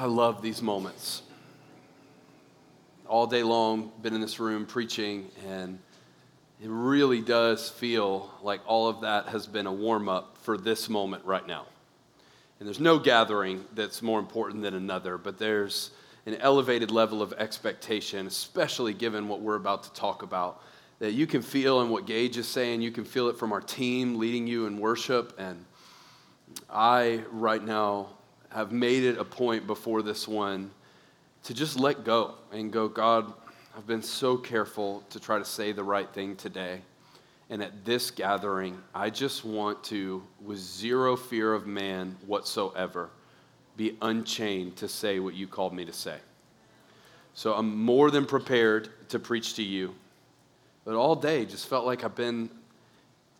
I 0.00 0.04
love 0.04 0.42
these 0.42 0.62
moments. 0.62 1.22
All 3.08 3.26
day 3.26 3.42
long, 3.42 3.90
been 4.00 4.14
in 4.14 4.20
this 4.20 4.38
room 4.38 4.64
preaching, 4.64 5.28
and 5.44 5.80
it 6.62 6.68
really 6.70 7.20
does 7.20 7.68
feel 7.68 8.30
like 8.40 8.60
all 8.64 8.86
of 8.86 9.00
that 9.00 9.26
has 9.26 9.48
been 9.48 9.66
a 9.66 9.72
warm 9.72 10.08
up 10.08 10.38
for 10.42 10.56
this 10.56 10.88
moment 10.88 11.24
right 11.24 11.44
now. 11.44 11.66
And 12.60 12.68
there's 12.68 12.78
no 12.78 13.00
gathering 13.00 13.64
that's 13.74 14.00
more 14.00 14.20
important 14.20 14.62
than 14.62 14.74
another, 14.74 15.18
but 15.18 15.36
there's 15.36 15.90
an 16.26 16.36
elevated 16.36 16.92
level 16.92 17.20
of 17.20 17.32
expectation, 17.32 18.28
especially 18.28 18.94
given 18.94 19.26
what 19.26 19.40
we're 19.40 19.56
about 19.56 19.82
to 19.82 19.92
talk 19.94 20.22
about, 20.22 20.62
that 21.00 21.14
you 21.14 21.26
can 21.26 21.42
feel 21.42 21.80
and 21.80 21.90
what 21.90 22.06
Gage 22.06 22.36
is 22.36 22.46
saying. 22.46 22.82
You 22.82 22.92
can 22.92 23.04
feel 23.04 23.26
it 23.30 23.36
from 23.36 23.50
our 23.50 23.60
team 23.60 24.16
leading 24.16 24.46
you 24.46 24.66
in 24.66 24.78
worship. 24.78 25.34
And 25.40 25.64
I, 26.70 27.24
right 27.32 27.64
now, 27.64 28.10
have 28.50 28.72
made 28.72 29.04
it 29.04 29.18
a 29.18 29.24
point 29.24 29.66
before 29.66 30.02
this 30.02 30.26
one 30.26 30.70
to 31.44 31.54
just 31.54 31.78
let 31.78 32.04
go 32.04 32.34
and 32.52 32.72
go, 32.72 32.88
God, 32.88 33.32
I've 33.76 33.86
been 33.86 34.02
so 34.02 34.36
careful 34.36 35.04
to 35.10 35.20
try 35.20 35.38
to 35.38 35.44
say 35.44 35.72
the 35.72 35.84
right 35.84 36.08
thing 36.12 36.36
today. 36.36 36.80
And 37.50 37.62
at 37.62 37.84
this 37.84 38.10
gathering, 38.10 38.78
I 38.94 39.10
just 39.10 39.44
want 39.44 39.82
to, 39.84 40.22
with 40.44 40.58
zero 40.58 41.16
fear 41.16 41.54
of 41.54 41.66
man 41.66 42.16
whatsoever, 42.26 43.10
be 43.76 43.96
unchained 44.02 44.76
to 44.76 44.88
say 44.88 45.20
what 45.20 45.34
you 45.34 45.46
called 45.46 45.72
me 45.72 45.84
to 45.84 45.92
say. 45.92 46.18
So 47.34 47.54
I'm 47.54 47.76
more 47.76 48.10
than 48.10 48.26
prepared 48.26 48.90
to 49.10 49.18
preach 49.18 49.54
to 49.54 49.62
you. 49.62 49.94
But 50.84 50.96
all 50.96 51.14
day 51.14 51.44
just 51.44 51.68
felt 51.68 51.86
like 51.86 52.02
I've 52.02 52.16
been 52.16 52.50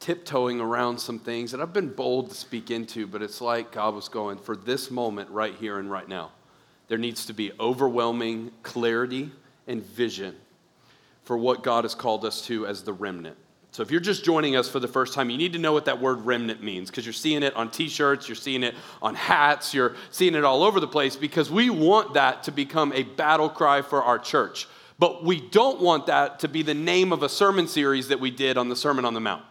tiptoeing 0.01 0.61
around 0.61 0.99
some 0.99 1.19
things 1.19 1.51
that 1.51 1.61
I've 1.61 1.73
been 1.73 1.89
bold 1.89 2.31
to 2.31 2.35
speak 2.35 2.71
into, 2.71 3.07
but 3.07 3.23
it's 3.23 3.41
like 3.41 3.73
God 3.73 3.95
was 3.95 4.09
going, 4.09 4.39
for 4.39 4.57
this 4.57 4.91
moment 4.91 5.31
right 5.31 5.55
here 5.55 5.79
and 5.79 5.91
right 5.91 6.09
now, 6.09 6.33
there 6.89 6.99
needs 6.99 7.27
to 7.27 7.33
be 7.33 7.53
overwhelming 7.59 8.53
clarity 8.63 9.31
and 9.67 9.83
vision 9.83 10.35
for 11.25 11.37
what 11.37 11.63
God 11.63 11.85
has 11.85 11.95
called 11.95 12.25
us 12.25 12.47
to 12.47 12.67
as 12.67 12.83
the 12.83 12.93
remnant. 12.93 13.37
So 13.71 13.83
if 13.83 13.91
you're 13.91 14.01
just 14.01 14.25
joining 14.25 14.57
us 14.57 14.69
for 14.69 14.81
the 14.81 14.89
first 14.89 15.13
time, 15.13 15.29
you 15.29 15.37
need 15.37 15.53
to 15.53 15.59
know 15.59 15.73
what 15.73 15.85
that 15.85 16.01
word 16.01 16.23
remnant 16.23 16.63
means 16.63 16.91
because 16.91 17.05
you're 17.05 17.13
seeing 17.13 17.43
it 17.43 17.55
on 17.55 17.71
t 17.71 17.89
shirts, 17.89 18.29
you're 18.29 18.35
seeing 18.35 18.63
it 18.63 18.75
on 19.03 19.15
hats, 19.15 19.75
you're 19.75 19.95
seeing 20.11 20.35
it 20.35 20.43
all 20.43 20.63
over 20.63 20.81
the 20.81 20.89
place 20.89 21.17
because 21.17 21.51
we 21.51 21.69
want 21.69 22.15
that 22.15 22.45
to 22.45 22.51
become 22.51 22.93
a 22.95 23.03
battle 23.03 23.49
cry 23.49 23.83
for 23.83 24.03
our 24.03 24.19
church. 24.19 24.67
But 24.99 25.23
we 25.23 25.41
don't 25.41 25.81
want 25.81 26.07
that 26.07 26.41
to 26.41 26.49
be 26.49 26.63
the 26.63 26.75
name 26.75 27.13
of 27.13 27.23
a 27.23 27.29
sermon 27.29 27.69
series 27.69 28.09
that 28.09 28.19
we 28.19 28.31
did 28.31 28.57
on 28.57 28.69
the 28.69 28.75
Sermon 28.75 29.05
on 29.05 29.15
the 29.15 29.21
Mount. 29.21 29.45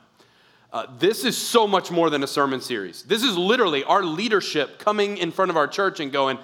Uh, 0.71 0.85
this 0.99 1.23
is 1.23 1.37
so 1.37 1.65
much 1.65 1.91
more 1.91 2.09
than 2.09 2.23
a 2.23 2.27
sermon 2.27 2.59
series. 2.59 3.03
This 3.03 3.23
is 3.23 3.37
literally 3.37 3.83
our 3.85 4.03
leadership 4.03 4.79
coming 4.79 5.17
in 5.17 5.31
front 5.31 5.49
of 5.49 5.57
our 5.57 5.67
church 5.67 5.99
and 5.99 6.11
going, 6.11 6.37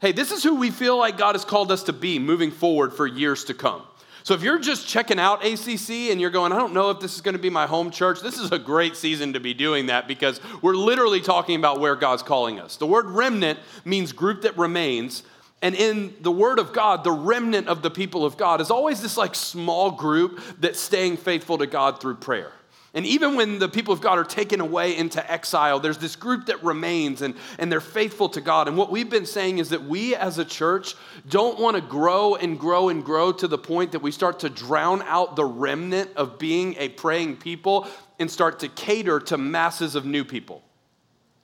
hey, 0.00 0.12
this 0.12 0.30
is 0.30 0.42
who 0.42 0.54
we 0.54 0.70
feel 0.70 0.96
like 0.96 1.18
God 1.18 1.34
has 1.34 1.44
called 1.44 1.72
us 1.72 1.82
to 1.84 1.92
be 1.92 2.18
moving 2.18 2.50
forward 2.50 2.94
for 2.94 3.06
years 3.06 3.44
to 3.44 3.54
come. 3.54 3.82
So 4.22 4.32
if 4.32 4.42
you're 4.42 4.58
just 4.58 4.88
checking 4.88 5.18
out 5.18 5.44
ACC 5.44 6.10
and 6.10 6.18
you're 6.18 6.30
going, 6.30 6.52
I 6.52 6.56
don't 6.56 6.72
know 6.72 6.88
if 6.90 6.98
this 6.98 7.14
is 7.14 7.20
going 7.20 7.34
to 7.34 7.42
be 7.42 7.50
my 7.50 7.66
home 7.66 7.90
church, 7.90 8.20
this 8.22 8.38
is 8.38 8.52
a 8.52 8.58
great 8.58 8.96
season 8.96 9.34
to 9.34 9.40
be 9.40 9.52
doing 9.52 9.86
that 9.86 10.08
because 10.08 10.40
we're 10.62 10.76
literally 10.76 11.20
talking 11.20 11.56
about 11.56 11.78
where 11.78 11.94
God's 11.94 12.22
calling 12.22 12.58
us. 12.58 12.76
The 12.76 12.86
word 12.86 13.06
remnant 13.06 13.58
means 13.84 14.12
group 14.12 14.42
that 14.42 14.56
remains. 14.56 15.24
And 15.60 15.74
in 15.74 16.14
the 16.20 16.30
Word 16.30 16.58
of 16.58 16.72
God, 16.72 17.04
the 17.04 17.12
remnant 17.12 17.68
of 17.68 17.82
the 17.82 17.90
people 17.90 18.24
of 18.24 18.36
God 18.36 18.60
is 18.60 18.70
always 18.70 19.02
this 19.02 19.16
like 19.16 19.34
small 19.34 19.90
group 19.90 20.40
that's 20.58 20.78
staying 20.78 21.16
faithful 21.16 21.58
to 21.58 21.66
God 21.66 22.00
through 22.00 22.16
prayer. 22.16 22.52
And 22.94 23.04
even 23.04 23.34
when 23.34 23.58
the 23.58 23.68
people 23.68 23.92
of 23.92 24.00
God 24.00 24.18
are 24.18 24.24
taken 24.24 24.60
away 24.60 24.96
into 24.96 25.30
exile, 25.30 25.80
there's 25.80 25.98
this 25.98 26.14
group 26.14 26.46
that 26.46 26.62
remains 26.62 27.22
and, 27.22 27.34
and 27.58 27.70
they're 27.70 27.80
faithful 27.80 28.28
to 28.30 28.40
God. 28.40 28.68
And 28.68 28.76
what 28.76 28.88
we've 28.88 29.10
been 29.10 29.26
saying 29.26 29.58
is 29.58 29.70
that 29.70 29.82
we 29.82 30.14
as 30.14 30.38
a 30.38 30.44
church 30.44 30.94
don't 31.28 31.58
want 31.58 31.74
to 31.74 31.82
grow 31.82 32.36
and 32.36 32.58
grow 32.58 32.90
and 32.90 33.04
grow 33.04 33.32
to 33.32 33.48
the 33.48 33.58
point 33.58 33.92
that 33.92 33.98
we 33.98 34.12
start 34.12 34.40
to 34.40 34.48
drown 34.48 35.02
out 35.02 35.34
the 35.34 35.44
remnant 35.44 36.10
of 36.14 36.38
being 36.38 36.76
a 36.78 36.88
praying 36.88 37.38
people 37.38 37.88
and 38.20 38.30
start 38.30 38.60
to 38.60 38.68
cater 38.68 39.18
to 39.18 39.36
masses 39.36 39.96
of 39.96 40.04
new 40.06 40.24
people. 40.24 40.62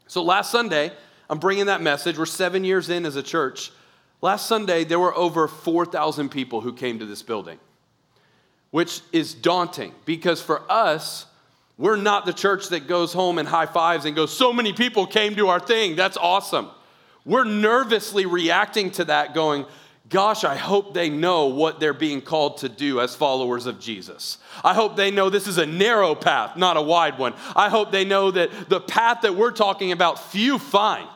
So 0.07 0.23
last 0.23 0.53
Sunday, 0.53 0.93
I'm 1.29 1.39
bringing 1.39 1.67
that 1.67 1.83
message. 1.83 2.17
We're 2.17 2.27
seven 2.27 2.63
years 2.63 2.91
in 2.91 3.05
as 3.05 3.17
a 3.17 3.25
church. 3.25 3.73
Last 4.23 4.47
Sunday, 4.47 4.85
there 4.85 5.01
were 5.01 5.17
over 5.17 5.49
4,000 5.49 6.29
people 6.29 6.61
who 6.61 6.73
came 6.73 7.01
to 7.01 7.07
this 7.07 7.23
building, 7.23 7.59
which 8.71 9.01
is 9.11 9.35
daunting 9.35 9.95
because 10.05 10.41
for 10.41 10.63
us, 10.71 11.27
we're 11.81 11.97
not 11.97 12.27
the 12.27 12.35
church 12.35 12.69
that 12.69 12.87
goes 12.87 13.15
home 13.15 13.39
and 13.39 13.49
high 13.49 13.65
fives 13.65 14.05
and 14.05 14.15
goes, 14.15 14.37
So 14.37 14.53
many 14.53 14.75
people 14.75 15.07
came 15.07 15.35
to 15.37 15.49
our 15.49 15.59
thing. 15.59 15.97
That's 15.97 16.19
awesome. 16.19 16.69
We're 17.25 17.45
nervously 17.45 18.27
reacting 18.27 18.91
to 18.93 19.07
that, 19.07 19.33
going, 19.33 19.65
Gosh, 20.11 20.45
I 20.45 20.57
hope 20.57 20.93
they 20.93 21.09
know 21.09 21.47
what 21.47 21.81
they're 21.81 21.95
being 21.95 22.21
called 22.21 22.59
to 22.59 22.69
do 22.69 23.01
as 23.01 23.15
followers 23.15 23.65
of 23.65 23.81
Jesus. 23.81 24.37
I 24.63 24.75
hope 24.75 24.95
they 24.95 25.11
know 25.11 25.31
this 25.31 25.47
is 25.47 25.57
a 25.57 25.65
narrow 25.65 26.15
path, 26.15 26.55
not 26.55 26.77
a 26.77 26.83
wide 26.83 27.19
one. 27.19 27.33
I 27.57 27.71
hope 27.71 27.93
they 27.93 28.05
know 28.05 28.31
that 28.31 28.69
the 28.69 28.81
path 28.81 29.23
that 29.23 29.35
we're 29.35 29.51
talking 29.51 29.91
about, 29.91 30.19
few 30.33 30.59
find, 30.59 31.09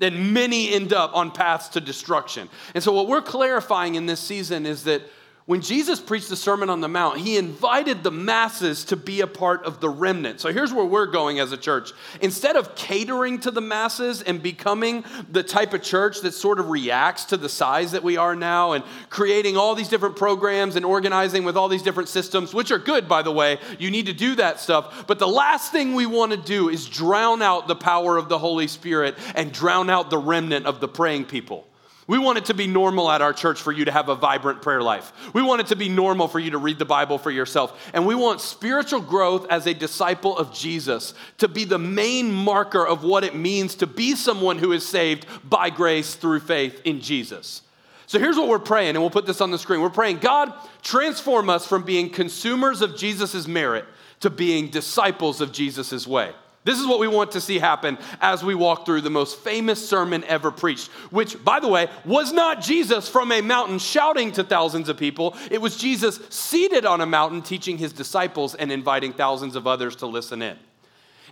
and 0.00 0.34
many 0.34 0.72
end 0.72 0.92
up 0.92 1.14
on 1.14 1.30
paths 1.30 1.68
to 1.68 1.80
destruction. 1.80 2.48
And 2.74 2.82
so, 2.82 2.92
what 2.92 3.06
we're 3.06 3.22
clarifying 3.22 3.94
in 3.94 4.06
this 4.06 4.18
season 4.18 4.66
is 4.66 4.82
that 4.84 5.02
when 5.50 5.62
Jesus 5.62 5.98
preached 5.98 6.28
the 6.28 6.36
Sermon 6.36 6.70
on 6.70 6.80
the 6.80 6.86
Mount, 6.86 7.18
he 7.18 7.36
invited 7.36 8.04
the 8.04 8.12
masses 8.12 8.84
to 8.84 8.96
be 8.96 9.20
a 9.20 9.26
part 9.26 9.64
of 9.64 9.80
the 9.80 9.88
remnant. 9.88 10.38
So 10.38 10.52
here's 10.52 10.72
where 10.72 10.84
we're 10.84 11.06
going 11.06 11.40
as 11.40 11.50
a 11.50 11.56
church. 11.56 11.90
Instead 12.20 12.54
of 12.54 12.76
catering 12.76 13.40
to 13.40 13.50
the 13.50 13.60
masses 13.60 14.22
and 14.22 14.40
becoming 14.40 15.04
the 15.28 15.42
type 15.42 15.74
of 15.74 15.82
church 15.82 16.20
that 16.20 16.34
sort 16.34 16.60
of 16.60 16.70
reacts 16.70 17.24
to 17.24 17.36
the 17.36 17.48
size 17.48 17.90
that 17.90 18.04
we 18.04 18.16
are 18.16 18.36
now 18.36 18.74
and 18.74 18.84
creating 19.08 19.56
all 19.56 19.74
these 19.74 19.88
different 19.88 20.14
programs 20.14 20.76
and 20.76 20.84
organizing 20.84 21.42
with 21.42 21.56
all 21.56 21.66
these 21.66 21.82
different 21.82 22.08
systems, 22.08 22.54
which 22.54 22.70
are 22.70 22.78
good, 22.78 23.08
by 23.08 23.20
the 23.20 23.32
way, 23.32 23.58
you 23.80 23.90
need 23.90 24.06
to 24.06 24.12
do 24.12 24.36
that 24.36 24.60
stuff. 24.60 25.04
But 25.08 25.18
the 25.18 25.26
last 25.26 25.72
thing 25.72 25.96
we 25.96 26.06
want 26.06 26.30
to 26.30 26.38
do 26.38 26.68
is 26.68 26.88
drown 26.88 27.42
out 27.42 27.66
the 27.66 27.74
power 27.74 28.16
of 28.16 28.28
the 28.28 28.38
Holy 28.38 28.68
Spirit 28.68 29.18
and 29.34 29.50
drown 29.50 29.90
out 29.90 30.10
the 30.10 30.18
remnant 30.18 30.66
of 30.66 30.78
the 30.78 30.86
praying 30.86 31.24
people. 31.24 31.66
We 32.10 32.18
want 32.18 32.38
it 32.38 32.46
to 32.46 32.54
be 32.54 32.66
normal 32.66 33.08
at 33.08 33.22
our 33.22 33.32
church 33.32 33.62
for 33.62 33.70
you 33.70 33.84
to 33.84 33.92
have 33.92 34.08
a 34.08 34.16
vibrant 34.16 34.62
prayer 34.62 34.82
life. 34.82 35.12
We 35.32 35.42
want 35.42 35.60
it 35.60 35.68
to 35.68 35.76
be 35.76 35.88
normal 35.88 36.26
for 36.26 36.40
you 36.40 36.50
to 36.50 36.58
read 36.58 36.80
the 36.80 36.84
Bible 36.84 37.18
for 37.18 37.30
yourself. 37.30 37.88
And 37.94 38.04
we 38.04 38.16
want 38.16 38.40
spiritual 38.40 39.00
growth 39.00 39.46
as 39.48 39.68
a 39.68 39.74
disciple 39.74 40.36
of 40.36 40.52
Jesus 40.52 41.14
to 41.38 41.46
be 41.46 41.64
the 41.64 41.78
main 41.78 42.32
marker 42.32 42.84
of 42.84 43.04
what 43.04 43.22
it 43.22 43.36
means 43.36 43.76
to 43.76 43.86
be 43.86 44.16
someone 44.16 44.58
who 44.58 44.72
is 44.72 44.84
saved 44.84 45.24
by 45.48 45.70
grace 45.70 46.16
through 46.16 46.40
faith 46.40 46.82
in 46.84 47.00
Jesus. 47.00 47.62
So 48.08 48.18
here's 48.18 48.36
what 48.36 48.48
we're 48.48 48.58
praying, 48.58 48.96
and 48.96 48.98
we'll 48.98 49.10
put 49.10 49.26
this 49.26 49.40
on 49.40 49.52
the 49.52 49.58
screen. 49.58 49.80
We're 49.80 49.90
praying, 49.90 50.18
God, 50.18 50.52
transform 50.82 51.48
us 51.48 51.64
from 51.64 51.84
being 51.84 52.10
consumers 52.10 52.82
of 52.82 52.96
Jesus' 52.96 53.46
merit 53.46 53.84
to 54.18 54.30
being 54.30 54.66
disciples 54.66 55.40
of 55.40 55.52
Jesus' 55.52 56.08
way. 56.08 56.32
This 56.62 56.78
is 56.78 56.86
what 56.86 57.00
we 57.00 57.08
want 57.08 57.32
to 57.32 57.40
see 57.40 57.58
happen 57.58 57.96
as 58.20 58.44
we 58.44 58.54
walk 58.54 58.84
through 58.84 59.00
the 59.00 59.10
most 59.10 59.38
famous 59.38 59.86
sermon 59.88 60.22
ever 60.24 60.50
preached, 60.50 60.88
which, 61.10 61.42
by 61.42 61.58
the 61.58 61.68
way, 61.68 61.88
was 62.04 62.32
not 62.32 62.60
Jesus 62.60 63.08
from 63.08 63.32
a 63.32 63.40
mountain 63.40 63.78
shouting 63.78 64.30
to 64.32 64.44
thousands 64.44 64.90
of 64.90 64.98
people. 64.98 65.34
It 65.50 65.62
was 65.62 65.78
Jesus 65.78 66.20
seated 66.28 66.84
on 66.84 67.00
a 67.00 67.06
mountain 67.06 67.40
teaching 67.40 67.78
his 67.78 67.94
disciples 67.94 68.54
and 68.54 68.70
inviting 68.70 69.14
thousands 69.14 69.56
of 69.56 69.66
others 69.66 69.96
to 69.96 70.06
listen 70.06 70.42
in. 70.42 70.58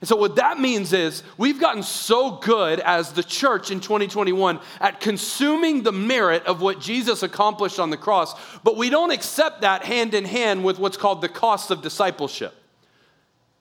And 0.00 0.08
so, 0.08 0.16
what 0.16 0.36
that 0.36 0.58
means 0.60 0.94
is 0.94 1.22
we've 1.36 1.60
gotten 1.60 1.82
so 1.82 2.36
good 2.36 2.80
as 2.80 3.12
the 3.12 3.24
church 3.24 3.70
in 3.70 3.80
2021 3.80 4.60
at 4.80 5.00
consuming 5.00 5.82
the 5.82 5.92
merit 5.92 6.46
of 6.46 6.62
what 6.62 6.80
Jesus 6.80 7.22
accomplished 7.22 7.78
on 7.78 7.90
the 7.90 7.96
cross, 7.96 8.34
but 8.62 8.76
we 8.76 8.88
don't 8.88 9.10
accept 9.10 9.60
that 9.60 9.84
hand 9.84 10.14
in 10.14 10.24
hand 10.24 10.64
with 10.64 10.78
what's 10.78 10.96
called 10.96 11.20
the 11.20 11.28
cost 11.28 11.70
of 11.70 11.82
discipleship. 11.82 12.54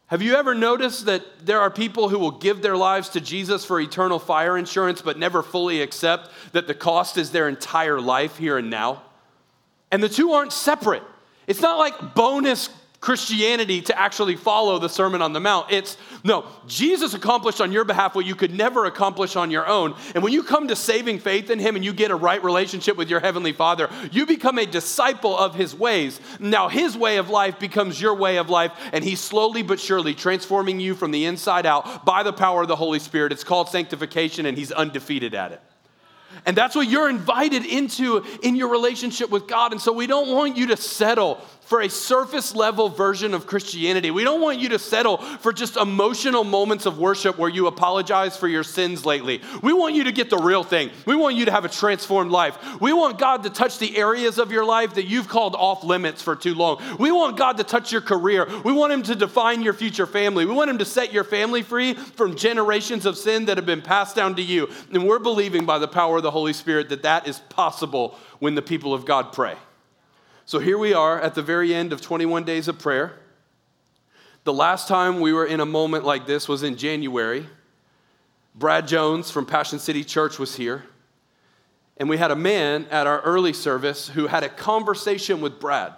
Have 0.08 0.22
you 0.22 0.36
ever 0.36 0.56
noticed 0.56 1.06
that 1.06 1.46
there 1.46 1.60
are 1.60 1.70
people 1.70 2.08
who 2.08 2.18
will 2.18 2.32
give 2.32 2.62
their 2.62 2.78
lives 2.78 3.10
to 3.10 3.22
Jesus 3.22 3.66
for 3.66 3.80
eternal 3.80 4.20
fire 4.20 4.58
insurance 4.58 5.02
but 5.02 5.20
never 5.20 5.44
fully 5.44 5.82
accept 5.82 6.30
that 6.54 6.66
the 6.66 6.74
cost 6.74 7.18
is 7.18 7.32
their 7.32 7.50
entire 7.50 8.00
life 8.00 8.38
here 8.38 8.58
and 8.58 8.70
now? 8.70 9.04
And 9.92 10.02
the 10.02 10.08
two 10.08 10.32
aren't 10.32 10.54
separate. 10.54 11.04
It's 11.46 11.62
not 11.62 11.78
like 11.78 12.16
bonus 12.16 12.70
Christianity 13.08 13.80
to 13.84 13.98
actually 13.98 14.36
follow 14.36 14.80
the 14.80 14.90
Sermon 14.90 15.22
on 15.22 15.32
the 15.32 15.40
Mount. 15.40 15.72
It's 15.72 15.96
no, 16.26 16.46
Jesus 16.68 17.14
accomplished 17.14 17.62
on 17.62 17.72
your 17.72 17.86
behalf 17.86 18.16
what 18.16 18.26
you 18.26 18.36
could 18.36 18.54
never 18.54 18.84
accomplish 18.84 19.38
on 19.38 19.50
your 19.50 19.66
own. 19.66 19.96
And 20.14 20.22
when 20.22 20.34
you 20.34 20.44
come 20.44 20.68
to 20.68 20.76
saving 20.76 21.20
faith 21.20 21.50
in 21.50 21.58
Him 21.58 21.78
and 21.78 21.86
you 21.86 21.94
get 21.94 22.12
a 22.12 22.18
right 22.18 22.44
relationship 22.44 22.98
with 22.98 23.10
your 23.10 23.22
Heavenly 23.22 23.54
Father, 23.54 23.90
you 24.12 24.26
become 24.26 24.60
a 24.60 24.66
disciple 24.66 25.38
of 25.38 25.56
His 25.56 25.74
ways. 25.74 26.20
Now, 26.42 26.68
His 26.68 26.98
way 26.98 27.16
of 27.16 27.30
life 27.30 27.60
becomes 27.60 28.02
your 28.02 28.14
way 28.14 28.40
of 28.40 28.50
life, 28.50 28.74
and 28.92 29.06
He's 29.06 29.22
slowly 29.22 29.64
but 29.64 29.80
surely 29.80 30.14
transforming 30.14 30.82
you 30.82 30.94
from 30.94 31.12
the 31.12 31.24
inside 31.24 31.66
out 31.66 32.04
by 32.04 32.24
the 32.24 32.34
power 32.34 32.64
of 32.64 32.68
the 32.68 32.76
Holy 32.76 33.00
Spirit. 33.00 33.32
It's 33.32 33.46
called 33.46 33.70
sanctification, 33.70 34.46
and 34.46 34.58
He's 34.58 34.74
undefeated 34.74 35.34
at 35.34 35.54
it. 35.54 35.62
And 36.46 36.56
that's 36.56 36.76
what 36.76 36.90
you're 36.90 37.10
invited 37.10 37.66
into 37.66 38.24
in 38.44 38.56
your 38.56 38.70
relationship 38.70 39.30
with 39.30 39.48
God. 39.48 39.72
And 39.72 39.82
so 39.82 39.92
we 39.92 40.08
don't 40.08 40.30
want 40.30 40.58
you 40.58 40.68
to 40.68 40.78
settle 40.78 41.42
for 41.68 41.82
a 41.82 41.90
surface 41.90 42.56
level 42.56 42.88
version 42.88 43.34
of 43.34 43.46
Christianity. 43.46 44.10
We 44.10 44.24
don't 44.24 44.42
want 44.42 44.58
you 44.58 44.70
to 44.70 44.80
settle 44.80 45.18
for 45.18 45.52
just 45.52 45.76
emotional 45.76 46.46
moments 46.46 46.86
of 46.86 46.98
worship 46.98 47.38
where 47.38 47.50
you 47.50 47.68
apologize 47.68 48.38
for 48.38 48.48
your 48.48 48.64
sins 48.64 49.06
lately. 49.06 49.42
We 49.62 49.74
want 49.74 49.94
you 49.94 50.06
to 50.06 50.14
get 50.14 50.30
the 50.30 50.38
real 50.38 50.64
thing. 50.64 50.92
We 51.06 51.18
want 51.18 51.36
you 51.36 51.44
to 51.44 51.52
have 51.52 51.66
a 51.66 51.70
transformed 51.70 52.32
life. 52.32 52.58
We 52.80 52.94
want 52.94 53.20
God 53.20 53.44
to 53.44 53.50
touch 53.50 53.80
the 53.80 53.98
areas 53.98 54.38
of 54.38 54.50
your 54.50 54.64
life 54.64 54.94
that 54.94 55.08
you've 55.08 55.28
called 55.28 55.56
off 55.56 55.84
limits 55.84 56.22
for 56.22 56.38
too 56.38 56.56
long. 56.56 56.82
We 57.00 57.12
want 57.12 57.36
God 57.36 57.58
to 57.58 57.66
touch 57.66 57.92
your 57.92 58.02
career. 58.02 58.48
We 58.64 58.72
want 58.72 58.94
Him 58.94 59.04
to 59.04 59.16
define 59.16 59.62
your 59.62 59.74
future 59.74 60.08
family. 60.08 60.46
We 60.46 60.54
want 60.54 60.70
Him 60.70 60.78
to 60.78 60.86
set 60.86 61.12
your 61.12 61.26
family 61.26 61.64
free 61.64 61.96
from 61.96 62.38
generations 62.38 63.06
of 63.06 63.18
sin 63.18 63.44
that 63.46 63.58
have 63.58 63.66
been 63.66 63.82
passed 63.82 64.16
down 64.16 64.38
to 64.38 64.42
you. 64.42 64.70
And 64.94 65.06
we're 65.06 65.20
believing 65.20 65.66
by 65.66 65.80
the 65.80 65.88
power 65.90 66.16
of 66.16 66.24
the 66.24 66.32
Holy 66.32 66.54
Spirit 66.54 66.88
that 66.90 67.04
that 67.04 67.28
is 67.28 67.40
possible 67.50 68.18
when 68.40 68.56
the 68.56 68.62
people 68.62 68.94
of 68.94 69.06
God 69.06 69.34
pray. 69.34 69.58
So 70.48 70.60
here 70.60 70.78
we 70.78 70.94
are 70.94 71.20
at 71.20 71.36
the 71.36 71.42
very 71.42 71.74
end 71.74 71.92
of 71.92 72.00
21 72.00 72.46
days 72.46 72.70
of 72.70 72.80
prayer. 72.80 73.20
The 74.46 74.54
last 74.54 74.88
time 74.88 75.20
we 75.20 75.34
were 75.34 75.46
in 75.46 75.60
a 75.60 75.66
moment 75.66 76.06
like 76.06 76.26
this 76.26 76.48
was 76.48 76.64
in 76.64 76.78
January. 76.78 77.46
Brad 78.56 78.88
Jones 78.88 79.30
from 79.30 79.46
Passion 79.46 79.78
City 79.78 80.06
Church 80.06 80.40
was 80.40 80.56
here. 80.56 80.86
And 81.98 82.08
we 82.08 82.16
had 82.16 82.32
a 82.32 82.36
man 82.38 82.88
at 82.92 83.08
our 83.08 83.20
early 83.24 83.52
service 83.52 84.08
who 84.08 84.28
had 84.28 84.46
a 84.46 84.48
conversation 84.48 85.42
with 85.42 85.60
Brad 85.60 85.92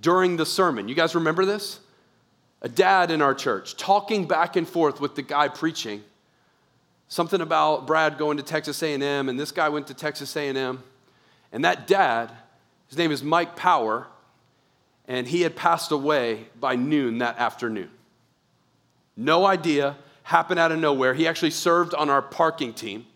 during 0.00 0.36
the 0.36 0.46
sermon. 0.46 0.86
You 0.86 0.94
guys 0.94 1.16
remember 1.16 1.44
this? 1.44 1.80
A 2.62 2.68
dad 2.68 3.10
in 3.10 3.20
our 3.20 3.34
church 3.34 3.76
talking 3.76 4.28
back 4.28 4.54
and 4.54 4.68
forth 4.68 5.00
with 5.00 5.16
the 5.16 5.22
guy 5.22 5.48
preaching. 5.48 6.04
Something 7.08 7.40
about 7.40 7.84
Brad 7.84 8.16
going 8.16 8.36
to 8.36 8.44
Texas 8.44 8.80
A&M 8.80 9.28
and 9.28 9.40
this 9.40 9.50
guy 9.50 9.68
went 9.70 9.88
to 9.88 9.94
Texas 9.94 10.36
A&M. 10.36 10.84
And 11.50 11.64
that 11.64 11.88
dad 11.88 12.30
his 12.88 12.98
name 12.98 13.10
is 13.10 13.22
Mike 13.22 13.56
Power, 13.56 14.06
and 15.08 15.26
he 15.26 15.42
had 15.42 15.56
passed 15.56 15.92
away 15.92 16.46
by 16.58 16.76
noon 16.76 17.18
that 17.18 17.38
afternoon. 17.38 17.90
No 19.16 19.46
idea, 19.46 19.96
happened 20.22 20.58
out 20.58 20.72
of 20.72 20.78
nowhere. 20.78 21.14
He 21.14 21.26
actually 21.26 21.52
served 21.52 21.94
on 21.94 22.10
our 22.10 22.22
parking 22.22 22.74
team, 22.74 23.06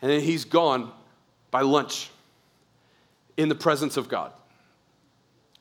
and 0.00 0.10
then 0.10 0.20
he's 0.20 0.44
gone 0.44 0.92
by 1.50 1.62
lunch 1.62 2.10
in 3.36 3.48
the 3.48 3.54
presence 3.54 3.96
of 3.96 4.08
God. 4.08 4.32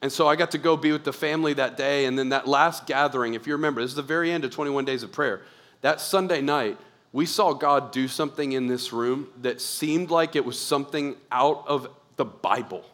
And 0.01 0.11
so 0.11 0.27
I 0.27 0.35
got 0.35 0.51
to 0.51 0.57
go 0.57 0.75
be 0.75 0.91
with 0.91 1.05
the 1.05 1.13
family 1.13 1.53
that 1.53 1.77
day, 1.77 2.05
and 2.05 2.19
then 2.19 2.29
that 2.29 2.47
last 2.47 2.85
gathering, 2.85 3.35
if 3.35 3.47
you 3.47 3.53
remember, 3.53 3.81
this 3.81 3.91
is 3.91 3.95
the 3.95 4.01
very 4.01 4.31
end 4.31 4.43
of 4.43 4.51
21 4.51 4.85
days 4.85 5.01
of 5.01 5.11
prayer. 5.11 5.41
That 5.81 6.01
Sunday 6.01 6.41
night, 6.41 6.77
we 7.13 7.25
saw 7.25 7.53
God 7.53 7.91
do 7.91 8.07
something 8.07 8.51
in 8.51 8.67
this 8.67 8.91
room 8.91 9.29
that 9.41 9.61
seemed 9.61 10.09
like 10.09 10.35
it 10.35 10.43
was 10.43 10.59
something 10.59 11.15
out 11.31 11.63
of 11.67 11.87
the 12.15 12.25
Bible. 12.25 12.85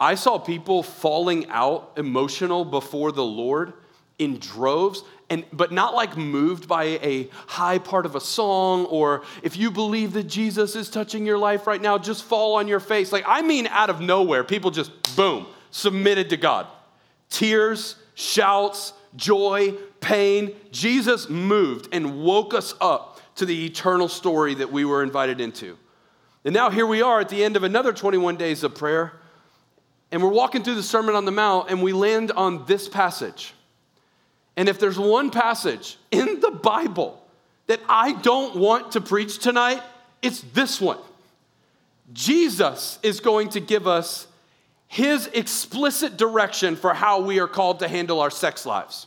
I 0.00 0.16
saw 0.16 0.38
people 0.38 0.82
falling 0.82 1.48
out 1.50 1.92
emotional 1.96 2.64
before 2.64 3.12
the 3.12 3.24
Lord 3.24 3.72
in 4.18 4.38
droves 4.38 5.02
and 5.30 5.44
but 5.52 5.72
not 5.72 5.94
like 5.94 6.16
moved 6.16 6.68
by 6.68 6.84
a 6.84 7.28
high 7.46 7.78
part 7.78 8.06
of 8.06 8.14
a 8.14 8.20
song 8.20 8.84
or 8.86 9.22
if 9.42 9.56
you 9.56 9.70
believe 9.70 10.12
that 10.12 10.24
Jesus 10.24 10.76
is 10.76 10.88
touching 10.88 11.26
your 11.26 11.38
life 11.38 11.66
right 11.66 11.80
now 11.80 11.98
just 11.98 12.24
fall 12.24 12.56
on 12.56 12.68
your 12.68 12.80
face. 12.80 13.12
Like 13.12 13.24
I 13.26 13.42
mean 13.42 13.66
out 13.66 13.90
of 13.90 14.00
nowhere 14.00 14.44
people 14.44 14.70
just 14.70 15.16
boom 15.16 15.46
submitted 15.70 16.30
to 16.30 16.36
God. 16.36 16.66
Tears 17.28 17.96
shouts 18.14 18.92
joy 19.16 19.74
pain 20.00 20.54
Jesus 20.70 21.28
moved 21.28 21.88
and 21.92 22.22
woke 22.22 22.54
us 22.54 22.74
up 22.80 23.20
to 23.36 23.46
the 23.46 23.66
eternal 23.66 24.08
story 24.08 24.54
that 24.54 24.70
we 24.70 24.84
were 24.84 25.02
invited 25.02 25.40
into 25.40 25.76
and 26.44 26.52
now 26.52 26.70
here 26.70 26.86
we 26.86 27.02
are 27.02 27.20
at 27.20 27.28
the 27.28 27.42
end 27.42 27.56
of 27.56 27.62
another 27.62 27.92
21 27.92 28.36
days 28.36 28.62
of 28.64 28.74
prayer, 28.74 29.12
and 30.10 30.22
we're 30.22 30.28
walking 30.28 30.62
through 30.62 30.74
the 30.74 30.82
Sermon 30.82 31.14
on 31.14 31.24
the 31.24 31.32
Mount, 31.32 31.70
and 31.70 31.82
we 31.82 31.92
land 31.92 32.30
on 32.32 32.66
this 32.66 32.88
passage. 32.88 33.54
And 34.56 34.68
if 34.68 34.78
there's 34.78 34.98
one 34.98 35.30
passage 35.30 35.96
in 36.10 36.40
the 36.40 36.50
Bible 36.50 37.20
that 37.66 37.80
I 37.88 38.12
don't 38.12 38.56
want 38.56 38.92
to 38.92 39.00
preach 39.00 39.38
tonight, 39.38 39.82
it's 40.22 40.42
this 40.52 40.80
one. 40.80 40.98
Jesus 42.12 42.98
is 43.02 43.20
going 43.20 43.48
to 43.50 43.60
give 43.60 43.86
us 43.86 44.26
his 44.86 45.26
explicit 45.28 46.16
direction 46.16 46.76
for 46.76 46.94
how 46.94 47.20
we 47.20 47.40
are 47.40 47.48
called 47.48 47.80
to 47.80 47.88
handle 47.88 48.20
our 48.20 48.30
sex 48.30 48.64
lives. 48.64 49.06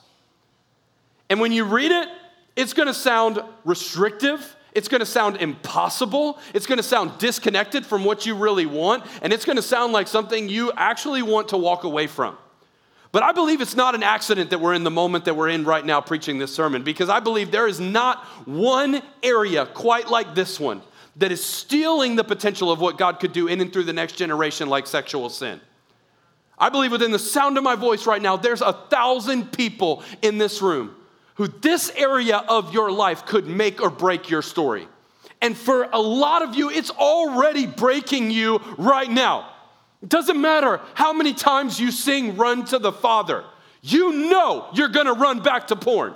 And 1.29 1.39
when 1.39 1.51
you 1.51 1.63
read 1.63 1.91
it, 1.91 2.09
it's 2.55 2.73
going 2.73 2.87
to 2.87 2.93
sound 2.93 3.39
restrictive 3.63 4.56
it's 4.77 4.87
going 4.87 4.99
to 4.99 5.07
sound 5.07 5.37
impossible. 5.37 6.37
It's 6.53 6.67
going 6.67 6.77
to 6.77 6.83
sound 6.83 7.17
disconnected 7.17 7.83
from 7.83 8.05
what 8.05 8.27
you 8.27 8.35
really 8.35 8.67
want. 8.67 9.03
And 9.23 9.33
it's 9.33 9.43
going 9.43 9.55
to 9.55 9.63
sound 9.63 9.91
like 9.91 10.07
something 10.07 10.47
you 10.47 10.71
actually 10.77 11.23
want 11.23 11.47
to 11.49 11.57
walk 11.57 11.83
away 11.83 12.05
from. 12.05 12.37
But 13.11 13.23
I 13.23 13.31
believe 13.31 13.59
it's 13.59 13.75
not 13.75 13.95
an 13.95 14.03
accident 14.03 14.51
that 14.51 14.59
we're 14.59 14.75
in 14.75 14.83
the 14.83 14.91
moment 14.91 15.25
that 15.25 15.35
we're 15.35 15.49
in 15.49 15.65
right 15.65 15.83
now 15.83 15.99
preaching 15.99 16.37
this 16.37 16.53
sermon 16.53 16.83
because 16.83 17.09
I 17.09 17.19
believe 17.19 17.49
there 17.49 17.67
is 17.67 17.79
not 17.79 18.23
one 18.45 19.01
area 19.23 19.65
quite 19.65 20.09
like 20.09 20.35
this 20.35 20.59
one 20.59 20.83
that 21.15 21.31
is 21.31 21.43
stealing 21.43 22.15
the 22.15 22.23
potential 22.23 22.71
of 22.71 22.79
what 22.79 22.99
God 22.99 23.19
could 23.19 23.33
do 23.33 23.47
in 23.47 23.61
and 23.61 23.73
through 23.73 23.85
the 23.85 23.93
next 23.93 24.13
generation 24.13 24.69
like 24.69 24.85
sexual 24.85 25.31
sin. 25.31 25.59
I 26.59 26.69
believe 26.69 26.91
within 26.91 27.11
the 27.11 27.17
sound 27.17 27.57
of 27.57 27.63
my 27.63 27.75
voice 27.75 28.05
right 28.05 28.21
now, 28.21 28.37
there's 28.37 28.61
a 28.61 28.73
thousand 28.73 29.51
people 29.53 30.03
in 30.21 30.37
this 30.37 30.61
room 30.61 30.93
who 31.37 31.47
this 31.47 31.91
area 31.95 32.37
of 32.37 32.73
your 32.73 32.91
life 32.91 33.25
could 33.25 33.47
make 33.47 33.81
or 33.81 33.89
break 33.89 34.29
your 34.29 34.41
story. 34.41 34.87
And 35.39 35.55
for 35.55 35.83
a 35.83 35.99
lot 35.99 36.41
of 36.41 36.55
you, 36.55 36.69
it's 36.71 36.89
already 36.89 37.67
breaking 37.67 38.31
you 38.31 38.59
right 38.77 39.09
now. 39.09 39.49
It 40.01 40.09
doesn't 40.09 40.39
matter 40.39 40.81
how 40.95 41.13
many 41.13 41.33
times 41.33 41.79
you 41.79 41.91
sing 41.91 42.37
Run 42.37 42.65
to 42.65 42.79
the 42.79 42.91
Father, 42.91 43.43
you 43.81 44.13
know 44.29 44.67
you're 44.73 44.89
gonna 44.89 45.13
run 45.13 45.41
back 45.41 45.67
to 45.67 45.75
porn. 45.75 46.15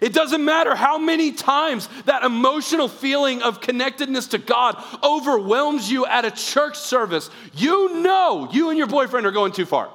It 0.00 0.12
doesn't 0.12 0.44
matter 0.44 0.74
how 0.74 0.98
many 0.98 1.32
times 1.32 1.88
that 2.04 2.22
emotional 2.22 2.88
feeling 2.88 3.42
of 3.42 3.60
connectedness 3.60 4.28
to 4.28 4.38
God 4.38 4.82
overwhelms 5.02 5.90
you 5.90 6.06
at 6.06 6.24
a 6.24 6.30
church 6.30 6.78
service. 6.78 7.30
You 7.54 8.00
know 8.02 8.48
you 8.52 8.68
and 8.68 8.78
your 8.78 8.86
boyfriend 8.86 9.26
are 9.26 9.30
going 9.30 9.52
too 9.52 9.66
far. 9.66 9.90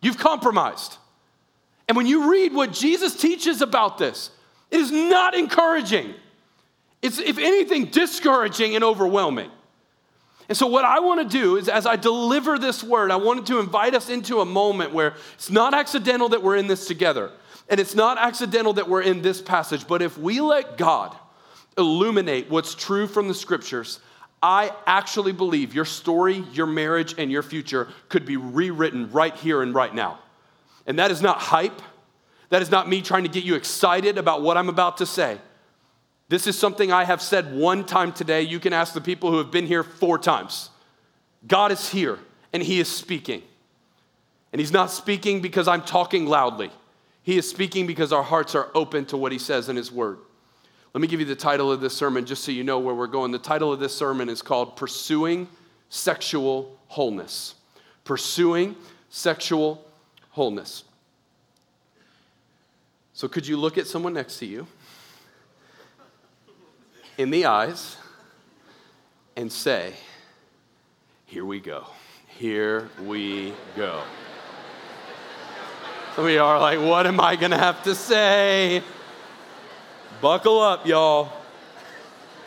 You've 0.00 0.18
compromised. 0.18 0.96
And 1.88 1.96
when 1.96 2.06
you 2.06 2.30
read 2.30 2.52
what 2.52 2.72
Jesus 2.72 3.14
teaches 3.14 3.62
about 3.62 3.98
this, 3.98 4.30
it 4.70 4.80
is 4.80 4.90
not 4.90 5.34
encouraging. 5.34 6.14
It's, 7.02 7.18
if 7.18 7.38
anything, 7.38 7.86
discouraging 7.86 8.74
and 8.74 8.82
overwhelming. 8.82 9.50
And 10.48 10.56
so, 10.56 10.66
what 10.66 10.84
I 10.84 11.00
want 11.00 11.28
to 11.28 11.38
do 11.38 11.56
is, 11.56 11.68
as 11.68 11.86
I 11.86 11.96
deliver 11.96 12.58
this 12.58 12.82
word, 12.82 13.10
I 13.10 13.16
wanted 13.16 13.46
to 13.46 13.58
invite 13.58 13.94
us 13.94 14.08
into 14.08 14.40
a 14.40 14.44
moment 14.44 14.92
where 14.92 15.14
it's 15.34 15.50
not 15.50 15.74
accidental 15.74 16.28
that 16.30 16.42
we're 16.42 16.56
in 16.56 16.66
this 16.66 16.86
together. 16.86 17.32
And 17.68 17.80
it's 17.80 17.96
not 17.96 18.16
accidental 18.18 18.74
that 18.74 18.88
we're 18.88 19.02
in 19.02 19.22
this 19.22 19.42
passage. 19.42 19.88
But 19.88 20.02
if 20.02 20.16
we 20.16 20.40
let 20.40 20.78
God 20.78 21.16
illuminate 21.76 22.48
what's 22.48 22.76
true 22.76 23.08
from 23.08 23.26
the 23.26 23.34
scriptures, 23.34 23.98
I 24.40 24.72
actually 24.86 25.32
believe 25.32 25.74
your 25.74 25.84
story, 25.84 26.44
your 26.52 26.66
marriage, 26.66 27.16
and 27.18 27.30
your 27.30 27.42
future 27.42 27.88
could 28.08 28.24
be 28.24 28.36
rewritten 28.36 29.10
right 29.10 29.34
here 29.34 29.62
and 29.62 29.74
right 29.74 29.92
now. 29.92 30.20
And 30.86 30.98
that 30.98 31.10
is 31.10 31.20
not 31.20 31.38
hype. 31.38 31.82
That 32.50 32.62
is 32.62 32.70
not 32.70 32.88
me 32.88 33.02
trying 33.02 33.24
to 33.24 33.28
get 33.28 33.44
you 33.44 33.54
excited 33.54 34.18
about 34.18 34.42
what 34.42 34.56
I'm 34.56 34.68
about 34.68 34.98
to 34.98 35.06
say. 35.06 35.38
This 36.28 36.46
is 36.46 36.58
something 36.58 36.92
I 36.92 37.04
have 37.04 37.22
said 37.22 37.54
one 37.54 37.84
time 37.84 38.12
today. 38.12 38.42
You 38.42 38.58
can 38.58 38.72
ask 38.72 38.94
the 38.94 39.00
people 39.00 39.30
who 39.30 39.38
have 39.38 39.50
been 39.50 39.66
here 39.66 39.82
four 39.82 40.18
times. 40.18 40.70
God 41.46 41.72
is 41.72 41.88
here 41.88 42.18
and 42.52 42.62
He 42.62 42.80
is 42.80 42.88
speaking. 42.88 43.42
And 44.52 44.60
He's 44.60 44.72
not 44.72 44.90
speaking 44.90 45.40
because 45.40 45.68
I'm 45.68 45.82
talking 45.82 46.26
loudly, 46.26 46.70
He 47.22 47.36
is 47.36 47.48
speaking 47.48 47.86
because 47.86 48.12
our 48.12 48.22
hearts 48.22 48.54
are 48.54 48.70
open 48.74 49.04
to 49.06 49.16
what 49.16 49.32
He 49.32 49.38
says 49.38 49.68
in 49.68 49.76
His 49.76 49.92
Word. 49.92 50.18
Let 50.94 51.02
me 51.02 51.08
give 51.08 51.20
you 51.20 51.26
the 51.26 51.36
title 51.36 51.70
of 51.70 51.80
this 51.80 51.94
sermon 51.94 52.24
just 52.24 52.42
so 52.42 52.52
you 52.52 52.64
know 52.64 52.78
where 52.78 52.94
we're 52.94 53.06
going. 53.06 53.30
The 53.30 53.38
title 53.38 53.70
of 53.70 53.78
this 53.78 53.94
sermon 53.94 54.30
is 54.30 54.40
called 54.40 54.76
Pursuing 54.76 55.46
Sexual 55.90 56.74
Wholeness. 56.86 57.54
Pursuing 58.04 58.74
Sexual 59.10 59.84
wholeness. 60.36 60.84
So, 63.14 63.26
could 63.26 63.46
you 63.46 63.56
look 63.56 63.78
at 63.78 63.86
someone 63.86 64.12
next 64.12 64.38
to 64.40 64.44
you 64.44 64.66
in 67.16 67.30
the 67.30 67.46
eyes 67.46 67.96
and 69.34 69.50
say, 69.50 69.94
Here 71.24 71.46
we 71.46 71.58
go. 71.58 71.86
Here 72.26 72.90
we 73.02 73.54
go. 73.76 74.02
Some 76.14 76.26
of 76.26 76.30
you 76.30 76.42
are 76.42 76.60
like, 76.60 76.80
What 76.80 77.06
am 77.06 77.18
I 77.18 77.36
going 77.36 77.52
to 77.52 77.56
have 77.56 77.82
to 77.84 77.94
say? 77.94 78.82
Buckle 80.20 80.60
up, 80.60 80.86
y'all. 80.86 81.32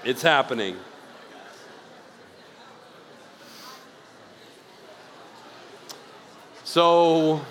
It's 0.04 0.22
happening. 0.22 0.78
So, 6.64 7.42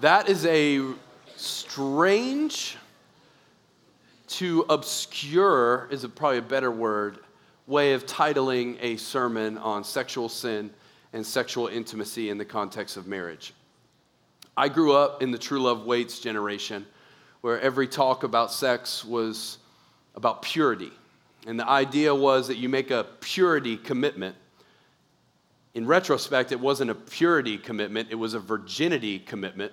that 0.00 0.28
is 0.28 0.46
a 0.46 0.80
strange 1.36 2.76
to 4.28 4.64
obscure, 4.70 5.88
is 5.90 6.06
probably 6.14 6.38
a 6.38 6.42
better 6.42 6.70
word, 6.70 7.18
way 7.66 7.92
of 7.92 8.06
titling 8.06 8.78
a 8.80 8.96
sermon 8.96 9.58
on 9.58 9.84
sexual 9.84 10.28
sin 10.28 10.70
and 11.12 11.26
sexual 11.26 11.66
intimacy 11.66 12.30
in 12.30 12.38
the 12.38 12.44
context 12.44 12.96
of 12.96 13.06
marriage. 13.06 13.52
I 14.56 14.68
grew 14.68 14.92
up 14.94 15.22
in 15.22 15.30
the 15.30 15.38
True 15.38 15.60
Love 15.60 15.84
Waits 15.84 16.20
generation 16.20 16.86
where 17.40 17.60
every 17.60 17.88
talk 17.88 18.22
about 18.22 18.52
sex 18.52 19.04
was 19.04 19.58
about 20.14 20.42
purity. 20.42 20.92
And 21.46 21.58
the 21.58 21.68
idea 21.68 22.14
was 22.14 22.48
that 22.48 22.56
you 22.56 22.68
make 22.68 22.90
a 22.90 23.06
purity 23.20 23.76
commitment. 23.76 24.36
In 25.74 25.86
retrospect, 25.86 26.52
it 26.52 26.60
wasn't 26.60 26.90
a 26.90 26.94
purity 26.94 27.58
commitment, 27.58 28.08
it 28.10 28.16
was 28.16 28.34
a 28.34 28.40
virginity 28.40 29.18
commitment 29.18 29.72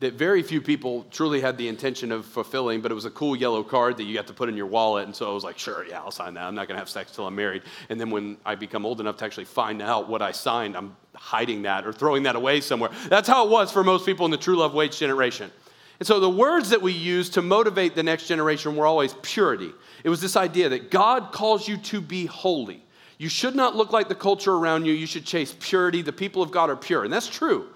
that 0.00 0.14
very 0.14 0.42
few 0.42 0.60
people 0.60 1.04
truly 1.10 1.40
had 1.40 1.58
the 1.58 1.66
intention 1.66 2.12
of 2.12 2.24
fulfilling, 2.24 2.80
but 2.80 2.92
it 2.92 2.94
was 2.94 3.04
a 3.04 3.10
cool 3.10 3.34
yellow 3.34 3.64
card 3.64 3.96
that 3.96 4.04
you 4.04 4.14
got 4.14 4.28
to 4.28 4.32
put 4.32 4.48
in 4.48 4.56
your 4.56 4.66
wallet. 4.66 5.06
And 5.06 5.14
so 5.14 5.28
I 5.28 5.34
was 5.34 5.42
like, 5.42 5.58
sure, 5.58 5.84
yeah, 5.86 5.98
I'll 5.98 6.12
sign 6.12 6.34
that. 6.34 6.44
I'm 6.44 6.54
not 6.54 6.68
going 6.68 6.76
to 6.76 6.80
have 6.80 6.88
sex 6.88 7.10
till 7.10 7.26
I'm 7.26 7.34
married. 7.34 7.62
And 7.88 8.00
then 8.00 8.10
when 8.10 8.36
I 8.46 8.54
become 8.54 8.86
old 8.86 9.00
enough 9.00 9.16
to 9.18 9.24
actually 9.24 9.46
find 9.46 9.82
out 9.82 10.08
what 10.08 10.22
I 10.22 10.30
signed, 10.30 10.76
I'm 10.76 10.96
hiding 11.14 11.62
that 11.62 11.84
or 11.84 11.92
throwing 11.92 12.22
that 12.24 12.36
away 12.36 12.60
somewhere. 12.60 12.90
That's 13.08 13.26
how 13.26 13.44
it 13.44 13.50
was 13.50 13.72
for 13.72 13.82
most 13.82 14.06
people 14.06 14.24
in 14.24 14.30
the 14.30 14.36
True 14.36 14.56
Love 14.56 14.72
Waits 14.72 14.98
generation. 14.98 15.50
And 15.98 16.06
so 16.06 16.20
the 16.20 16.30
words 16.30 16.70
that 16.70 16.80
we 16.80 16.92
use 16.92 17.28
to 17.30 17.42
motivate 17.42 17.96
the 17.96 18.04
next 18.04 18.28
generation 18.28 18.76
were 18.76 18.86
always 18.86 19.14
purity. 19.22 19.72
It 20.04 20.10
was 20.10 20.20
this 20.20 20.36
idea 20.36 20.68
that 20.68 20.92
God 20.92 21.32
calls 21.32 21.66
you 21.66 21.76
to 21.76 22.00
be 22.00 22.26
holy. 22.26 22.84
You 23.18 23.28
should 23.28 23.56
not 23.56 23.74
look 23.74 23.92
like 23.92 24.08
the 24.08 24.14
culture 24.14 24.54
around 24.54 24.84
you. 24.84 24.92
You 24.92 25.08
should 25.08 25.24
chase 25.24 25.56
purity. 25.58 26.02
The 26.02 26.12
people 26.12 26.40
of 26.40 26.52
God 26.52 26.70
are 26.70 26.76
pure. 26.76 27.02
And 27.02 27.12
that's 27.12 27.26
true. 27.26 27.68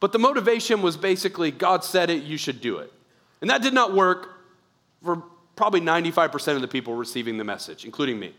But 0.00 0.12
the 0.12 0.18
motivation 0.18 0.82
was 0.82 0.96
basically 0.96 1.50
God 1.50 1.84
said 1.84 2.10
it, 2.10 2.22
you 2.22 2.36
should 2.36 2.60
do 2.60 2.78
it. 2.78 2.92
And 3.40 3.50
that 3.50 3.62
did 3.62 3.74
not 3.74 3.94
work 3.94 4.30
for 5.02 5.22
probably 5.56 5.80
95% 5.80 6.54
of 6.54 6.60
the 6.60 6.68
people 6.68 6.94
receiving 6.94 7.36
the 7.36 7.44
message, 7.44 7.84
including 7.84 8.18
me. 8.18 8.34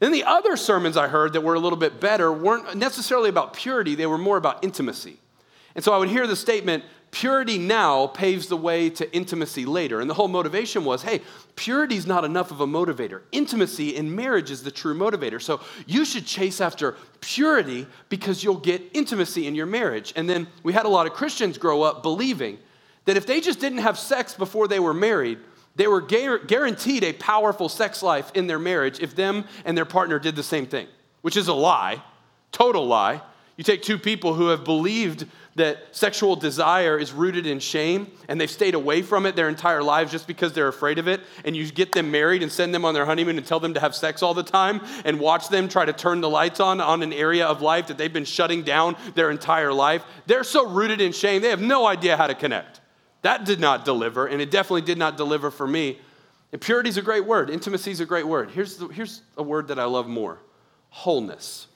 Then 0.00 0.12
the 0.12 0.24
other 0.24 0.56
sermons 0.56 0.96
I 0.96 1.08
heard 1.08 1.34
that 1.34 1.42
were 1.42 1.54
a 1.54 1.60
little 1.60 1.78
bit 1.78 2.00
better 2.00 2.32
weren't 2.32 2.74
necessarily 2.76 3.28
about 3.28 3.54
purity, 3.54 3.94
they 3.94 4.06
were 4.06 4.18
more 4.18 4.36
about 4.36 4.64
intimacy. 4.64 5.18
And 5.74 5.84
so 5.84 5.92
I 5.92 5.98
would 5.98 6.08
hear 6.08 6.26
the 6.26 6.36
statement, 6.36 6.84
purity 7.12 7.58
now 7.58 8.08
paves 8.08 8.48
the 8.48 8.56
way 8.56 8.90
to 8.90 9.14
intimacy 9.14 9.64
later. 9.64 10.00
And 10.00 10.10
the 10.10 10.14
whole 10.14 10.28
motivation 10.28 10.84
was 10.84 11.02
hey, 11.02 11.20
purity 11.54 11.94
is 11.94 12.06
not 12.06 12.24
enough 12.24 12.50
of 12.50 12.60
a 12.60 12.66
motivator. 12.66 13.20
Intimacy 13.30 13.94
in 13.94 14.12
marriage 14.16 14.50
is 14.50 14.64
the 14.64 14.72
true 14.72 14.94
motivator. 14.94 15.40
So 15.40 15.60
you 15.86 16.04
should 16.04 16.26
chase 16.26 16.60
after 16.60 16.96
purity 17.20 17.86
because 18.08 18.42
you'll 18.42 18.56
get 18.56 18.82
intimacy 18.94 19.46
in 19.46 19.54
your 19.54 19.66
marriage. 19.66 20.12
And 20.16 20.28
then 20.28 20.48
we 20.64 20.72
had 20.72 20.86
a 20.86 20.88
lot 20.88 21.06
of 21.06 21.12
Christians 21.12 21.58
grow 21.58 21.82
up 21.82 22.02
believing 22.02 22.58
that 23.04 23.16
if 23.16 23.26
they 23.26 23.40
just 23.40 23.60
didn't 23.60 23.78
have 23.78 23.98
sex 23.98 24.34
before 24.34 24.66
they 24.66 24.80
were 24.80 24.94
married, 24.94 25.38
they 25.76 25.86
were 25.86 26.00
guaranteed 26.00 27.04
a 27.04 27.12
powerful 27.14 27.68
sex 27.68 28.02
life 28.02 28.30
in 28.34 28.46
their 28.46 28.58
marriage 28.58 29.00
if 29.00 29.14
them 29.14 29.44
and 29.64 29.76
their 29.76 29.84
partner 29.84 30.18
did 30.18 30.36
the 30.36 30.42
same 30.42 30.66
thing, 30.66 30.86
which 31.20 31.36
is 31.36 31.48
a 31.48 31.54
lie, 31.54 32.02
total 32.52 32.86
lie. 32.86 33.20
You 33.56 33.64
take 33.64 33.82
two 33.82 33.98
people 33.98 34.34
who 34.34 34.48
have 34.48 34.64
believed 34.64 35.26
that 35.54 35.78
sexual 35.92 36.34
desire 36.34 36.98
is 36.98 37.12
rooted 37.12 37.46
in 37.46 37.58
shame 37.58 38.10
and 38.28 38.40
they've 38.40 38.50
stayed 38.50 38.74
away 38.74 39.02
from 39.02 39.26
it 39.26 39.36
their 39.36 39.48
entire 39.48 39.82
lives 39.82 40.10
just 40.10 40.26
because 40.26 40.52
they're 40.52 40.68
afraid 40.68 40.98
of 40.98 41.08
it, 41.08 41.20
and 41.44 41.56
you 41.56 41.70
get 41.70 41.92
them 41.92 42.10
married 42.10 42.42
and 42.42 42.50
send 42.50 42.74
them 42.74 42.84
on 42.84 42.94
their 42.94 43.04
honeymoon 43.04 43.36
and 43.36 43.46
tell 43.46 43.60
them 43.60 43.74
to 43.74 43.80
have 43.80 43.94
sex 43.94 44.22
all 44.22 44.34
the 44.34 44.42
time 44.42 44.80
and 45.04 45.20
watch 45.20 45.48
them 45.48 45.68
try 45.68 45.84
to 45.84 45.92
turn 45.92 46.20
the 46.20 46.28
lights 46.28 46.60
on 46.60 46.80
on 46.80 47.02
an 47.02 47.12
area 47.12 47.46
of 47.46 47.60
life 47.60 47.88
that 47.88 47.98
they've 47.98 48.12
been 48.12 48.24
shutting 48.24 48.62
down 48.62 48.96
their 49.14 49.30
entire 49.30 49.72
life, 49.72 50.04
they're 50.26 50.44
so 50.44 50.68
rooted 50.68 51.00
in 51.00 51.12
shame, 51.12 51.42
they 51.42 51.50
have 51.50 51.60
no 51.60 51.86
idea 51.86 52.16
how 52.16 52.26
to 52.26 52.34
connect. 52.34 52.80
That 53.22 53.44
did 53.44 53.60
not 53.60 53.84
deliver, 53.84 54.26
and 54.26 54.40
it 54.40 54.50
definitely 54.50 54.82
did 54.82 54.98
not 54.98 55.16
deliver 55.16 55.50
for 55.50 55.66
me. 55.66 55.98
And 56.50 56.60
purity 56.60 56.88
is 56.88 56.96
a 56.96 57.02
great 57.02 57.24
word, 57.24 57.50
intimacy 57.50 57.90
is 57.90 58.00
a 58.00 58.06
great 58.06 58.26
word. 58.26 58.50
Here's, 58.50 58.76
the, 58.76 58.88
here's 58.88 59.22
a 59.36 59.42
word 59.42 59.68
that 59.68 59.78
I 59.78 59.84
love 59.84 60.08
more 60.08 60.38
wholeness. 60.88 61.66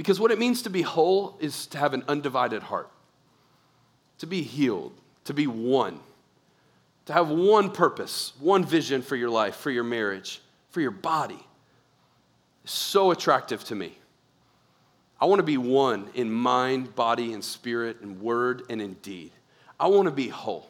Because 0.00 0.18
what 0.18 0.30
it 0.30 0.38
means 0.38 0.62
to 0.62 0.70
be 0.70 0.80
whole 0.80 1.36
is 1.40 1.66
to 1.66 1.76
have 1.76 1.92
an 1.92 2.04
undivided 2.08 2.62
heart, 2.62 2.88
to 4.16 4.26
be 4.26 4.40
healed, 4.40 4.94
to 5.24 5.34
be 5.34 5.46
one, 5.46 6.00
to 7.04 7.12
have 7.12 7.28
one 7.28 7.70
purpose, 7.70 8.32
one 8.40 8.64
vision 8.64 9.02
for 9.02 9.14
your 9.14 9.28
life, 9.28 9.56
for 9.56 9.70
your 9.70 9.84
marriage, 9.84 10.40
for 10.70 10.80
your 10.80 10.90
body. 10.90 11.46
It's 12.64 12.72
so 12.72 13.10
attractive 13.10 13.62
to 13.64 13.74
me. 13.74 13.98
I 15.20 15.26
want 15.26 15.40
to 15.40 15.44
be 15.44 15.58
one 15.58 16.08
in 16.14 16.32
mind, 16.32 16.94
body, 16.94 17.34
and 17.34 17.44
spirit, 17.44 18.00
and 18.00 18.22
word, 18.22 18.62
and 18.70 18.80
in 18.80 18.94
deed. 19.02 19.32
I 19.78 19.88
want 19.88 20.06
to 20.06 20.12
be 20.12 20.28
whole. 20.28 20.69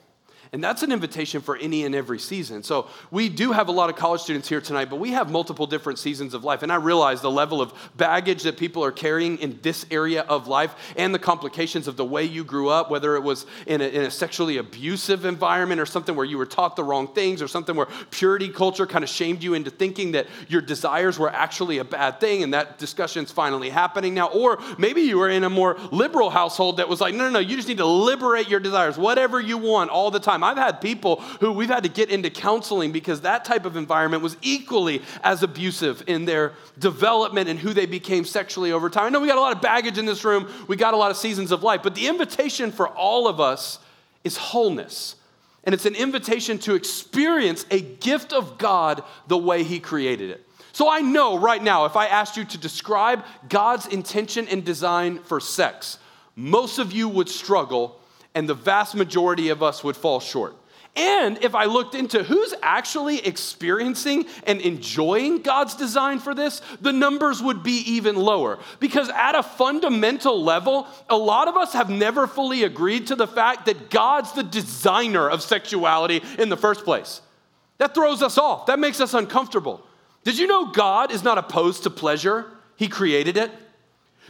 And 0.52 0.64
that's 0.64 0.82
an 0.82 0.90
invitation 0.90 1.42
for 1.42 1.56
any 1.56 1.84
and 1.84 1.94
every 1.94 2.18
season. 2.18 2.64
So 2.64 2.88
we 3.12 3.28
do 3.28 3.52
have 3.52 3.68
a 3.68 3.72
lot 3.72 3.88
of 3.88 3.94
college 3.94 4.20
students 4.22 4.48
here 4.48 4.60
tonight, 4.60 4.90
but 4.90 4.96
we 4.96 5.12
have 5.12 5.30
multiple 5.30 5.64
different 5.64 6.00
seasons 6.00 6.34
of 6.34 6.42
life. 6.42 6.64
And 6.64 6.72
I 6.72 6.74
realize 6.74 7.20
the 7.20 7.30
level 7.30 7.62
of 7.62 7.72
baggage 7.96 8.42
that 8.42 8.58
people 8.58 8.84
are 8.84 8.90
carrying 8.90 9.38
in 9.38 9.60
this 9.62 9.86
area 9.92 10.22
of 10.22 10.48
life 10.48 10.74
and 10.96 11.14
the 11.14 11.20
complications 11.20 11.86
of 11.86 11.96
the 11.96 12.04
way 12.04 12.24
you 12.24 12.42
grew 12.42 12.68
up, 12.68 12.90
whether 12.90 13.14
it 13.14 13.20
was 13.20 13.46
in 13.68 13.80
a, 13.80 13.84
in 13.84 14.02
a 14.02 14.10
sexually 14.10 14.56
abusive 14.56 15.24
environment 15.24 15.80
or 15.80 15.86
something 15.86 16.16
where 16.16 16.26
you 16.26 16.36
were 16.36 16.46
taught 16.46 16.74
the 16.74 16.82
wrong 16.82 17.06
things 17.14 17.40
or 17.40 17.46
something 17.46 17.76
where 17.76 17.86
purity 18.10 18.48
culture 18.48 18.88
kind 18.88 19.04
of 19.04 19.08
shamed 19.08 19.44
you 19.44 19.54
into 19.54 19.70
thinking 19.70 20.12
that 20.12 20.26
your 20.48 20.62
desires 20.62 21.16
were 21.16 21.30
actually 21.30 21.78
a 21.78 21.84
bad 21.84 22.18
thing 22.18 22.42
and 22.42 22.54
that 22.54 22.76
discussion's 22.76 23.30
finally 23.30 23.70
happening 23.70 24.14
now. 24.14 24.26
Or 24.26 24.58
maybe 24.78 25.02
you 25.02 25.18
were 25.18 25.30
in 25.30 25.44
a 25.44 25.50
more 25.50 25.78
liberal 25.92 26.28
household 26.28 26.78
that 26.78 26.88
was 26.88 27.00
like, 27.00 27.14
no, 27.14 27.22
no, 27.22 27.30
no, 27.30 27.38
you 27.38 27.54
just 27.54 27.68
need 27.68 27.78
to 27.78 27.86
liberate 27.86 28.48
your 28.48 28.58
desires, 28.58 28.98
whatever 28.98 29.40
you 29.40 29.56
want 29.56 29.90
all 29.90 30.10
the 30.10 30.18
time 30.18 30.39
time. 30.40 30.44
I've 30.44 30.62
had 30.62 30.80
people 30.80 31.16
who 31.40 31.52
we've 31.52 31.68
had 31.68 31.82
to 31.84 31.88
get 31.88 32.10
into 32.10 32.30
counseling 32.30 32.92
because 32.92 33.22
that 33.22 33.44
type 33.44 33.64
of 33.64 33.76
environment 33.76 34.22
was 34.22 34.36
equally 34.42 35.02
as 35.22 35.42
abusive 35.42 36.02
in 36.06 36.24
their 36.24 36.52
development 36.78 37.48
and 37.48 37.58
who 37.58 37.72
they 37.72 37.86
became 37.86 38.24
sexually 38.24 38.72
over 38.72 38.90
time. 38.90 39.06
I 39.06 39.08
know 39.10 39.20
we 39.20 39.28
got 39.28 39.38
a 39.38 39.42
lot 39.42 39.54
of 39.54 39.62
baggage 39.62 39.98
in 39.98 40.06
this 40.06 40.24
room, 40.24 40.50
we 40.66 40.76
got 40.76 40.94
a 40.94 40.96
lot 40.96 41.10
of 41.10 41.16
seasons 41.16 41.52
of 41.52 41.62
life, 41.62 41.82
but 41.82 41.94
the 41.94 42.08
invitation 42.08 42.72
for 42.72 42.88
all 42.88 43.28
of 43.28 43.40
us 43.40 43.78
is 44.24 44.36
wholeness. 44.36 45.16
And 45.64 45.74
it's 45.74 45.86
an 45.86 45.94
invitation 45.94 46.58
to 46.60 46.74
experience 46.74 47.66
a 47.70 47.80
gift 47.80 48.32
of 48.32 48.56
God 48.56 49.02
the 49.28 49.36
way 49.36 49.62
He 49.62 49.78
created 49.78 50.30
it. 50.30 50.46
So 50.72 50.88
I 50.88 51.00
know 51.00 51.38
right 51.38 51.62
now, 51.62 51.84
if 51.84 51.96
I 51.96 52.06
asked 52.06 52.36
you 52.36 52.44
to 52.46 52.58
describe 52.58 53.24
God's 53.48 53.86
intention 53.86 54.48
and 54.48 54.64
design 54.64 55.18
for 55.18 55.40
sex, 55.40 55.98
most 56.36 56.78
of 56.78 56.92
you 56.92 57.08
would 57.08 57.28
struggle 57.28 57.99
and 58.34 58.48
the 58.48 58.54
vast 58.54 58.94
majority 58.94 59.48
of 59.48 59.62
us 59.62 59.82
would 59.84 59.96
fall 59.96 60.20
short. 60.20 60.54
And 60.96 61.38
if 61.44 61.54
I 61.54 61.66
looked 61.66 61.94
into 61.94 62.24
who's 62.24 62.52
actually 62.62 63.24
experiencing 63.24 64.26
and 64.44 64.60
enjoying 64.60 65.42
God's 65.42 65.76
design 65.76 66.18
for 66.18 66.34
this, 66.34 66.62
the 66.80 66.92
numbers 66.92 67.40
would 67.40 67.62
be 67.62 67.78
even 67.92 68.16
lower. 68.16 68.58
Because 68.80 69.08
at 69.08 69.36
a 69.36 69.42
fundamental 69.42 70.42
level, 70.42 70.88
a 71.08 71.16
lot 71.16 71.46
of 71.46 71.56
us 71.56 71.74
have 71.74 71.90
never 71.90 72.26
fully 72.26 72.64
agreed 72.64 73.06
to 73.06 73.14
the 73.14 73.28
fact 73.28 73.66
that 73.66 73.88
God's 73.88 74.32
the 74.32 74.42
designer 74.42 75.30
of 75.30 75.42
sexuality 75.42 76.22
in 76.38 76.48
the 76.48 76.56
first 76.56 76.84
place. 76.84 77.22
That 77.78 77.94
throws 77.94 78.20
us 78.20 78.36
off, 78.36 78.66
that 78.66 78.80
makes 78.80 79.00
us 79.00 79.14
uncomfortable. 79.14 79.86
Did 80.24 80.38
you 80.38 80.48
know 80.48 80.66
God 80.66 81.12
is 81.12 81.22
not 81.22 81.38
opposed 81.38 81.84
to 81.84 81.90
pleasure? 81.90 82.46
He 82.76 82.88
created 82.88 83.36
it. 83.36 83.52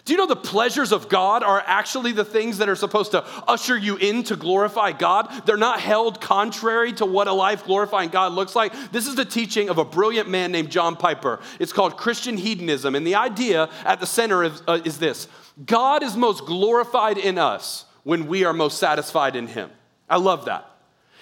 Do 0.04 0.12
you 0.12 0.16
know 0.16 0.26
the 0.26 0.36
pleasures 0.36 0.92
of 0.92 1.08
God 1.08 1.42
are 1.42 1.62
actually 1.66 2.12
the 2.12 2.24
things 2.24 2.58
that 2.58 2.68
are 2.68 2.76
supposed 2.76 3.10
to 3.12 3.24
usher 3.46 3.76
you 3.76 3.96
in 3.96 4.22
to 4.24 4.36
glorify 4.36 4.92
God? 4.92 5.28
They're 5.46 5.56
not 5.56 5.80
held 5.80 6.20
contrary 6.20 6.92
to 6.94 7.06
what 7.06 7.28
a 7.28 7.32
life 7.32 7.64
glorifying 7.64 8.10
God 8.10 8.32
looks 8.32 8.56
like. 8.56 8.72
This 8.92 9.06
is 9.06 9.14
the 9.14 9.24
teaching 9.24 9.68
of 9.68 9.78
a 9.78 9.84
brilliant 9.84 10.28
man 10.28 10.52
named 10.52 10.70
John 10.70 10.96
Piper. 10.96 11.40
It's 11.58 11.72
called 11.72 11.96
Christian 11.96 12.36
hedonism. 12.36 12.94
And 12.94 13.06
the 13.06 13.16
idea 13.16 13.68
at 13.84 14.00
the 14.00 14.06
center 14.06 14.44
is, 14.44 14.62
uh, 14.66 14.80
is 14.84 14.98
this 14.98 15.28
God 15.64 16.02
is 16.02 16.16
most 16.16 16.46
glorified 16.46 17.18
in 17.18 17.36
us 17.36 17.84
when 18.04 18.26
we 18.26 18.44
are 18.44 18.52
most 18.52 18.78
satisfied 18.78 19.36
in 19.36 19.46
Him. 19.46 19.70
I 20.08 20.16
love 20.16 20.46
that. 20.46 20.66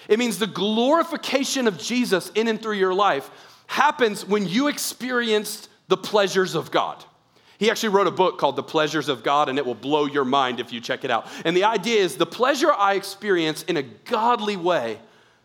It 0.07 0.17
means 0.17 0.39
the 0.39 0.47
glorification 0.47 1.67
of 1.67 1.77
Jesus 1.77 2.31
in 2.33 2.47
and 2.47 2.61
through 2.61 2.77
your 2.77 2.93
life 2.93 3.29
happens 3.67 4.25
when 4.25 4.47
you 4.47 4.67
experience 4.67 5.67
the 5.87 5.97
pleasures 5.97 6.55
of 6.55 6.71
God. 6.71 7.03
He 7.59 7.69
actually 7.69 7.89
wrote 7.89 8.07
a 8.07 8.11
book 8.11 8.39
called 8.39 8.55
The 8.55 8.63
Pleasures 8.63 9.09
of 9.09 9.21
God, 9.21 9.49
and 9.49 9.59
it 9.59 9.65
will 9.65 9.75
blow 9.75 10.05
your 10.05 10.23
mind 10.23 10.61
if 10.61 10.71
you 10.71 10.79
check 10.79 11.03
it 11.03 11.11
out. 11.11 11.27
And 11.43 11.55
the 11.55 11.65
idea 11.65 11.99
is 11.99 12.15
the 12.15 12.25
pleasure 12.25 12.71
I 12.71 12.93
experience 12.93 13.63
in 13.63 13.75
a 13.75 13.83
godly 13.83 14.55
way 14.55 14.97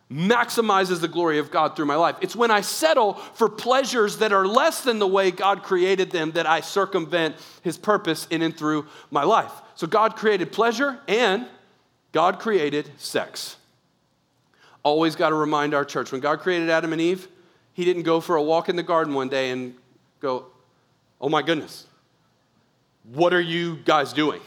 maximizes 0.09 1.01
the 1.01 1.09
glory 1.09 1.41
of 1.41 1.51
God 1.51 1.75
through 1.75 1.87
my 1.87 1.97
life. 1.97 2.15
It's 2.21 2.37
when 2.37 2.53
I 2.53 2.61
settle 2.61 3.15
for 3.15 3.49
pleasures 3.49 4.19
that 4.19 4.33
are 4.33 4.47
less 4.47 4.83
than 4.83 5.01
the 5.01 5.09
way 5.09 5.33
God 5.33 5.65
created 5.65 6.13
them 6.13 6.31
that 6.33 6.47
I 6.47 6.61
circumvent 6.61 7.35
His 7.63 7.77
purpose 7.77 8.29
in 8.31 8.43
and 8.43 8.57
through 8.57 8.87
my 9.11 9.25
life. 9.25 9.51
So 9.75 9.89
God 9.89 10.15
created 10.15 10.53
pleasure 10.53 11.01
and 11.09 11.47
God 12.13 12.39
created 12.39 12.89
sex. 12.97 13.57
Always 14.85 15.17
got 15.17 15.31
to 15.31 15.35
remind 15.35 15.75
our 15.75 15.85
church 15.85 16.13
when 16.13 16.21
God 16.21 16.39
created 16.39 16.71
Adam 16.71 16.93
and 16.93 17.01
Eve, 17.01 17.27
He 17.73 17.85
didn't 17.85 18.05
go 18.05 18.21
for 18.21 18.37
a 18.37 18.43
walk 18.43 18.69
in 18.69 18.77
the 18.77 18.85
garden 18.85 19.15
one 19.15 19.29
day 19.29 19.51
and 19.51 19.75
go, 20.21 20.47
oh 21.21 21.29
my 21.29 21.43
goodness, 21.43 21.87
what 23.13 23.35
are 23.35 23.41
you 23.41 23.77
guys 23.77 24.13
doing? 24.13 24.41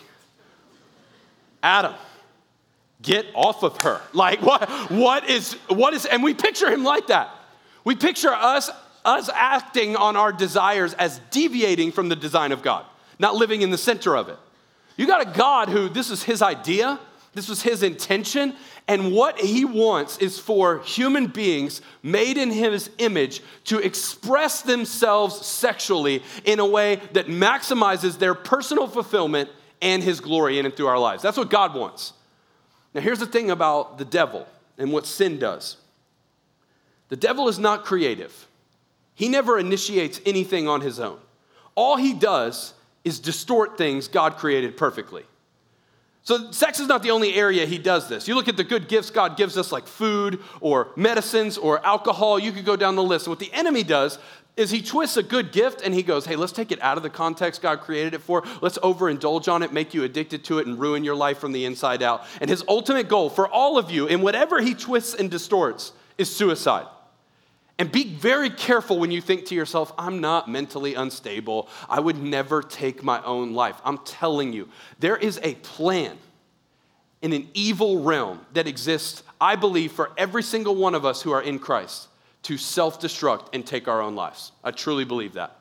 Adam, 1.61 1.93
Get 3.01 3.27
off 3.35 3.63
of 3.63 3.77
her. 3.81 4.01
Like, 4.13 4.41
what, 4.41 4.69
what 4.89 5.29
is, 5.29 5.53
what 5.67 5.93
is, 5.93 6.05
and 6.05 6.23
we 6.23 6.33
picture 6.33 6.69
him 6.69 6.83
like 6.83 7.07
that. 7.07 7.29
We 7.83 7.95
picture 7.95 8.31
us, 8.31 8.69
us 9.05 9.29
acting 9.33 9.95
on 9.95 10.15
our 10.15 10.31
desires 10.31 10.93
as 10.95 11.19
deviating 11.29 11.91
from 11.91 12.09
the 12.09 12.15
design 12.15 12.51
of 12.51 12.63
God, 12.63 12.85
not 13.19 13.35
living 13.35 13.61
in 13.61 13.69
the 13.69 13.77
center 13.77 14.17
of 14.17 14.29
it. 14.29 14.37
You 14.97 15.05
got 15.05 15.21
a 15.21 15.37
God 15.37 15.69
who, 15.69 15.89
this 15.89 16.09
is 16.09 16.23
his 16.23 16.41
idea, 16.41 16.99
this 17.37 17.47
was 17.47 17.61
his 17.61 17.83
intention, 17.83 18.55
and 18.87 19.11
what 19.11 19.39
he 19.39 19.63
wants 19.63 20.17
is 20.17 20.39
for 20.39 20.79
human 20.79 21.27
beings 21.27 21.81
made 22.01 22.35
in 22.35 22.49
his 22.49 22.89
image 22.97 23.43
to 23.65 23.77
express 23.77 24.63
themselves 24.63 25.45
sexually 25.45 26.23
in 26.45 26.59
a 26.59 26.65
way 26.65 26.95
that 27.13 27.27
maximizes 27.27 28.17
their 28.17 28.33
personal 28.33 28.87
fulfillment 28.87 29.51
and 29.83 30.01
his 30.01 30.19
glory 30.19 30.57
in 30.57 30.65
and 30.65 30.75
through 30.75 30.87
our 30.87 30.97
lives. 30.97 31.21
That's 31.21 31.37
what 31.37 31.51
God 31.51 31.75
wants. 31.75 32.13
Now, 32.95 33.01
here's 33.01 33.19
the 33.19 33.27
thing 33.27 33.51
about 33.51 33.99
the 33.99 34.05
devil 34.05 34.47
and 34.79 34.91
what 34.91 35.05
sin 35.05 35.37
does 35.37 35.77
the 37.09 37.15
devil 37.15 37.47
is 37.47 37.59
not 37.59 37.85
creative, 37.85 38.47
he 39.13 39.29
never 39.29 39.59
initiates 39.59 40.19
anything 40.25 40.67
on 40.67 40.81
his 40.81 40.99
own. 40.99 41.19
All 41.75 41.97
he 41.97 42.13
does 42.13 42.73
is 43.03 43.19
distort 43.19 43.77
things 43.77 44.07
God 44.07 44.37
created 44.37 44.75
perfectly. 44.75 45.23
So, 46.27 46.51
sex 46.51 46.81
is 46.81 46.89
not 46.89 47.03
the 47.03 47.11
only 47.11 47.35
area 47.35 47.65
he 47.65 47.77
does 47.77 48.09
this. 48.09 48.27
You 48.27 48.35
look 48.35 48.49
at 48.49 48.57
the 48.57 48.63
good 48.65 48.89
gifts 48.89 49.11
God 49.11 49.37
gives 49.37 49.57
us, 49.57 49.71
like 49.71 49.87
food 49.87 50.41
or 50.59 50.89
medicines 50.97 51.57
or 51.57 51.79
alcohol, 51.85 52.37
you 52.37 52.51
could 52.51 52.65
go 52.65 52.75
down 52.75 52.97
the 52.97 53.01
list. 53.01 53.29
What 53.29 53.39
the 53.39 53.49
enemy 53.53 53.81
does 53.81 54.19
is 54.57 54.69
he 54.69 54.81
twists 54.81 55.15
a 55.15 55.23
good 55.23 55.53
gift 55.53 55.83
and 55.85 55.93
he 55.93 56.03
goes, 56.03 56.25
hey, 56.25 56.35
let's 56.35 56.51
take 56.51 56.73
it 56.73 56.81
out 56.81 56.97
of 56.97 57.03
the 57.03 57.09
context 57.09 57.61
God 57.61 57.79
created 57.79 58.13
it 58.13 58.19
for. 58.19 58.43
Let's 58.61 58.77
overindulge 58.79 59.49
on 59.49 59.63
it, 59.63 59.71
make 59.71 59.93
you 59.93 60.03
addicted 60.03 60.43
to 60.43 60.59
it, 60.59 60.67
and 60.67 60.77
ruin 60.77 61.05
your 61.05 61.15
life 61.15 61.37
from 61.37 61.53
the 61.53 61.63
inside 61.63 62.03
out. 62.03 62.25
And 62.41 62.49
his 62.49 62.61
ultimate 62.67 63.07
goal 63.07 63.29
for 63.29 63.47
all 63.47 63.77
of 63.77 63.89
you, 63.89 64.07
in 64.07 64.19
whatever 64.19 64.59
he 64.59 64.73
twists 64.73 65.13
and 65.13 65.31
distorts, 65.31 65.93
is 66.17 66.35
suicide. 66.35 66.87
And 67.79 67.91
be 67.91 68.05
very 68.05 68.49
careful 68.49 68.97
when 68.97 69.11
you 69.11 69.21
think 69.21 69.45
to 69.47 69.55
yourself, 69.55 69.93
I'm 69.97 70.19
not 70.19 70.49
mentally 70.49 70.95
unstable. 70.95 71.69
I 71.87 71.99
would 71.99 72.21
never 72.21 72.63
take 72.63 73.03
my 73.03 73.23
own 73.23 73.53
life. 73.53 73.79
I'm 73.85 73.99
telling 73.99 74.51
you, 74.51 74.67
there 74.99 75.15
is 75.15 75.39
a 75.43 75.55
plan 75.55 76.17
in 77.21 77.33
an 77.33 77.47
evil 77.53 78.01
realm 78.01 78.45
that 78.53 78.67
exists, 78.67 79.21
I 79.39 79.55
believe, 79.55 79.91
for 79.91 80.11
every 80.17 80.43
single 80.43 80.75
one 80.75 80.95
of 80.95 81.05
us 81.05 81.21
who 81.21 81.31
are 81.31 81.41
in 81.41 81.59
Christ 81.59 82.07
to 82.43 82.57
self 82.57 82.99
destruct 82.99 83.49
and 83.53 83.65
take 83.65 83.87
our 83.87 84.01
own 84.01 84.15
lives. 84.15 84.51
I 84.63 84.71
truly 84.71 85.05
believe 85.05 85.33
that. 85.33 85.56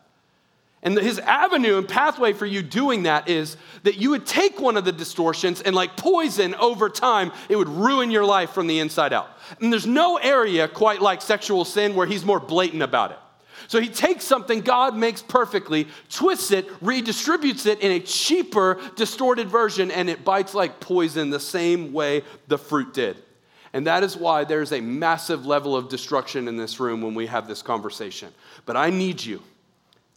And 0.83 0.97
his 0.97 1.19
avenue 1.19 1.79
and 1.79 1.89
pathway 1.89 2.33
for 2.33 2.47
you 2.47 2.63
doing 2.63 3.05
that 3.05 3.29
is 3.29 3.57
that 3.83 3.97
you 3.97 4.11
would 4.11 4.27
take 4.27 4.61
one 4.61 4.77
of 4.77 4.85
the 4.85 4.93
distortions 4.93 5.61
and, 5.61 5.75
like 5.75 5.97
poison 5.97 6.55
over 6.55 6.89
time, 6.89 7.33
it 7.49 7.57
would 7.57 7.69
ruin 7.69 8.11
your 8.11 8.25
life 8.25 8.51
from 8.51 8.67
the 8.67 8.79
inside 8.79 9.13
out. 9.13 9.31
And 9.61 9.73
there's 9.73 9.87
no 9.87 10.17
area 10.17 10.69
quite 10.69 11.03
like 11.03 11.23
sexual 11.23 11.65
sin 11.65 11.95
where 11.95 12.07
he's 12.07 12.25
more 12.25 12.39
blatant 12.39 12.83
about 12.83 13.11
it. 13.11 13.19
So 13.69 13.81
he 13.81 13.89
takes 13.89 14.25
something 14.25 14.61
God 14.61 14.95
makes 14.95 15.23
perfectly, 15.23 15.89
twists 16.09 16.53
it, 16.53 16.69
redistributes 16.81 17.67
it 17.67 17.81
in 17.81 17.91
a 17.91 18.01
cheaper, 18.01 18.81
distorted 18.95 19.49
version, 19.49 19.91
and 19.91 20.09
it 20.09 20.25
bites 20.25 20.55
like 20.55 20.79
poison 20.79 21.31
the 21.31 21.41
same 21.41 21.93
way 21.93 22.23
the 22.47 22.59
fruit 22.59 22.95
did. 22.95 23.17
And 23.73 23.87
that 23.89 24.05
is 24.05 24.17
why 24.17 24.45
there's 24.45 24.73
a 24.73 24.81
massive 24.81 25.47
level 25.47 25.75
of 25.75 25.89
destruction 25.89 26.47
in 26.47 26.57
this 26.57 26.79
room 26.79 27.03
when 27.03 27.15
we 27.15 27.27
have 27.27 27.49
this 27.49 27.61
conversation. 27.61 28.33
But 28.67 28.77
I 28.77 28.91
need 28.91 29.25
you 29.25 29.43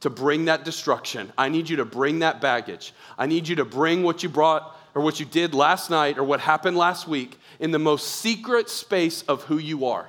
to 0.02 0.10
bring 0.10 0.46
that 0.46 0.64
destruction. 0.64 1.32
I 1.38 1.50
need 1.50 1.70
you 1.70 1.78
to 1.78 1.86
bring 1.86 2.20
that 2.20 2.42
baggage. 2.42 2.94
I 3.18 3.26
need 3.26 3.48
you 3.48 3.56
to 3.58 3.66
bring 3.66 4.04
what 4.04 4.24
you 4.24 4.30
brought 4.30 4.78
or 4.96 5.02
what 5.02 5.20
you 5.20 5.26
did 5.26 5.54
last 5.54 5.90
night 5.90 6.18
or 6.18 6.24
what 6.24 6.40
happened 6.40 6.78
last 6.78 7.08
week 7.08 7.38
in 7.60 7.72
the 7.72 7.80
most 7.80 8.08
secret 8.08 8.70
space 8.70 9.24
of 9.24 9.44
who 9.44 9.58
you 9.58 9.86
are. 9.86 10.08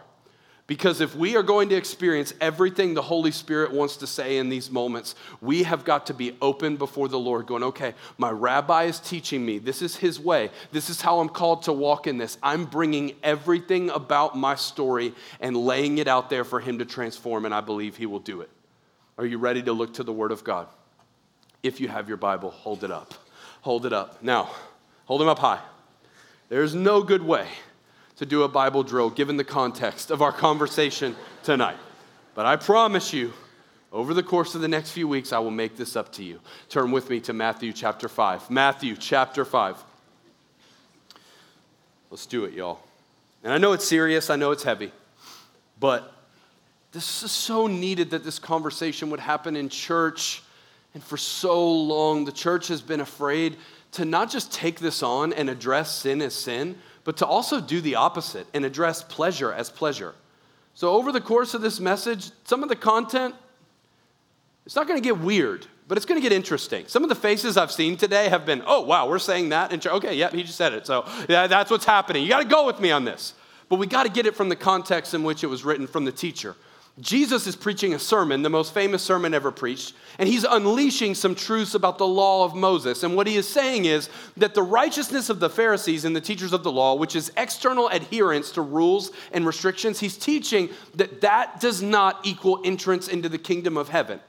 Because 0.70 1.00
if 1.00 1.16
we 1.16 1.36
are 1.36 1.42
going 1.42 1.68
to 1.70 1.74
experience 1.74 2.32
everything 2.40 2.94
the 2.94 3.02
Holy 3.02 3.32
Spirit 3.32 3.72
wants 3.72 3.96
to 3.96 4.06
say 4.06 4.36
in 4.36 4.48
these 4.48 4.70
moments, 4.70 5.16
we 5.40 5.64
have 5.64 5.84
got 5.84 6.06
to 6.06 6.14
be 6.14 6.36
open 6.40 6.76
before 6.76 7.08
the 7.08 7.18
Lord, 7.18 7.46
going, 7.46 7.64
okay, 7.64 7.92
my 8.18 8.30
rabbi 8.30 8.84
is 8.84 9.00
teaching 9.00 9.44
me. 9.44 9.58
This 9.58 9.82
is 9.82 9.96
his 9.96 10.20
way. 10.20 10.48
This 10.70 10.88
is 10.88 11.00
how 11.00 11.18
I'm 11.18 11.28
called 11.28 11.62
to 11.62 11.72
walk 11.72 12.06
in 12.06 12.18
this. 12.18 12.38
I'm 12.40 12.66
bringing 12.66 13.16
everything 13.24 13.90
about 13.90 14.38
my 14.38 14.54
story 14.54 15.12
and 15.40 15.56
laying 15.56 15.98
it 15.98 16.06
out 16.06 16.30
there 16.30 16.44
for 16.44 16.60
him 16.60 16.78
to 16.78 16.84
transform, 16.84 17.46
and 17.46 17.52
I 17.52 17.62
believe 17.62 17.96
he 17.96 18.06
will 18.06 18.20
do 18.20 18.40
it. 18.40 18.50
Are 19.20 19.26
you 19.26 19.36
ready 19.36 19.62
to 19.64 19.74
look 19.74 19.92
to 19.94 20.02
the 20.02 20.14
Word 20.14 20.32
of 20.32 20.44
God? 20.44 20.66
If 21.62 21.78
you 21.78 21.88
have 21.88 22.08
your 22.08 22.16
Bible, 22.16 22.52
hold 22.52 22.84
it 22.84 22.90
up. 22.90 23.12
Hold 23.60 23.84
it 23.84 23.92
up. 23.92 24.22
Now, 24.22 24.48
hold 25.04 25.20
them 25.20 25.28
up 25.28 25.38
high. 25.38 25.60
There's 26.48 26.74
no 26.74 27.02
good 27.02 27.22
way 27.22 27.46
to 28.16 28.24
do 28.24 28.44
a 28.44 28.48
Bible 28.48 28.82
drill 28.82 29.10
given 29.10 29.36
the 29.36 29.44
context 29.44 30.10
of 30.10 30.22
our 30.22 30.32
conversation 30.32 31.14
tonight. 31.42 31.76
But 32.34 32.46
I 32.46 32.56
promise 32.56 33.12
you, 33.12 33.34
over 33.92 34.14
the 34.14 34.22
course 34.22 34.54
of 34.54 34.62
the 34.62 34.68
next 34.68 34.92
few 34.92 35.06
weeks, 35.06 35.34
I 35.34 35.38
will 35.38 35.50
make 35.50 35.76
this 35.76 35.96
up 35.96 36.10
to 36.12 36.24
you. 36.24 36.40
Turn 36.70 36.90
with 36.90 37.10
me 37.10 37.20
to 37.20 37.34
Matthew 37.34 37.74
chapter 37.74 38.08
5. 38.08 38.48
Matthew 38.48 38.96
chapter 38.96 39.44
5. 39.44 39.84
Let's 42.10 42.24
do 42.24 42.46
it, 42.46 42.54
y'all. 42.54 42.78
And 43.44 43.52
I 43.52 43.58
know 43.58 43.74
it's 43.74 43.86
serious, 43.86 44.30
I 44.30 44.36
know 44.36 44.50
it's 44.50 44.62
heavy, 44.62 44.92
but 45.78 46.10
this 46.92 47.22
is 47.22 47.30
so 47.30 47.66
needed 47.66 48.10
that 48.10 48.24
this 48.24 48.38
conversation 48.38 49.10
would 49.10 49.20
happen 49.20 49.56
in 49.56 49.68
church. 49.68 50.42
And 50.92 51.02
for 51.02 51.16
so 51.16 51.70
long, 51.70 52.24
the 52.24 52.32
church 52.32 52.68
has 52.68 52.80
been 52.80 53.00
afraid 53.00 53.56
to 53.92 54.04
not 54.04 54.30
just 54.30 54.52
take 54.52 54.80
this 54.80 55.02
on 55.02 55.32
and 55.32 55.48
address 55.48 55.94
sin 55.94 56.20
as 56.20 56.34
sin, 56.34 56.76
but 57.04 57.16
to 57.18 57.26
also 57.26 57.60
do 57.60 57.80
the 57.80 57.94
opposite 57.94 58.46
and 58.54 58.64
address 58.64 59.02
pleasure 59.02 59.52
as 59.52 59.70
pleasure. 59.70 60.14
So, 60.74 60.92
over 60.92 61.12
the 61.12 61.20
course 61.20 61.54
of 61.54 61.62
this 61.62 61.80
message, 61.80 62.30
some 62.44 62.62
of 62.62 62.68
the 62.68 62.76
content, 62.76 63.34
it's 64.66 64.76
not 64.76 64.86
going 64.86 65.00
to 65.00 65.04
get 65.04 65.18
weird, 65.18 65.66
but 65.88 65.96
it's 65.96 66.06
going 66.06 66.20
to 66.20 66.22
get 66.22 66.32
interesting. 66.32 66.86
Some 66.86 67.02
of 67.02 67.08
the 67.08 67.14
faces 67.14 67.56
I've 67.56 67.72
seen 67.72 67.96
today 67.96 68.28
have 68.28 68.46
been, 68.46 68.62
oh, 68.66 68.82
wow, 68.82 69.08
we're 69.08 69.18
saying 69.18 69.48
that. 69.48 69.72
And 69.72 69.84
okay, 69.84 70.14
yeah, 70.14 70.30
he 70.30 70.42
just 70.42 70.56
said 70.56 70.72
it. 70.72 70.86
So, 70.86 71.04
yeah, 71.28 71.46
that's 71.46 71.70
what's 71.70 71.84
happening. 71.84 72.22
You 72.22 72.28
got 72.28 72.42
to 72.42 72.48
go 72.48 72.66
with 72.66 72.80
me 72.80 72.90
on 72.90 73.04
this. 73.04 73.34
But 73.68 73.76
we 73.76 73.86
got 73.86 74.04
to 74.04 74.08
get 74.08 74.26
it 74.26 74.34
from 74.34 74.48
the 74.48 74.56
context 74.56 75.14
in 75.14 75.22
which 75.22 75.44
it 75.44 75.46
was 75.46 75.64
written 75.64 75.86
from 75.86 76.04
the 76.04 76.12
teacher. 76.12 76.56
Jesus 77.00 77.46
is 77.46 77.56
preaching 77.56 77.94
a 77.94 77.98
sermon, 77.98 78.42
the 78.42 78.50
most 78.50 78.74
famous 78.74 79.02
sermon 79.02 79.32
ever 79.32 79.50
preached, 79.50 79.94
and 80.18 80.28
he's 80.28 80.44
unleashing 80.44 81.14
some 81.14 81.34
truths 81.34 81.74
about 81.74 81.98
the 81.98 82.06
law 82.06 82.44
of 82.44 82.54
Moses. 82.54 83.02
And 83.02 83.16
what 83.16 83.26
he 83.26 83.36
is 83.36 83.48
saying 83.48 83.86
is 83.86 84.10
that 84.36 84.54
the 84.54 84.62
righteousness 84.62 85.30
of 85.30 85.40
the 85.40 85.48
Pharisees 85.48 86.04
and 86.04 86.14
the 86.14 86.20
teachers 86.20 86.52
of 86.52 86.62
the 86.62 86.72
law, 86.72 86.94
which 86.94 87.16
is 87.16 87.32
external 87.36 87.88
adherence 87.88 88.50
to 88.52 88.62
rules 88.62 89.12
and 89.32 89.46
restrictions, 89.46 90.00
he's 90.00 90.16
teaching 90.16 90.68
that 90.94 91.20
that 91.22 91.60
does 91.60 91.80
not 91.80 92.20
equal 92.24 92.60
entrance 92.64 93.08
into 93.08 93.28
the 93.28 93.38
kingdom 93.38 93.76
of 93.76 93.88
heaven. 93.88 94.20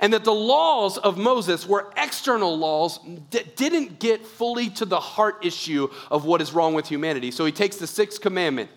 And 0.00 0.12
that 0.12 0.24
the 0.24 0.34
laws 0.34 0.98
of 0.98 1.18
Moses 1.18 1.66
were 1.66 1.92
external 1.96 2.56
laws 2.56 3.00
that 3.30 3.56
didn't 3.56 3.98
get 3.98 4.24
fully 4.24 4.70
to 4.70 4.84
the 4.84 5.00
heart 5.00 5.44
issue 5.44 5.88
of 6.10 6.24
what 6.24 6.40
is 6.40 6.52
wrong 6.52 6.74
with 6.74 6.86
humanity. 6.86 7.30
So 7.30 7.44
he 7.44 7.52
takes 7.52 7.76
the 7.76 7.86
sixth 7.86 8.20
commandment 8.20 8.70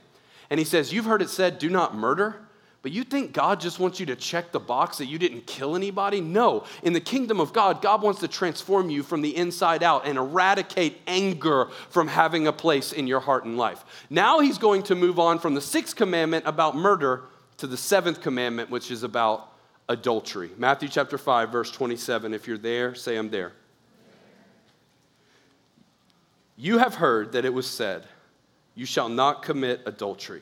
and 0.49 0.59
he 0.59 0.65
says, 0.65 0.91
You've 0.91 1.05
heard 1.05 1.21
it 1.21 1.29
said, 1.29 1.59
do 1.59 1.69
not 1.69 1.95
murder. 1.95 2.47
But 2.81 2.91
you 2.91 3.03
think 3.03 3.31
God 3.31 3.59
just 3.59 3.79
wants 3.79 3.99
you 3.99 4.07
to 4.07 4.15
check 4.15 4.51
the 4.51 4.59
box 4.59 4.97
that 4.97 5.05
you 5.05 5.19
didn't 5.19 5.45
kill 5.45 5.75
anybody? 5.75 6.19
No. 6.19 6.65
In 6.81 6.93
the 6.93 6.99
kingdom 6.99 7.39
of 7.39 7.53
God, 7.53 7.79
God 7.79 8.01
wants 8.01 8.21
to 8.21 8.27
transform 8.27 8.89
you 8.89 9.03
from 9.03 9.21
the 9.21 9.35
inside 9.35 9.83
out 9.83 10.07
and 10.07 10.17
eradicate 10.17 10.99
anger 11.05 11.67
from 11.89 12.07
having 12.07 12.47
a 12.47 12.53
place 12.53 12.91
in 12.91 13.05
your 13.05 13.19
heart 13.19 13.45
and 13.45 13.55
life. 13.55 13.85
Now 14.09 14.39
he's 14.39 14.57
going 14.57 14.81
to 14.83 14.95
move 14.95 15.19
on 15.19 15.37
from 15.37 15.53
the 15.53 15.61
sixth 15.61 15.95
commandment 15.95 16.47
about 16.47 16.75
murder 16.75 17.25
to 17.57 17.67
the 17.67 17.77
seventh 17.77 18.19
commandment, 18.19 18.71
which 18.71 18.89
is 18.89 19.03
about 19.03 19.51
adultery. 19.87 20.49
Matthew 20.57 20.89
chapter 20.89 21.19
5, 21.19 21.51
verse 21.51 21.69
27. 21.69 22.33
If 22.33 22.47
you're 22.47 22.57
there, 22.57 22.95
say, 22.95 23.15
I'm 23.15 23.29
there. 23.29 23.51
You 26.57 26.79
have 26.79 26.95
heard 26.95 27.33
that 27.33 27.45
it 27.45 27.53
was 27.53 27.67
said, 27.67 28.07
You 28.73 28.87
shall 28.87 29.09
not 29.09 29.43
commit 29.43 29.81
adultery. 29.85 30.41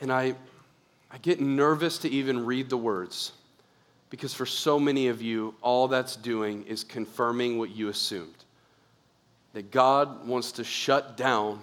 And 0.00 0.12
I, 0.12 0.34
I 1.10 1.18
get 1.18 1.40
nervous 1.40 1.98
to 1.98 2.08
even 2.08 2.46
read 2.46 2.70
the 2.70 2.76
words 2.76 3.32
because 4.08 4.34
for 4.34 4.46
so 4.46 4.78
many 4.78 5.08
of 5.08 5.22
you, 5.22 5.54
all 5.62 5.88
that's 5.88 6.16
doing 6.16 6.64
is 6.66 6.84
confirming 6.84 7.58
what 7.58 7.70
you 7.70 7.88
assumed. 7.88 8.34
that 9.52 9.70
God 9.70 10.26
wants 10.26 10.52
to 10.52 10.64
shut 10.64 11.16
down 11.16 11.60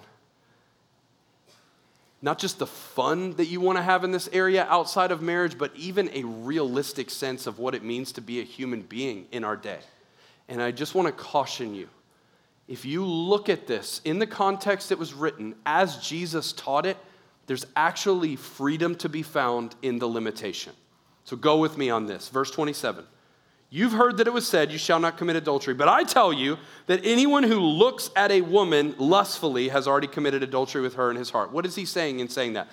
not 2.20 2.38
just 2.38 2.58
the 2.58 2.66
fun 2.66 3.34
that 3.34 3.46
you 3.46 3.60
want 3.60 3.78
to 3.78 3.82
have 3.82 4.02
in 4.02 4.10
this 4.10 4.28
area 4.32 4.66
outside 4.68 5.12
of 5.12 5.22
marriage, 5.22 5.56
but 5.56 5.70
even 5.76 6.10
a 6.12 6.24
realistic 6.24 7.10
sense 7.10 7.46
of 7.46 7.60
what 7.60 7.76
it 7.76 7.84
means 7.84 8.10
to 8.12 8.20
be 8.20 8.40
a 8.40 8.42
human 8.42 8.82
being 8.82 9.26
in 9.30 9.44
our 9.44 9.56
day. 9.56 9.78
And 10.48 10.60
I 10.60 10.72
just 10.72 10.96
want 10.96 11.06
to 11.06 11.12
caution 11.12 11.74
you 11.74 11.88
if 12.66 12.84
you 12.84 13.04
look 13.04 13.48
at 13.48 13.66
this 13.66 14.02
in 14.04 14.18
the 14.18 14.26
context 14.26 14.92
it 14.92 14.98
was 14.98 15.14
written, 15.14 15.54
as 15.64 15.96
Jesus 16.06 16.52
taught 16.52 16.84
it, 16.84 16.98
there's 17.48 17.66
actually 17.74 18.36
freedom 18.36 18.94
to 18.96 19.08
be 19.08 19.22
found 19.22 19.74
in 19.82 19.98
the 19.98 20.06
limitation. 20.06 20.72
So 21.24 21.36
go 21.36 21.58
with 21.58 21.76
me 21.76 21.90
on 21.90 22.06
this. 22.06 22.28
Verse 22.28 22.50
27. 22.50 23.04
You've 23.70 23.92
heard 23.92 24.18
that 24.18 24.26
it 24.26 24.32
was 24.32 24.46
said, 24.46 24.70
You 24.70 24.78
shall 24.78 25.00
not 25.00 25.16
commit 25.16 25.36
adultery. 25.36 25.74
But 25.74 25.88
I 25.88 26.04
tell 26.04 26.32
you 26.32 26.58
that 26.86 27.04
anyone 27.04 27.42
who 27.42 27.58
looks 27.58 28.10
at 28.14 28.30
a 28.30 28.42
woman 28.42 28.94
lustfully 28.98 29.68
has 29.68 29.88
already 29.88 30.06
committed 30.06 30.42
adultery 30.42 30.82
with 30.82 30.94
her 30.94 31.10
in 31.10 31.16
his 31.16 31.30
heart. 31.30 31.50
What 31.50 31.66
is 31.66 31.74
he 31.74 31.84
saying 31.84 32.20
in 32.20 32.28
saying 32.28 32.52
that? 32.52 32.68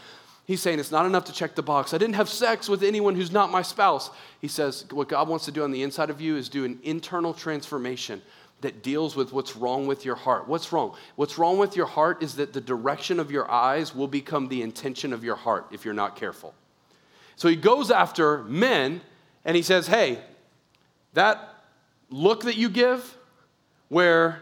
He's 0.45 0.61
saying 0.61 0.79
it's 0.79 0.91
not 0.91 1.05
enough 1.05 1.25
to 1.25 1.33
check 1.33 1.55
the 1.55 1.63
box. 1.63 1.93
I 1.93 1.97
didn't 1.97 2.15
have 2.15 2.29
sex 2.29 2.69
with 2.69 2.83
anyone 2.83 3.15
who's 3.15 3.31
not 3.31 3.51
my 3.51 3.61
spouse. 3.61 4.11
He 4.41 4.47
says 4.47 4.85
what 4.91 5.09
God 5.09 5.27
wants 5.27 5.45
to 5.45 5.51
do 5.51 5.63
on 5.63 5.71
the 5.71 5.81
inside 5.83 6.09
of 6.09 6.21
you 6.21 6.37
is 6.37 6.49
do 6.49 6.65
an 6.65 6.79
internal 6.83 7.33
transformation 7.33 8.21
that 8.65 8.81
deals 8.81 9.15
with 9.15 9.31
what's 9.31 9.55
wrong 9.55 9.85
with 9.85 10.05
your 10.05 10.15
heart. 10.15 10.47
What's 10.47 10.73
wrong? 10.73 10.95
What's 11.15 11.37
wrong 11.37 11.59
with 11.59 11.75
your 11.75 11.85
heart 11.85 12.23
is 12.23 12.37
that 12.37 12.51
the 12.51 12.59
direction 12.59 13.19
of 13.19 13.29
your 13.29 13.49
eyes 13.49 13.93
will 13.93 14.07
become 14.07 14.47
the 14.47 14.63
intention 14.63 15.13
of 15.13 15.23
your 15.23 15.35
heart 15.35 15.67
if 15.71 15.85
you're 15.85 15.93
not 15.93 16.15
careful. 16.15 16.55
So 17.35 17.47
he 17.47 17.55
goes 17.55 17.91
after 17.91 18.43
men 18.45 19.01
and 19.45 19.55
he 19.55 19.61
says, 19.61 19.85
Hey, 19.85 20.19
that 21.13 21.63
look 22.09 22.45
that 22.45 22.57
you 22.57 22.69
give, 22.69 23.15
where 23.89 24.41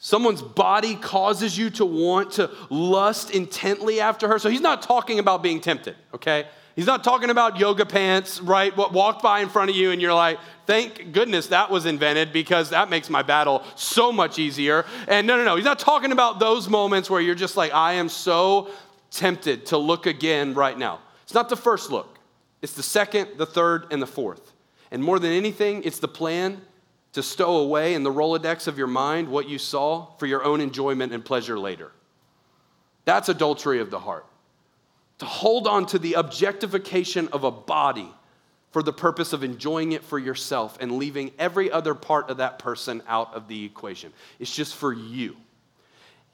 someone's 0.00 0.42
body 0.42 0.96
causes 0.96 1.56
you 1.56 1.70
to 1.70 1.84
want 1.84 2.32
to 2.32 2.50
lust 2.68 3.30
intently 3.30 4.00
after 4.00 4.26
her. 4.26 4.40
So 4.40 4.50
he's 4.50 4.60
not 4.60 4.82
talking 4.82 5.20
about 5.20 5.40
being 5.40 5.60
tempted, 5.60 5.94
okay? 6.14 6.48
He's 6.78 6.86
not 6.86 7.02
talking 7.02 7.30
about 7.30 7.58
yoga 7.58 7.84
pants, 7.84 8.40
right? 8.40 8.74
What 8.76 8.92
walked 8.92 9.20
by 9.20 9.40
in 9.40 9.48
front 9.48 9.68
of 9.68 9.74
you 9.74 9.90
and 9.90 10.00
you're 10.00 10.14
like, 10.14 10.38
thank 10.64 11.10
goodness 11.10 11.48
that 11.48 11.72
was 11.72 11.86
invented 11.86 12.32
because 12.32 12.70
that 12.70 12.88
makes 12.88 13.10
my 13.10 13.22
battle 13.22 13.64
so 13.74 14.12
much 14.12 14.38
easier. 14.38 14.86
And 15.08 15.26
no, 15.26 15.36
no, 15.36 15.42
no. 15.42 15.56
He's 15.56 15.64
not 15.64 15.80
talking 15.80 16.12
about 16.12 16.38
those 16.38 16.68
moments 16.68 17.10
where 17.10 17.20
you're 17.20 17.34
just 17.34 17.56
like, 17.56 17.74
I 17.74 17.94
am 17.94 18.08
so 18.08 18.70
tempted 19.10 19.66
to 19.66 19.76
look 19.76 20.06
again 20.06 20.54
right 20.54 20.78
now. 20.78 21.00
It's 21.24 21.34
not 21.34 21.48
the 21.48 21.56
first 21.56 21.90
look, 21.90 22.16
it's 22.62 22.74
the 22.74 22.84
second, 22.84 23.38
the 23.38 23.46
third, 23.46 23.86
and 23.90 24.00
the 24.00 24.06
fourth. 24.06 24.52
And 24.92 25.02
more 25.02 25.18
than 25.18 25.32
anything, 25.32 25.82
it's 25.82 25.98
the 25.98 26.06
plan 26.06 26.62
to 27.12 27.24
stow 27.24 27.56
away 27.56 27.94
in 27.94 28.04
the 28.04 28.12
Rolodex 28.12 28.68
of 28.68 28.78
your 28.78 28.86
mind 28.86 29.26
what 29.26 29.48
you 29.48 29.58
saw 29.58 30.14
for 30.18 30.26
your 30.26 30.44
own 30.44 30.60
enjoyment 30.60 31.12
and 31.12 31.24
pleasure 31.24 31.58
later. 31.58 31.90
That's 33.04 33.28
adultery 33.28 33.80
of 33.80 33.90
the 33.90 33.98
heart. 33.98 34.26
To 35.18 35.26
hold 35.26 35.66
on 35.66 35.86
to 35.86 35.98
the 35.98 36.14
objectification 36.14 37.28
of 37.28 37.44
a 37.44 37.50
body 37.50 38.08
for 38.70 38.82
the 38.82 38.92
purpose 38.92 39.32
of 39.32 39.42
enjoying 39.42 39.92
it 39.92 40.04
for 40.04 40.18
yourself 40.18 40.76
and 40.80 40.92
leaving 40.92 41.32
every 41.38 41.70
other 41.70 41.94
part 41.94 42.30
of 42.30 42.36
that 42.36 42.58
person 42.58 43.02
out 43.08 43.34
of 43.34 43.48
the 43.48 43.64
equation. 43.64 44.12
It's 44.38 44.54
just 44.54 44.74
for 44.76 44.92
you. 44.92 45.36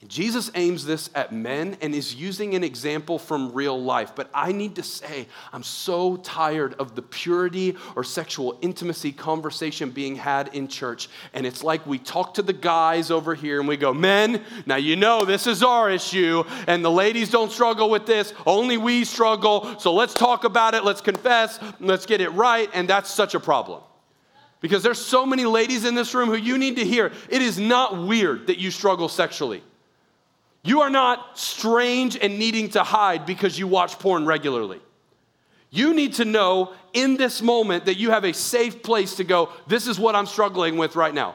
Jesus 0.09 0.51
aims 0.55 0.85
this 0.85 1.09
at 1.15 1.33
men 1.33 1.77
and 1.81 1.95
is 1.95 2.15
using 2.15 2.55
an 2.55 2.63
example 2.63 3.19
from 3.19 3.53
real 3.53 3.81
life. 3.81 4.13
But 4.15 4.29
I 4.35 4.53
need 4.53 4.77
to 4.77 4.83
say, 4.83 5.27
I'm 5.53 5.63
so 5.63 6.17
tired 6.17 6.75
of 6.75 6.95
the 6.95 7.03
purity 7.03 7.77
or 7.97 8.05
sexual 8.05 8.59
intimacy 8.61 9.13
conversation 9.13 9.91
being 9.91 10.17
had 10.17 10.49
in 10.55 10.69
church. 10.69 11.09
And 11.33 11.47
it's 11.47 11.65
like 11.65 11.87
we 11.87 11.99
talk 11.99 12.35
to 12.35 12.43
the 12.43 12.53
guys 12.53 13.11
over 13.11 13.35
here 13.35 13.61
and 13.61 13.69
we 13.69 13.77
go, 13.77 13.95
Men, 13.95 14.43
now 14.67 14.77
you 14.77 14.97
know 14.97 15.25
this 15.25 15.47
is 15.47 15.63
our 15.63 15.91
issue, 15.91 16.45
and 16.67 16.85
the 16.85 16.91
ladies 16.91 17.31
don't 17.31 17.51
struggle 17.51 17.89
with 17.89 18.05
this, 18.05 18.35
only 18.47 18.77
we 18.77 19.05
struggle. 19.05 19.79
So 19.79 19.95
let's 19.95 20.13
talk 20.15 20.45
about 20.45 20.75
it, 20.75 20.85
let's 20.85 21.01
confess, 21.01 21.59
let's 21.81 22.05
get 22.05 22.21
it 22.21 22.31
right. 22.31 22.69
And 22.75 22.89
that's 22.89 23.11
such 23.11 23.35
a 23.35 23.41
problem. 23.41 23.81
Because 24.61 24.83
there's 24.83 24.99
so 24.99 25.27
many 25.27 25.45
ladies 25.45 25.85
in 25.85 25.95
this 25.95 26.15
room 26.15 26.29
who 26.29 26.37
you 26.37 26.59
need 26.59 26.77
to 26.77 26.85
hear 26.85 27.13
it 27.29 27.43
is 27.43 27.59
not 27.59 28.07
weird 28.07 28.47
that 28.47 28.59
you 28.59 28.71
struggle 28.71 29.09
sexually. 29.09 29.63
You 30.65 30.81
are 30.81 30.91
not 30.91 31.39
strange 31.39 32.17
and 32.17 32.39
needing 32.39 32.71
to 32.71 32.83
hide 32.83 33.27
because 33.27 33.59
you 33.59 33.69
watch 33.69 33.99
porn 33.99 34.25
regularly. 34.25 34.81
You 35.71 35.93
need 35.93 36.15
to 36.15 36.25
know 36.25 36.73
in 36.95 37.17
this 37.17 37.43
moment 37.43 37.85
that 37.85 37.97
you 37.97 38.11
have 38.11 38.25
a 38.25 38.33
safe 38.33 38.83
place 38.83 39.17
to 39.17 39.25
go. 39.25 39.51
This 39.67 39.87
is 39.87 39.99
what 39.99 40.17
I'm 40.17 40.27
struggling 40.27 40.79
with 40.79 40.97
right 40.97 41.13
now. 41.13 41.35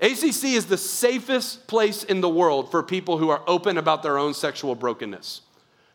ACC 0.00 0.44
is 0.44 0.66
the 0.66 0.76
safest 0.76 1.66
place 1.68 2.02
in 2.02 2.20
the 2.20 2.28
world 2.28 2.70
for 2.70 2.82
people 2.82 3.18
who 3.18 3.30
are 3.30 3.42
open 3.46 3.78
about 3.78 4.02
their 4.02 4.18
own 4.18 4.34
sexual 4.34 4.74
brokenness, 4.74 5.42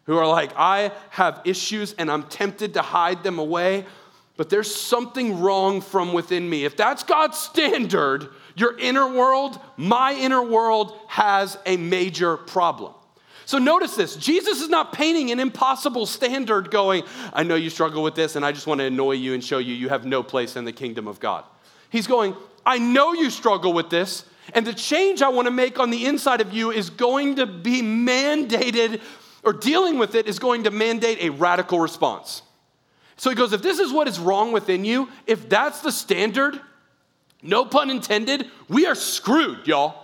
who 0.06 0.18
are 0.18 0.28
like, 0.28 0.52
I 0.56 0.92
have 1.10 1.42
issues 1.46 1.94
and 1.94 2.10
I'm 2.12 2.24
tempted 2.24 2.76
to 2.76 2.82
hide 2.82 3.24
them 3.24 3.40
away, 3.40 3.86
but 4.38 4.50
there's 4.50 4.74
something 4.74 5.40
wrong 5.42 5.82
from 5.82 6.14
within 6.14 6.50
me. 6.50 6.66
If 6.66 6.78
that's 6.78 7.04
God's 7.04 7.38
standard, 7.38 8.30
your 8.56 8.78
inner 8.78 9.08
world, 9.08 9.60
my 9.78 10.14
inner 10.14 10.42
world, 10.42 10.98
has 11.08 11.58
a 11.66 11.78
major 11.78 12.38
problem. 12.38 12.94
So 13.46 13.58
notice 13.58 13.96
this 13.96 14.16
Jesus 14.16 14.62
is 14.62 14.70
not 14.70 14.94
painting 14.94 15.32
an 15.32 15.40
impossible 15.40 16.06
standard, 16.06 16.72
going, 16.72 17.04
I 17.34 17.44
know 17.44 17.56
you 17.56 17.70
struggle 17.70 18.04
with 18.04 18.16
this, 18.16 18.36
and 18.36 18.46
I 18.46 18.52
just 18.52 18.68
want 18.68 18.80
to 18.80 18.86
annoy 18.86 19.14
you 19.14 19.34
and 19.34 19.44
show 19.44 19.58
you 19.58 19.74
you 19.74 19.90
have 19.90 20.06
no 20.06 20.24
place 20.24 20.56
in 20.56 20.66
the 20.66 20.72
kingdom 20.72 21.08
of 21.08 21.20
God. 21.20 21.44
He's 21.90 22.08
going, 22.08 22.36
I 22.66 22.80
know 22.80 23.14
you 23.14 23.30
struggle 23.30 23.74
with 23.74 23.90
this, 23.90 24.26
and 24.54 24.66
the 24.66 24.74
change 24.74 25.22
I 25.22 25.30
want 25.30 25.48
to 25.48 25.52
make 25.52 25.80
on 25.80 25.90
the 25.90 26.06
inside 26.06 26.42
of 26.42 26.54
you 26.54 26.72
is 26.72 26.90
going 26.90 27.36
to 27.36 27.46
be 27.46 27.82
mandated, 27.82 29.02
or 29.44 29.54
dealing 29.54 29.98
with 29.98 30.16
it 30.16 30.28
is 30.28 30.40
going 30.40 30.64
to 30.64 30.72
mandate 30.72 31.20
a 31.22 31.30
radical 31.30 31.80
response. 31.80 32.42
So 33.18 33.30
he 33.30 33.36
goes, 33.36 33.54
if 33.54 33.62
this 33.62 33.80
is 33.80 33.92
what 33.92 34.08
is 34.08 34.20
wrong 34.20 34.52
within 34.52 34.86
you, 34.86 35.10
if 35.28 35.48
that's 35.48 35.82
the 35.82 35.92
standard, 35.92 36.60
no 37.44 37.66
pun 37.66 37.90
intended, 37.90 38.50
we 38.68 38.86
are 38.86 38.96
screwed, 38.96 39.68
y'all. 39.68 40.02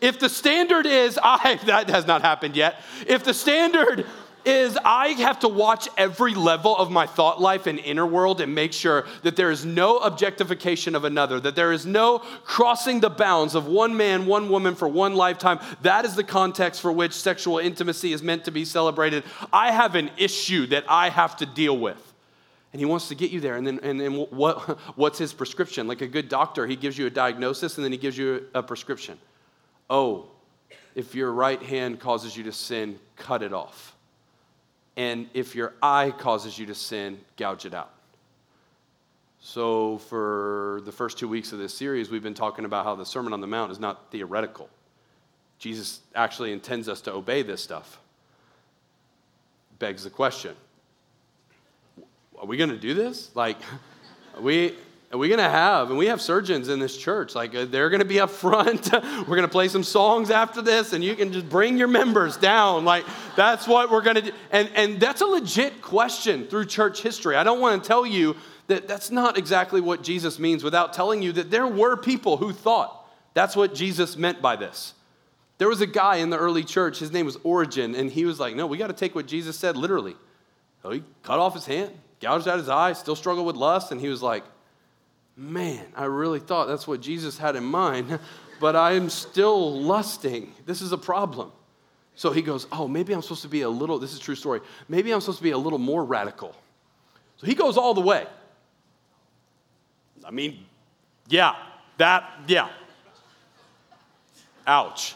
If 0.00 0.20
the 0.20 0.28
standard 0.28 0.86
is, 0.86 1.18
I, 1.22 1.56
that 1.66 1.90
has 1.90 2.06
not 2.06 2.22
happened 2.22 2.56
yet. 2.56 2.80
If 3.06 3.24
the 3.24 3.34
standard 3.34 4.06
is 4.44 4.78
I 4.82 5.08
have 5.08 5.40
to 5.40 5.48
watch 5.48 5.88
every 5.96 6.34
level 6.34 6.74
of 6.74 6.90
my 6.90 7.06
thought 7.06 7.40
life 7.40 7.66
and 7.66 7.78
inner 7.78 8.06
world 8.06 8.40
and 8.40 8.54
make 8.54 8.72
sure 8.72 9.06
that 9.22 9.36
there 9.36 9.50
is 9.50 9.64
no 9.64 9.98
objectification 9.98 10.94
of 10.94 11.04
another, 11.04 11.38
that 11.40 11.54
there 11.54 11.72
is 11.72 11.84
no 11.84 12.20
crossing 12.44 13.00
the 13.00 13.10
bounds 13.10 13.54
of 13.54 13.66
one 13.66 13.96
man, 13.96 14.26
one 14.26 14.48
woman 14.48 14.74
for 14.74 14.88
one 14.88 15.14
lifetime. 15.14 15.58
That 15.82 16.04
is 16.04 16.14
the 16.14 16.24
context 16.24 16.80
for 16.80 16.90
which 16.90 17.12
sexual 17.12 17.58
intimacy 17.58 18.12
is 18.12 18.22
meant 18.22 18.44
to 18.46 18.50
be 18.50 18.64
celebrated. 18.64 19.24
I 19.52 19.70
have 19.72 19.94
an 19.94 20.10
issue 20.16 20.66
that 20.68 20.84
I 20.88 21.10
have 21.10 21.36
to 21.38 21.46
deal 21.46 21.76
with. 21.76 22.07
And 22.72 22.80
he 22.80 22.86
wants 22.86 23.08
to 23.08 23.14
get 23.14 23.30
you 23.30 23.40
there. 23.40 23.56
And 23.56 23.66
then, 23.66 23.80
and 23.82 24.00
then 24.00 24.14
what, 24.14 24.78
what's 24.96 25.18
his 25.18 25.32
prescription? 25.32 25.86
Like 25.88 26.02
a 26.02 26.06
good 26.06 26.28
doctor, 26.28 26.66
he 26.66 26.76
gives 26.76 26.98
you 26.98 27.06
a 27.06 27.10
diagnosis 27.10 27.76
and 27.76 27.84
then 27.84 27.92
he 27.92 27.98
gives 27.98 28.16
you 28.18 28.46
a 28.54 28.62
prescription. 28.62 29.18
Oh, 29.88 30.26
if 30.94 31.14
your 31.14 31.32
right 31.32 31.62
hand 31.62 32.00
causes 32.00 32.36
you 32.36 32.44
to 32.44 32.52
sin, 32.52 32.98
cut 33.16 33.42
it 33.42 33.52
off. 33.52 33.94
And 34.96 35.28
if 35.32 35.54
your 35.54 35.74
eye 35.80 36.12
causes 36.16 36.58
you 36.58 36.66
to 36.66 36.74
sin, 36.74 37.20
gouge 37.36 37.64
it 37.64 37.72
out. 37.72 37.90
So, 39.40 39.98
for 39.98 40.82
the 40.84 40.90
first 40.90 41.16
two 41.16 41.28
weeks 41.28 41.52
of 41.52 41.60
this 41.60 41.72
series, 41.72 42.10
we've 42.10 42.24
been 42.24 42.34
talking 42.34 42.64
about 42.64 42.84
how 42.84 42.96
the 42.96 43.06
Sermon 43.06 43.32
on 43.32 43.40
the 43.40 43.46
Mount 43.46 43.70
is 43.70 43.78
not 43.78 44.10
theoretical. 44.10 44.68
Jesus 45.60 46.00
actually 46.16 46.52
intends 46.52 46.88
us 46.88 47.00
to 47.02 47.12
obey 47.12 47.42
this 47.42 47.62
stuff. 47.62 48.00
Begs 49.78 50.02
the 50.02 50.10
question 50.10 50.56
are 52.40 52.46
we 52.46 52.56
going 52.56 52.70
to 52.70 52.78
do 52.78 52.94
this? 52.94 53.30
Like, 53.34 53.58
we, 54.40 54.74
are 55.10 55.18
we 55.18 55.28
going 55.28 55.38
to 55.38 55.48
have, 55.48 55.88
and 55.90 55.98
we 55.98 56.06
have 56.06 56.20
surgeons 56.20 56.68
in 56.68 56.78
this 56.78 56.96
church, 56.96 57.34
like 57.34 57.54
uh, 57.54 57.64
they're 57.64 57.90
going 57.90 58.00
to 58.00 58.06
be 58.06 58.20
up 58.20 58.30
front. 58.30 58.92
we're 58.92 59.24
going 59.24 59.42
to 59.42 59.48
play 59.48 59.68
some 59.68 59.82
songs 59.82 60.30
after 60.30 60.60
this, 60.62 60.92
and 60.92 61.02
you 61.02 61.14
can 61.16 61.32
just 61.32 61.48
bring 61.48 61.78
your 61.78 61.88
members 61.88 62.36
down. 62.36 62.84
Like, 62.84 63.04
that's 63.36 63.66
what 63.66 63.90
we're 63.90 64.02
going 64.02 64.16
to 64.16 64.22
do. 64.22 64.32
And, 64.50 64.70
and 64.74 65.00
that's 65.00 65.20
a 65.20 65.26
legit 65.26 65.80
question 65.82 66.46
through 66.46 66.66
church 66.66 67.02
history. 67.02 67.36
I 67.36 67.44
don't 67.44 67.60
want 67.60 67.82
to 67.82 67.86
tell 67.88 68.04
you 68.04 68.36
that 68.66 68.86
that's 68.86 69.10
not 69.10 69.38
exactly 69.38 69.80
what 69.80 70.02
Jesus 70.02 70.38
means 70.38 70.62
without 70.62 70.92
telling 70.92 71.22
you 71.22 71.32
that 71.32 71.50
there 71.50 71.66
were 71.66 71.96
people 71.96 72.36
who 72.36 72.52
thought 72.52 72.94
that's 73.34 73.54
what 73.54 73.72
Jesus 73.72 74.16
meant 74.16 74.42
by 74.42 74.56
this. 74.56 74.94
There 75.58 75.68
was 75.68 75.80
a 75.80 75.86
guy 75.86 76.16
in 76.16 76.30
the 76.30 76.38
early 76.38 76.64
church, 76.64 76.98
his 76.98 77.12
name 77.12 77.26
was 77.26 77.36
Origen, 77.44 77.94
and 77.94 78.10
he 78.10 78.24
was 78.24 78.40
like, 78.40 78.54
no, 78.56 78.66
we 78.66 78.78
got 78.78 78.88
to 78.88 78.92
take 78.92 79.14
what 79.14 79.26
Jesus 79.26 79.56
said 79.56 79.76
literally. 79.76 80.16
So 80.82 80.90
he 80.90 81.02
cut 81.22 81.38
off 81.38 81.54
his 81.54 81.66
hand, 81.66 81.92
gouged 82.20 82.48
out 82.48 82.58
his 82.58 82.68
eye, 82.68 82.92
still 82.92 83.16
struggled 83.16 83.46
with 83.46 83.56
lust, 83.56 83.92
and 83.92 84.00
he 84.00 84.08
was 84.08 84.22
like, 84.22 84.44
Man, 85.36 85.86
I 85.94 86.06
really 86.06 86.40
thought 86.40 86.66
that's 86.66 86.88
what 86.88 87.00
Jesus 87.00 87.38
had 87.38 87.54
in 87.54 87.62
mind, 87.62 88.18
but 88.60 88.74
I 88.74 88.92
am 88.92 89.08
still 89.08 89.80
lusting. 89.80 90.52
This 90.66 90.82
is 90.82 90.90
a 90.90 90.98
problem. 90.98 91.52
So 92.16 92.32
he 92.32 92.42
goes, 92.42 92.66
Oh, 92.72 92.88
maybe 92.88 93.12
I'm 93.12 93.22
supposed 93.22 93.42
to 93.42 93.48
be 93.48 93.62
a 93.62 93.68
little, 93.68 93.98
this 93.98 94.12
is 94.12 94.18
true 94.18 94.34
story, 94.34 94.60
maybe 94.88 95.12
I'm 95.12 95.20
supposed 95.20 95.38
to 95.38 95.44
be 95.44 95.52
a 95.52 95.58
little 95.58 95.78
more 95.78 96.04
radical. 96.04 96.54
So 97.36 97.46
he 97.46 97.54
goes 97.54 97.76
all 97.76 97.94
the 97.94 98.00
way. 98.00 98.26
I 100.24 100.32
mean, 100.32 100.58
yeah, 101.28 101.54
that, 101.98 102.28
yeah. 102.48 102.68
Ouch. 104.66 105.14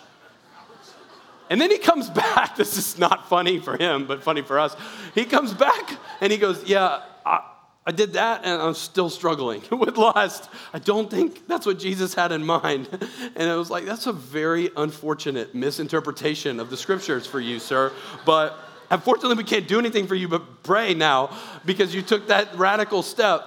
And 1.52 1.60
then 1.60 1.70
he 1.70 1.76
comes 1.76 2.08
back. 2.08 2.56
This 2.62 2.78
is 2.78 2.98
not 2.98 3.28
funny 3.28 3.58
for 3.58 3.76
him, 3.76 4.06
but 4.06 4.22
funny 4.22 4.40
for 4.40 4.58
us. 4.58 4.74
He 5.14 5.26
comes 5.26 5.52
back 5.52 5.98
and 6.22 6.32
he 6.32 6.38
goes, 6.38 6.64
Yeah, 6.64 7.02
I, 7.26 7.42
I 7.86 7.92
did 7.92 8.14
that 8.14 8.44
and 8.44 8.60
I'm 8.60 8.72
still 8.72 9.10
struggling 9.10 9.62
with 9.70 9.98
lust. 9.98 10.48
I 10.72 10.78
don't 10.78 11.10
think 11.10 11.46
that's 11.46 11.66
what 11.66 11.78
Jesus 11.78 12.14
had 12.14 12.32
in 12.32 12.44
mind. 12.44 12.88
And 13.36 13.50
I 13.50 13.56
was 13.56 13.68
like, 13.68 13.84
That's 13.84 14.06
a 14.06 14.14
very 14.14 14.70
unfortunate 14.78 15.54
misinterpretation 15.54 16.58
of 16.58 16.70
the 16.70 16.76
scriptures 16.76 17.26
for 17.26 17.38
you, 17.38 17.58
sir. 17.58 17.92
But 18.24 18.56
unfortunately, 18.90 19.36
we 19.36 19.44
can't 19.44 19.68
do 19.68 19.78
anything 19.78 20.06
for 20.06 20.14
you 20.14 20.28
but 20.28 20.62
pray 20.62 20.94
now 20.94 21.36
because 21.66 21.94
you 21.94 22.00
took 22.00 22.28
that 22.28 22.56
radical 22.56 23.02
step. 23.02 23.44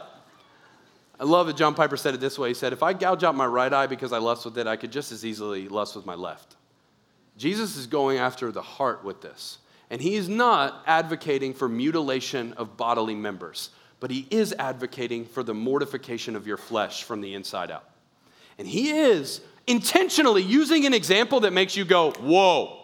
I 1.20 1.24
love 1.24 1.48
that 1.48 1.58
John 1.58 1.74
Piper 1.74 1.98
said 1.98 2.14
it 2.14 2.20
this 2.20 2.38
way. 2.38 2.50
He 2.50 2.54
said, 2.54 2.72
If 2.72 2.84
I 2.84 2.94
gouge 2.94 3.24
out 3.24 3.34
my 3.34 3.48
right 3.48 3.74
eye 3.74 3.88
because 3.88 4.14
I 4.14 4.20
lust 4.20 4.46
with 4.46 4.60
it, 4.60 4.68
I 4.68 4.76
could 4.76 4.92
just 4.92 5.12
as 5.12 5.26
easily 5.26 5.68
lust 5.70 5.96
with 5.96 6.06
my 6.06 6.16
left. 6.16 6.56
Jesus 7.38 7.76
is 7.76 7.88
going 7.88 8.18
after 8.18 8.52
the 8.52 8.62
heart 8.62 9.04
with 9.04 9.22
this. 9.22 9.58
And 9.90 10.02
he 10.02 10.16
is 10.16 10.28
not 10.28 10.84
advocating 10.88 11.54
for 11.54 11.70
mutilation 11.70 12.54
of 12.54 12.76
bodily 12.76 13.16
members, 13.16 13.70
but 14.00 14.10
he 14.10 14.28
is 14.32 14.54
advocating 14.58 15.26
for 15.26 15.44
the 15.44 15.54
mortification 15.54 16.36
of 16.36 16.48
your 16.48 16.58
flesh 16.58 17.04
from 17.04 17.22
the 17.22 17.34
inside 17.34 17.72
out. 17.72 17.88
And 18.58 18.68
he 18.68 18.92
is 18.92 19.42
intentionally 19.68 20.42
using 20.42 20.86
an 20.86 20.94
example 20.94 21.42
that 21.42 21.54
makes 21.54 21.76
you 21.76 21.86
go, 21.86 22.12
Whoa, 22.12 22.84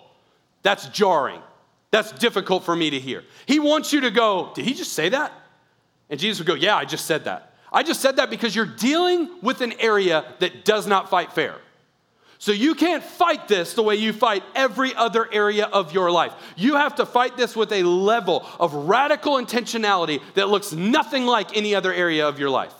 that's 0.63 0.87
jarring. 0.89 1.41
That's 1.89 2.11
difficult 2.13 2.63
for 2.63 2.75
me 2.75 2.89
to 2.91 2.99
hear. 2.99 3.23
He 3.45 3.59
wants 3.59 3.91
you 3.91 4.01
to 4.01 4.11
go, 4.11 4.51
Did 4.53 4.65
he 4.65 4.73
just 4.73 4.93
say 4.93 5.09
that? 5.09 5.31
And 6.09 6.19
Jesus 6.19 6.39
would 6.39 6.47
go, 6.47 6.55
Yeah, 6.55 6.75
I 6.75 6.85
just 6.85 7.05
said 7.05 7.25
that. 7.25 7.53
I 7.73 7.83
just 7.83 8.01
said 8.01 8.17
that 8.17 8.29
because 8.29 8.55
you're 8.55 8.65
dealing 8.65 9.29
with 9.41 9.61
an 9.61 9.73
area 9.79 10.25
that 10.39 10.65
does 10.65 10.85
not 10.87 11.09
fight 11.09 11.31
fair. 11.31 11.55
So 12.41 12.51
you 12.51 12.73
can't 12.73 13.03
fight 13.03 13.47
this 13.47 13.75
the 13.75 13.83
way 13.83 13.97
you 13.97 14.13
fight 14.13 14.41
every 14.55 14.95
other 14.95 15.31
area 15.31 15.65
of 15.65 15.93
your 15.93 16.09
life. 16.09 16.33
You 16.55 16.73
have 16.73 16.95
to 16.95 17.05
fight 17.05 17.37
this 17.37 17.55
with 17.55 17.71
a 17.71 17.83
level 17.83 18.43
of 18.59 18.73
radical 18.73 19.33
intentionality 19.33 20.23
that 20.33 20.49
looks 20.49 20.71
nothing 20.71 21.27
like 21.27 21.55
any 21.55 21.75
other 21.75 21.93
area 21.93 22.27
of 22.27 22.39
your 22.39 22.49
life. 22.49 22.73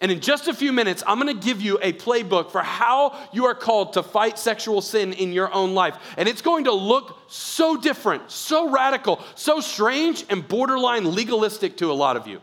And 0.00 0.10
in 0.10 0.20
just 0.20 0.48
a 0.48 0.54
few 0.54 0.72
minutes, 0.72 1.02
I'm 1.06 1.18
gonna 1.18 1.34
give 1.34 1.60
you 1.60 1.78
a 1.82 1.92
playbook 1.92 2.50
for 2.50 2.62
how 2.62 3.28
you 3.30 3.44
are 3.44 3.54
called 3.54 3.92
to 3.92 4.02
fight 4.02 4.38
sexual 4.38 4.80
sin 4.80 5.12
in 5.12 5.34
your 5.34 5.52
own 5.52 5.74
life. 5.74 5.98
And 6.16 6.26
it's 6.26 6.40
going 6.40 6.64
to 6.64 6.72
look 6.72 7.18
so 7.28 7.76
different, 7.76 8.30
so 8.30 8.70
radical, 8.70 9.20
so 9.34 9.60
strange, 9.60 10.24
and 10.30 10.48
borderline 10.48 11.14
legalistic 11.14 11.76
to 11.76 11.92
a 11.92 11.92
lot 11.92 12.16
of 12.16 12.26
you. 12.26 12.40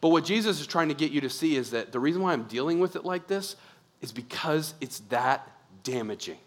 But 0.00 0.08
what 0.08 0.24
Jesus 0.24 0.60
is 0.60 0.66
trying 0.66 0.88
to 0.88 0.94
get 0.94 1.12
you 1.12 1.20
to 1.20 1.30
see 1.30 1.54
is 1.54 1.70
that 1.70 1.92
the 1.92 2.00
reason 2.00 2.20
why 2.20 2.32
I'm 2.32 2.48
dealing 2.48 2.80
with 2.80 2.96
it 2.96 3.04
like 3.04 3.28
this 3.28 3.54
is 4.00 4.10
because 4.10 4.74
it's 4.80 4.98
that 5.10 5.48
damaging. 5.82 6.38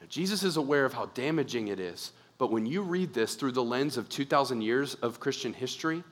Now, 0.00 0.06
Jesus 0.08 0.42
is 0.42 0.56
aware 0.56 0.84
of 0.84 0.92
how 0.92 1.06
damaging 1.06 1.68
it 1.68 1.80
is, 1.80 2.12
but 2.38 2.50
when 2.50 2.66
you 2.66 2.82
read 2.82 3.14
this 3.14 3.34
through 3.34 3.52
the 3.52 3.64
lens 3.64 3.96
of 3.96 4.08
2,000 4.08 4.60
years 4.60 4.94
of 4.96 5.20
Christian 5.20 5.52
history, 5.52 6.02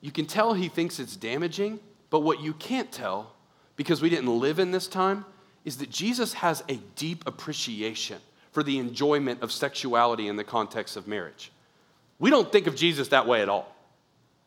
you 0.00 0.10
can 0.10 0.26
tell 0.26 0.54
he 0.54 0.68
thinks 0.68 0.98
it's 0.98 1.16
damaging, 1.16 1.80
but 2.10 2.20
what 2.20 2.40
you 2.40 2.52
can't 2.54 2.90
tell, 2.92 3.32
because 3.76 4.02
we 4.02 4.10
didn't 4.10 4.38
live 4.38 4.58
in 4.58 4.70
this 4.70 4.86
time, 4.86 5.24
is 5.64 5.78
that 5.78 5.90
Jesus 5.90 6.34
has 6.34 6.62
a 6.68 6.76
deep 6.96 7.26
appreciation 7.26 8.18
for 8.52 8.62
the 8.62 8.78
enjoyment 8.78 9.42
of 9.42 9.50
sexuality 9.50 10.28
in 10.28 10.36
the 10.36 10.44
context 10.44 10.96
of 10.96 11.08
marriage. 11.08 11.50
We 12.18 12.30
don't 12.30 12.50
think 12.50 12.66
of 12.66 12.76
Jesus 12.76 13.08
that 13.08 13.26
way 13.26 13.42
at 13.42 13.48
all. 13.48 13.74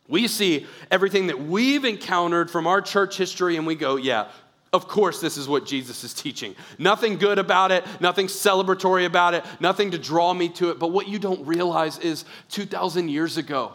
We 0.07 0.27
see 0.27 0.65
everything 0.89 1.27
that 1.27 1.41
we've 1.41 1.83
encountered 1.83 2.49
from 2.49 2.67
our 2.67 2.81
church 2.81 3.17
history 3.17 3.57
and 3.57 3.67
we 3.67 3.75
go, 3.75 3.97
yeah, 3.97 4.29
of 4.73 4.87
course, 4.87 5.21
this 5.21 5.37
is 5.37 5.47
what 5.47 5.65
Jesus 5.65 6.03
is 6.03 6.13
teaching. 6.13 6.55
Nothing 6.77 7.17
good 7.17 7.39
about 7.39 7.71
it, 7.71 7.85
nothing 8.01 8.27
celebratory 8.27 9.05
about 9.05 9.33
it, 9.33 9.45
nothing 9.59 9.91
to 9.91 9.97
draw 9.97 10.33
me 10.33 10.49
to 10.49 10.71
it. 10.71 10.79
But 10.79 10.91
what 10.91 11.07
you 11.07 11.19
don't 11.19 11.45
realize 11.45 11.97
is 11.99 12.25
2,000 12.49 13.09
years 13.09 13.37
ago, 13.37 13.73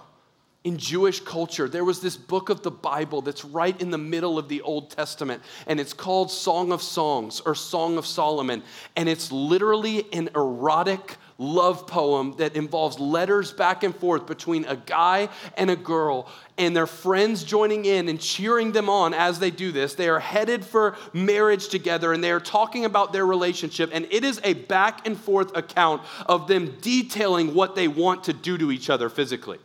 in 0.64 0.78
Jewish 0.78 1.18
culture, 1.20 1.68
there 1.68 1.84
was 1.84 2.00
this 2.00 2.16
book 2.16 2.48
of 2.48 2.62
the 2.62 2.70
Bible 2.70 3.20
that's 3.20 3.44
right 3.44 3.78
in 3.80 3.90
the 3.90 3.98
middle 3.98 4.38
of 4.38 4.48
the 4.48 4.60
Old 4.62 4.90
Testament, 4.90 5.42
and 5.66 5.80
it's 5.80 5.92
called 5.92 6.30
Song 6.30 6.70
of 6.70 6.82
Songs 6.82 7.40
or 7.40 7.56
Song 7.56 7.98
of 7.98 8.06
Solomon. 8.06 8.62
And 8.94 9.08
it's 9.08 9.32
literally 9.32 10.06
an 10.12 10.30
erotic 10.36 11.16
love 11.42 11.86
poem 11.86 12.34
that 12.38 12.56
involves 12.56 12.98
letters 12.98 13.52
back 13.52 13.82
and 13.82 13.94
forth 13.94 14.26
between 14.26 14.64
a 14.66 14.76
guy 14.76 15.28
and 15.56 15.70
a 15.70 15.76
girl 15.76 16.28
and 16.56 16.76
their 16.76 16.86
friends 16.86 17.42
joining 17.44 17.84
in 17.84 18.08
and 18.08 18.20
cheering 18.20 18.72
them 18.72 18.88
on 18.88 19.12
as 19.12 19.38
they 19.38 19.50
do 19.50 19.72
this. 19.72 19.94
They 19.94 20.08
are 20.08 20.20
headed 20.20 20.64
for 20.64 20.96
marriage 21.12 21.68
together 21.68 22.12
and 22.12 22.22
they 22.22 22.30
are 22.30 22.40
talking 22.40 22.84
about 22.84 23.12
their 23.12 23.26
relationship. 23.26 23.90
And 23.92 24.06
it 24.10 24.24
is 24.24 24.40
a 24.44 24.54
back 24.54 25.06
and 25.06 25.18
forth 25.18 25.56
account 25.56 26.02
of 26.26 26.46
them 26.46 26.76
detailing 26.80 27.54
what 27.54 27.74
they 27.74 27.88
want 27.88 28.24
to 28.24 28.32
do 28.32 28.56
to 28.58 28.70
each 28.70 28.88
other 28.88 29.08
physically. 29.08 29.58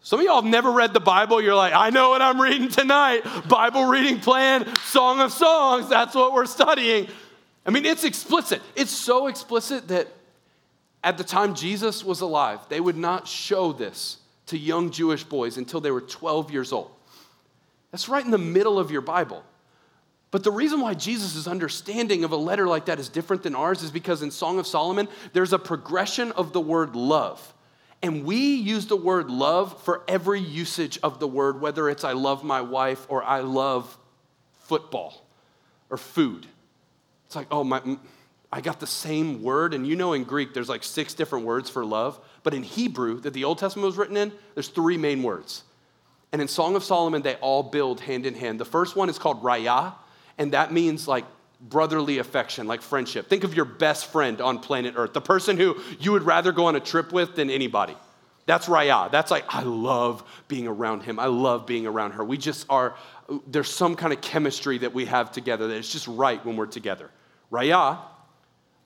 Some 0.00 0.20
of 0.20 0.24
y'all 0.24 0.40
have 0.40 0.44
never 0.50 0.70
read 0.70 0.92
the 0.92 1.00
Bible. 1.00 1.42
You're 1.42 1.56
like, 1.56 1.72
I 1.74 1.90
know 1.90 2.10
what 2.10 2.22
I'm 2.22 2.40
reading 2.40 2.68
tonight. 2.68 3.22
Bible 3.48 3.86
reading 3.86 4.20
plan, 4.20 4.72
Song 4.76 5.20
of 5.20 5.32
Songs. 5.32 5.88
That's 5.88 6.14
what 6.14 6.32
we're 6.32 6.46
studying. 6.46 7.08
I 7.66 7.70
mean, 7.70 7.84
it's 7.84 8.04
explicit. 8.04 8.62
It's 8.76 8.92
so 8.92 9.26
explicit 9.26 9.88
that 9.88 10.06
at 11.06 11.18
the 11.18 11.24
time 11.24 11.54
Jesus 11.54 12.04
was 12.04 12.20
alive, 12.20 12.58
they 12.68 12.80
would 12.80 12.96
not 12.96 13.28
show 13.28 13.72
this 13.72 14.18
to 14.46 14.58
young 14.58 14.90
Jewish 14.90 15.22
boys 15.22 15.56
until 15.56 15.80
they 15.80 15.92
were 15.92 16.00
12 16.00 16.50
years 16.50 16.72
old. 16.72 16.90
That's 17.92 18.08
right 18.08 18.24
in 18.24 18.32
the 18.32 18.38
middle 18.38 18.76
of 18.76 18.90
your 18.90 19.02
Bible. 19.02 19.44
But 20.32 20.42
the 20.42 20.50
reason 20.50 20.80
why 20.80 20.94
Jesus' 20.94 21.46
understanding 21.46 22.24
of 22.24 22.32
a 22.32 22.36
letter 22.36 22.66
like 22.66 22.86
that 22.86 22.98
is 22.98 23.08
different 23.08 23.44
than 23.44 23.54
ours 23.54 23.84
is 23.84 23.92
because 23.92 24.20
in 24.20 24.32
Song 24.32 24.58
of 24.58 24.66
Solomon, 24.66 25.06
there's 25.32 25.52
a 25.52 25.60
progression 25.60 26.32
of 26.32 26.52
the 26.52 26.60
word 26.60 26.96
love. 26.96 27.54
And 28.02 28.24
we 28.24 28.56
use 28.56 28.86
the 28.86 28.96
word 28.96 29.30
love 29.30 29.80
for 29.84 30.02
every 30.08 30.40
usage 30.40 30.98
of 31.04 31.20
the 31.20 31.28
word, 31.28 31.60
whether 31.60 31.88
it's 31.88 32.02
I 32.02 32.14
love 32.14 32.42
my 32.42 32.62
wife 32.62 33.06
or 33.08 33.22
I 33.22 33.40
love 33.40 33.96
football 34.62 35.24
or 35.88 35.98
food. 35.98 36.46
It's 37.26 37.36
like, 37.36 37.46
oh, 37.52 37.62
my, 37.62 37.80
I 38.52 38.60
got 38.60 38.80
the 38.80 38.86
same 38.86 39.42
word. 39.42 39.74
And 39.74 39.86
you 39.86 39.96
know, 39.96 40.12
in 40.12 40.24
Greek, 40.24 40.54
there's 40.54 40.68
like 40.68 40.84
six 40.84 41.14
different 41.14 41.44
words 41.44 41.68
for 41.68 41.84
love. 41.84 42.18
But 42.42 42.54
in 42.54 42.62
Hebrew, 42.62 43.20
that 43.20 43.32
the 43.32 43.44
Old 43.44 43.58
Testament 43.58 43.86
was 43.86 43.96
written 43.96 44.16
in, 44.16 44.32
there's 44.54 44.68
three 44.68 44.96
main 44.96 45.22
words. 45.22 45.64
And 46.32 46.42
in 46.42 46.48
Song 46.48 46.76
of 46.76 46.84
Solomon, 46.84 47.22
they 47.22 47.34
all 47.36 47.62
build 47.62 48.00
hand 48.00 48.26
in 48.26 48.34
hand. 48.34 48.60
The 48.60 48.64
first 48.64 48.96
one 48.96 49.08
is 49.08 49.18
called 49.18 49.42
raya, 49.42 49.94
and 50.38 50.52
that 50.52 50.72
means 50.72 51.08
like 51.08 51.24
brotherly 51.60 52.18
affection, 52.18 52.66
like 52.66 52.82
friendship. 52.82 53.28
Think 53.28 53.44
of 53.44 53.54
your 53.54 53.64
best 53.64 54.06
friend 54.06 54.40
on 54.40 54.58
planet 54.58 54.94
Earth, 54.96 55.12
the 55.12 55.20
person 55.20 55.56
who 55.56 55.80
you 55.98 56.12
would 56.12 56.24
rather 56.24 56.52
go 56.52 56.66
on 56.66 56.76
a 56.76 56.80
trip 56.80 57.12
with 57.12 57.36
than 57.36 57.48
anybody. 57.50 57.96
That's 58.44 58.66
raya. 58.66 59.10
That's 59.10 59.30
like, 59.30 59.44
I 59.48 59.62
love 59.62 60.22
being 60.46 60.68
around 60.68 61.02
him. 61.02 61.18
I 61.18 61.26
love 61.26 61.66
being 61.66 61.86
around 61.86 62.12
her. 62.12 62.24
We 62.24 62.38
just 62.38 62.66
are, 62.70 62.94
there's 63.48 63.72
some 63.72 63.96
kind 63.96 64.12
of 64.12 64.20
chemistry 64.20 64.78
that 64.78 64.94
we 64.94 65.06
have 65.06 65.32
together 65.32 65.66
that 65.68 65.74
it's 65.74 65.90
just 65.90 66.06
right 66.06 66.44
when 66.44 66.56
we're 66.56 66.66
together. 66.66 67.10
Raya 67.50 67.98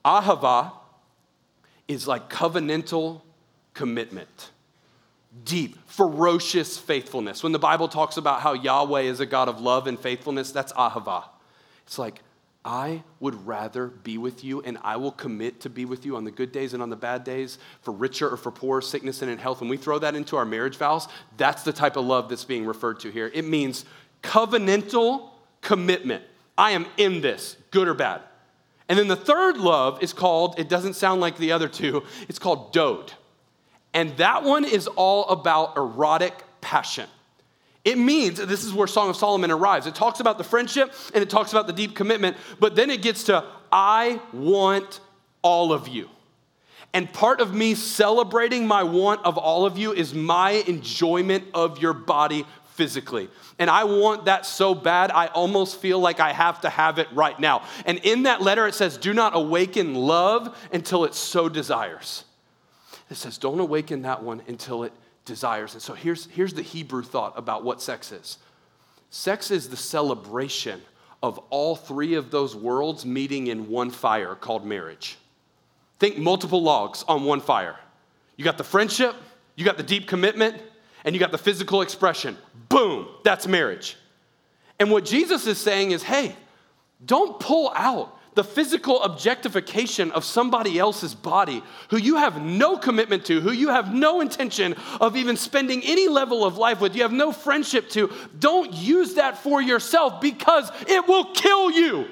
Ahava 0.05 0.73
is 1.89 2.07
like 2.07 2.31
covenantal 2.31 3.23
commitment, 3.75 4.51
deep, 5.45 5.77
ferocious 5.87 6.79
faithfulness. 6.79 7.43
When 7.43 7.53
the 7.53 7.59
Bible 7.59 7.89
talks 7.89 8.17
about 8.17 8.41
how 8.41 8.53
Yahweh 8.53 9.03
is 9.03 9.21
a 9.21 9.27
God 9.27 9.49
of 9.49 9.61
love 9.61 9.87
and 9.87 9.99
faithfulness, 9.99 10.53
that's 10.53 10.73
Ahava. 10.73 11.25
It's 11.87 11.99
like, 11.99 12.21
I 12.63 13.03
would 13.21 13.47
rather 13.47 13.87
be 13.87 14.19
with 14.19 14.45
you, 14.45 14.61
and 14.61 14.77
I 14.83 14.97
will 14.97 15.13
commit 15.13 15.61
to 15.63 15.71
be 15.71 15.87
with 15.87 16.05
you 16.05 16.17
on 16.17 16.25
the 16.25 16.31
good 16.31 16.53
days 16.53 16.75
and 16.75 16.83
on 16.83 16.91
the 16.91 16.97
bad 16.97 17.25
days, 17.25 17.59
for 17.81 17.91
richer 17.91 18.29
or 18.29 18.37
for 18.37 18.51
poor, 18.51 18.83
sickness 18.83 19.23
and 19.23 19.31
in 19.31 19.39
health. 19.39 19.61
When 19.61 19.71
we 19.71 19.79
throw 19.79 19.99
that 19.99 20.15
into 20.15 20.37
our 20.37 20.45
marriage 20.45 20.77
vows, 20.77 21.09
that's 21.39 21.63
the 21.63 21.73
type 21.73 21.97
of 21.97 22.05
love 22.05 22.29
that's 22.29 22.45
being 22.45 22.67
referred 22.67 23.01
to 23.01 23.11
here. 23.11 23.31
It 23.33 23.47
means 23.47 23.87
covenantal 24.23 25.31
commitment. 25.63 26.23
I 26.59 26.73
am 26.73 26.87
in 26.99 27.23
this, 27.23 27.57
good 27.71 27.89
or 27.89 27.95
bad. 27.95 28.21
And 28.91 28.99
then 28.99 29.07
the 29.07 29.15
third 29.15 29.57
love 29.57 30.03
is 30.03 30.13
called, 30.13 30.59
it 30.59 30.69
doesn't 30.69 30.95
sound 30.95 31.21
like 31.21 31.37
the 31.37 31.53
other 31.53 31.69
two, 31.69 32.03
it's 32.29 32.41
called 32.41 32.73
dode. 32.73 33.13
And 33.95 34.17
that 34.17 34.43
one 34.43 34.65
is 34.65 34.89
all 34.89 35.29
about 35.29 35.77
erotic 35.77 36.35
passion. 36.61 37.07
It 37.85 37.99
means, 37.99 38.39
this 38.39 38.65
is 38.65 38.75
where 38.75 38.89
Song 38.89 39.09
of 39.09 39.15
Solomon 39.15 39.53
arrives. 39.53 39.87
It 39.87 39.95
talks 39.95 40.19
about 40.19 40.39
the 40.39 40.45
friendship 40.45 40.93
and 41.15 41.23
it 41.23 41.31
talks 41.31 41.53
about 41.53 41.69
the 41.69 41.73
deep 41.73 41.95
commitment, 41.95 42.37
but 42.59 42.75
then 42.75 42.91
it 42.91 43.01
gets 43.01 43.23
to, 43.25 43.45
I 43.71 44.21
want 44.33 44.99
all 45.41 45.73
of 45.73 45.87
you. 45.87 46.11
And 46.93 47.13
part 47.13 47.41
of 47.41 47.55
me 47.55 47.77
celebrating 47.77 48.67
my 48.67 48.83
want 48.83 49.25
of 49.25 49.39
all 49.39 49.67
of 49.67 49.79
you 49.79 49.93
is 49.93 50.15
my 50.15 50.65
enjoyment 50.67 51.45
of 51.55 51.81
your 51.81 51.93
body 51.93 52.45
physically. 52.81 53.29
And 53.59 53.69
I 53.69 53.85
want 53.85 54.25
that 54.25 54.47
so 54.47 54.75
bad, 54.75 55.11
I 55.11 55.27
almost 55.27 55.83
feel 55.83 56.01
like 56.01 56.19
I 56.19 56.33
have 56.33 56.63
to 56.63 56.71
have 56.71 56.99
it 56.99 57.09
right 57.13 57.39
now. 57.39 57.63
And 57.85 57.99
in 57.99 58.23
that 58.23 58.41
letter, 58.41 58.67
it 58.67 58.75
says, 58.75 58.97
Do 58.97 59.13
not 59.13 59.37
awaken 59.37 59.95
love 59.95 60.57
until 60.73 61.05
it 61.05 61.15
so 61.15 61.51
desires. 61.51 62.25
It 63.11 63.19
says, 63.19 63.37
Don't 63.37 63.61
awaken 63.61 64.01
that 64.03 64.23
one 64.23 64.41
until 64.49 64.85
it 64.85 64.95
desires. 65.27 65.75
And 65.75 65.83
so 65.83 65.93
here's, 65.93 66.25
here's 66.29 66.55
the 66.55 66.63
Hebrew 66.63 67.03
thought 67.03 67.35
about 67.37 67.65
what 67.65 67.83
sex 67.83 68.13
is 68.13 68.39
sex 69.11 69.51
is 69.51 69.69
the 69.69 69.77
celebration 69.77 70.81
of 71.23 71.37
all 71.51 71.77
three 71.77 72.15
of 72.15 72.31
those 72.31 72.57
worlds 72.57 73.05
meeting 73.05 73.49
in 73.49 73.69
one 73.69 73.91
fire 73.91 74.35
called 74.35 74.65
marriage. 74.65 75.19
Think 75.99 76.17
multiple 76.17 76.63
logs 76.63 77.05
on 77.07 77.25
one 77.25 77.43
fire. 77.43 77.77
You 78.37 78.45
got 78.45 78.57
the 78.57 78.65
friendship, 78.65 79.15
you 79.55 79.67
got 79.67 79.77
the 79.77 79.83
deep 79.83 80.09
commitment, 80.09 80.63
and 81.05 81.15
you 81.15 81.19
got 81.19 81.33
the 81.33 81.39
physical 81.39 81.83
expression. 81.83 82.37
Boom, 82.69 83.09
that's 83.25 83.47
marriage. 83.47 83.97
And 84.79 84.91
what 84.91 85.05
Jesus 85.05 85.47
is 85.47 85.59
saying 85.59 85.91
is 85.91 86.03
hey, 86.03 86.35
don't 87.05 87.39
pull 87.41 87.73
out 87.75 88.19
the 88.35 88.45
physical 88.45 89.03
objectification 89.03 90.13
of 90.13 90.25
somebody 90.25 90.79
else's 90.79 91.15
body 91.15 91.63
who 91.91 91.97
you 91.97 92.17
have 92.17 92.41
no 92.41 92.77
commitment 92.77 93.25
to, 93.27 93.41
who 93.41 93.51
you 93.51 93.69
have 93.69 93.93
no 93.93 94.21
intention 94.21 94.75
of 95.01 95.17
even 95.17 95.37
spending 95.37 95.83
any 95.85 96.09
level 96.09 96.45
of 96.45 96.57
life 96.57 96.81
with, 96.81 96.95
you 96.95 97.03
have 97.03 97.13
no 97.13 97.33
friendship 97.33 97.89
to. 97.91 98.11
Don't 98.39 98.73
use 98.73 99.15
that 99.15 99.39
for 99.39 99.61
yourself 99.61 100.21
because 100.21 100.71
it 100.87 101.07
will 101.09 101.25
kill 101.35 101.71
you. 101.71 102.09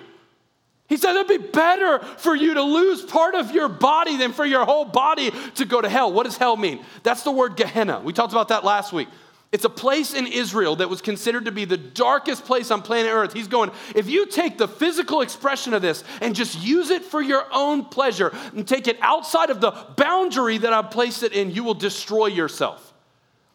He 0.88 0.96
said 0.96 1.14
it'd 1.16 1.29
be 1.29 1.51
better 1.51 1.98
for 1.98 2.35
you 2.35 2.55
to 2.55 2.62
lose 2.62 3.03
part 3.03 3.35
of 3.35 3.51
your 3.53 3.68
body 3.68 4.16
than 4.16 4.33
for 4.33 4.46
your 4.46 4.64
whole 4.64 4.87
body 4.87 5.31
to 5.57 5.66
go 5.66 5.83
to 5.83 5.88
hell. 5.88 6.11
What 6.11 6.24
does 6.24 6.38
hell 6.38 6.57
mean? 6.57 6.83
That's 7.03 7.22
the 7.22 7.31
word 7.31 7.57
Gehenna. 7.57 8.01
We 8.01 8.14
talked 8.14 8.33
about 8.33 8.48
that 8.48 8.64
last 8.64 8.92
week. 8.92 9.09
It's 9.53 9.66
a 9.66 9.70
place 9.70 10.14
in 10.14 10.27
Israel 10.27 10.77
that 10.77 10.88
was 10.88 11.03
considered 11.03 11.44
to 11.44 11.53
be 11.53 11.66
the 11.66 11.77
darkest 11.77 12.44
place 12.46 12.70
on 12.70 12.81
planet 12.81 13.12
Earth. 13.12 13.35
He's 13.35 13.48
going, 13.48 13.70
if 13.94 14.09
you 14.09 14.27
take 14.27 14.57
the 14.57 14.68
physical 14.68 15.20
expression 15.20 15.74
of 15.74 15.83
this 15.83 16.05
and 16.22 16.35
just 16.35 16.59
use 16.59 16.88
it 16.88 17.05
for 17.05 17.20
your 17.20 17.44
own 17.53 17.85
pleasure 17.85 18.35
and 18.55 18.66
take 18.66 18.88
it 18.88 18.98
outside 19.03 19.51
of 19.51 19.61
the 19.61 19.72
boundary 19.96 20.57
that 20.59 20.72
I've 20.72 20.90
placed 20.90 21.22
it 21.22 21.33
in, 21.33 21.51
you 21.51 21.64
will 21.64 21.74
destroy 21.74 22.27
yourself. 22.27 22.94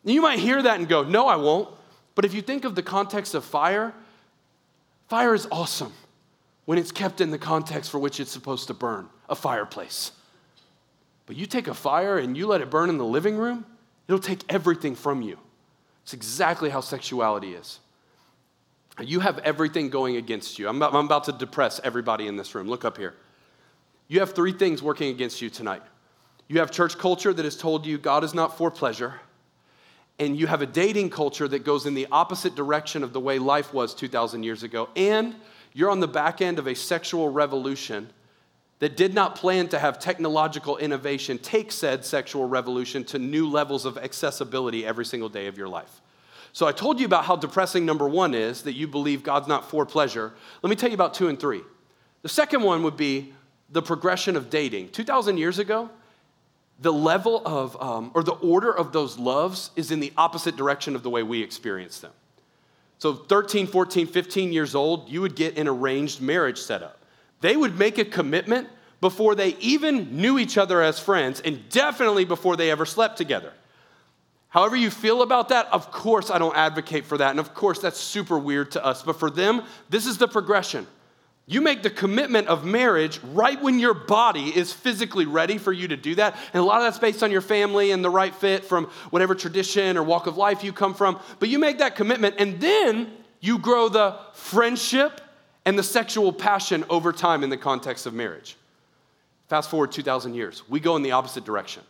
you 0.04 0.22
might 0.22 0.39
hear 0.39 0.62
that 0.62 0.80
and 0.80 0.88
go, 0.88 1.04
no, 1.04 1.28
I 1.28 1.36
won't. 1.36 1.69
But 2.13 2.26
if 2.26 2.36
you 2.36 2.43
think 2.43 2.63
of 2.63 2.76
the 2.76 2.84
context 2.84 3.34
of 3.34 3.43
fire, 3.43 3.93
fire 5.08 5.34
is 5.34 5.48
awesome 5.52 5.93
when 6.65 6.78
it's 6.78 6.91
kept 6.91 7.21
in 7.21 7.32
the 7.32 7.38
context 7.38 7.91
for 7.91 7.99
which 7.99 8.19
it's 8.19 8.32
supposed 8.32 8.67
to 8.67 8.73
burn 8.73 9.10
a 9.30 9.36
fireplace. 9.36 10.12
But 11.26 11.36
you 11.36 11.45
take 11.45 11.67
a 11.67 11.73
fire 11.73 12.17
and 12.17 12.38
you 12.38 12.47
let 12.47 12.62
it 12.62 12.69
burn 12.69 12.89
in 12.89 12.97
the 12.97 13.06
living 13.06 13.38
room, 13.38 13.65
it'll 14.08 14.19
take 14.19 14.43
everything 14.49 14.95
from 14.95 15.21
you. 15.21 15.38
It's 16.04 16.13
exactly 16.13 16.69
how 16.69 16.82
sexuality 16.82 17.54
is. 17.54 17.80
You 19.02 19.21
have 19.21 19.39
everything 19.39 19.89
going 19.89 20.17
against 20.17 20.60
you. 20.60 20.67
I'm 20.67 20.78
about, 20.78 20.93
I'm 20.93 21.06
about 21.06 21.23
to 21.26 21.32
depress 21.32 21.80
everybody 21.84 22.28
in 22.28 22.36
this 22.36 22.54
room. 22.54 22.67
Look 22.67 22.86
up 22.86 22.97
here. 22.97 23.15
You 24.08 24.19
have 24.19 24.34
three 24.34 24.52
things 24.52 24.84
working 24.84 25.10
against 25.10 25.41
you 25.41 25.49
tonight. 25.49 25.82
You 26.47 26.60
have 26.60 26.71
church 26.71 26.97
culture 26.97 27.34
that 27.34 27.43
has 27.43 27.58
told 27.58 27.86
you 27.86 27.97
God 27.97 28.23
is 28.23 28.34
not 28.34 28.58
for 28.58 28.69
pleasure, 28.69 29.19
and 30.19 30.38
you 30.38 30.45
have 30.45 30.62
a 30.62 30.67
dating 30.67 31.10
culture 31.10 31.47
that 31.47 31.63
goes 31.63 31.86
in 31.86 31.95
the 31.95 32.08
opposite 32.12 32.54
direction 32.54 33.02
of 33.04 33.13
the 33.13 33.19
way 33.19 33.39
life 33.39 33.73
was 33.73 33.95
2,000 33.95 34.43
years 34.43 34.62
ago, 34.62 34.89
and 34.95 35.36
you're 35.73 35.89
on 35.89 35.99
the 35.99 36.07
back 36.07 36.41
end 36.41 36.59
of 36.59 36.67
a 36.67 36.75
sexual 36.75 37.29
revolution 37.29 38.09
that 38.79 38.97
did 38.97 39.13
not 39.13 39.36
plan 39.36 39.67
to 39.69 39.79
have 39.79 39.97
technological 39.97 40.77
innovation 40.77 41.38
take 41.38 41.71
said 41.71 42.03
sexual 42.03 42.47
revolution 42.47 43.03
to 43.05 43.19
new 43.19 43.49
levels 43.49 43.86
of 43.86 43.97
accessibility 43.97 44.86
every 44.86 45.05
single 45.05 45.29
day 45.29 45.47
of 45.47 45.57
your 45.57 45.69
life. 45.69 46.01
So 46.51 46.67
I 46.67 46.71
told 46.71 46.99
you 46.99 47.05
about 47.05 47.25
how 47.25 47.36
depressing 47.36 47.86
number 47.86 48.07
one 48.07 48.36
is 48.36 48.63
that 48.63 48.73
you 48.73 48.88
believe 48.88 49.23
God's 49.23 49.47
not 49.47 49.69
for 49.69 49.86
pleasure. 49.86 50.33
Let 50.62 50.69
me 50.69 50.75
tell 50.75 50.89
you 50.89 50.95
about 50.95 51.13
two 51.13 51.27
and 51.27 51.39
three. 51.39 51.62
The 52.21 52.29
second 52.29 52.62
one 52.62 52.83
would 52.83 52.97
be 52.97 53.33
the 53.71 53.81
progression 53.81 54.36
of 54.36 54.49
dating. 54.49 54.89
2,000 54.89 55.38
years 55.38 55.57
ago, 55.59 55.89
the 56.79 56.93
level 56.93 57.41
of, 57.45 57.81
um, 57.81 58.12
or 58.13 58.21
the 58.23 58.33
order 58.33 58.71
of 58.71 58.91
those 58.91 59.17
loves 59.17 59.71
is 59.75 59.91
in 59.91 59.99
the 59.99 60.13
opposite 60.17 60.55
direction 60.55 60.95
of 60.95 61.03
the 61.03 61.09
way 61.09 61.23
we 61.23 61.41
experience 61.41 61.99
them. 61.99 62.12
So 62.99 63.13
13, 63.13 63.67
14, 63.67 64.08
15 64.08 64.53
years 64.53 64.75
old, 64.75 65.10
you 65.10 65.21
would 65.21 65.36
get 65.36 65.58
an 65.58 65.67
arranged 65.67 66.21
marriage 66.21 66.60
set 66.60 66.82
up. 66.82 66.99
They 67.41 67.58
would 67.58 67.77
make 67.77 67.97
a 67.97 68.06
commitment 68.06 68.69
before 69.01 69.36
they 69.36 69.58
even 69.60 70.15
knew 70.15 70.39
each 70.39 70.58
other 70.58 70.82
as 70.82 70.97
friends, 70.97 71.41
and 71.41 71.67
definitely 71.69 72.23
before 72.23 72.56
they 72.56 72.71
ever 72.71 72.86
slept 72.86 73.17
together. 73.17 73.51
However, 74.47 74.75
you 74.75 74.89
feel 74.91 75.23
about 75.23 75.49
that, 75.49 75.67
of 75.73 75.91
course, 75.91 76.29
I 76.29 76.38
don't 76.38 76.56
advocate 76.56 77.06
for 77.06 77.17
that. 77.17 77.32
And 77.32 77.39
of 77.39 77.56
course, 77.56 77.79
that's 77.79 77.99
super 77.99 78.38
weird 78.38 78.71
to 78.71 78.86
us. 78.86 79.01
But 79.01 79.17
for 79.19 79.32
them, 79.32 79.63
this 79.89 80.06
is 80.06 80.19
the 80.19 80.27
progression. 80.27 80.86
You 81.45 81.60
make 81.60 81.84
the 81.84 81.89
commitment 81.89 82.47
of 82.47 82.63
marriage 82.63 83.19
right 83.34 83.62
when 83.62 83.77
your 83.77 83.93
body 83.93 84.56
is 84.56 84.71
physically 84.71 85.25
ready 85.25 85.58
for 85.58 85.73
you 85.73 85.89
to 85.89 85.97
do 85.97 86.15
that. 86.15 86.38
And 86.53 86.62
a 86.62 86.63
lot 86.63 86.77
of 86.77 86.84
that's 86.84 86.99
based 86.99 87.21
on 87.21 87.32
your 87.32 87.41
family 87.41 87.91
and 87.91 88.03
the 88.03 88.10
right 88.10 88.34
fit 88.34 88.63
from 88.63 88.86
whatever 89.10 89.36
tradition 89.36 89.97
or 89.97 90.03
walk 90.03 90.25
of 90.25 90.38
life 90.38 90.63
you 90.63 90.71
come 90.71 90.93
from. 90.93 91.19
But 91.39 91.49
you 91.49 91.60
make 91.60 91.79
that 91.79 91.97
commitment, 91.97 92.36
and 92.38 92.62
then 92.62 93.12
you 93.41 93.60
grow 93.60 93.89
the 93.89 94.17
friendship 94.34 95.19
and 95.65 95.77
the 95.77 95.84
sexual 95.84 96.32
passion 96.32 96.86
over 96.89 97.12
time 97.12 97.43
in 97.43 97.49
the 97.49 97.58
context 97.58 98.06
of 98.06 98.13
marriage. 98.13 98.56
Fast 99.49 99.69
forward 99.69 99.91
2,000 99.91 100.34
years, 100.34 100.63
we 100.69 100.79
go 100.79 100.95
in 100.95 101.03
the 101.03 101.12
opposite 101.12 101.43
direction. 101.43 101.84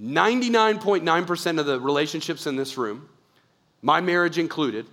99.9% 0.00 1.60
of 1.60 1.66
the 1.66 1.78
relationships 1.78 2.46
in 2.46 2.56
this 2.56 2.78
room, 2.78 3.06
my 3.82 4.00
marriage 4.00 4.38
included, 4.38 4.86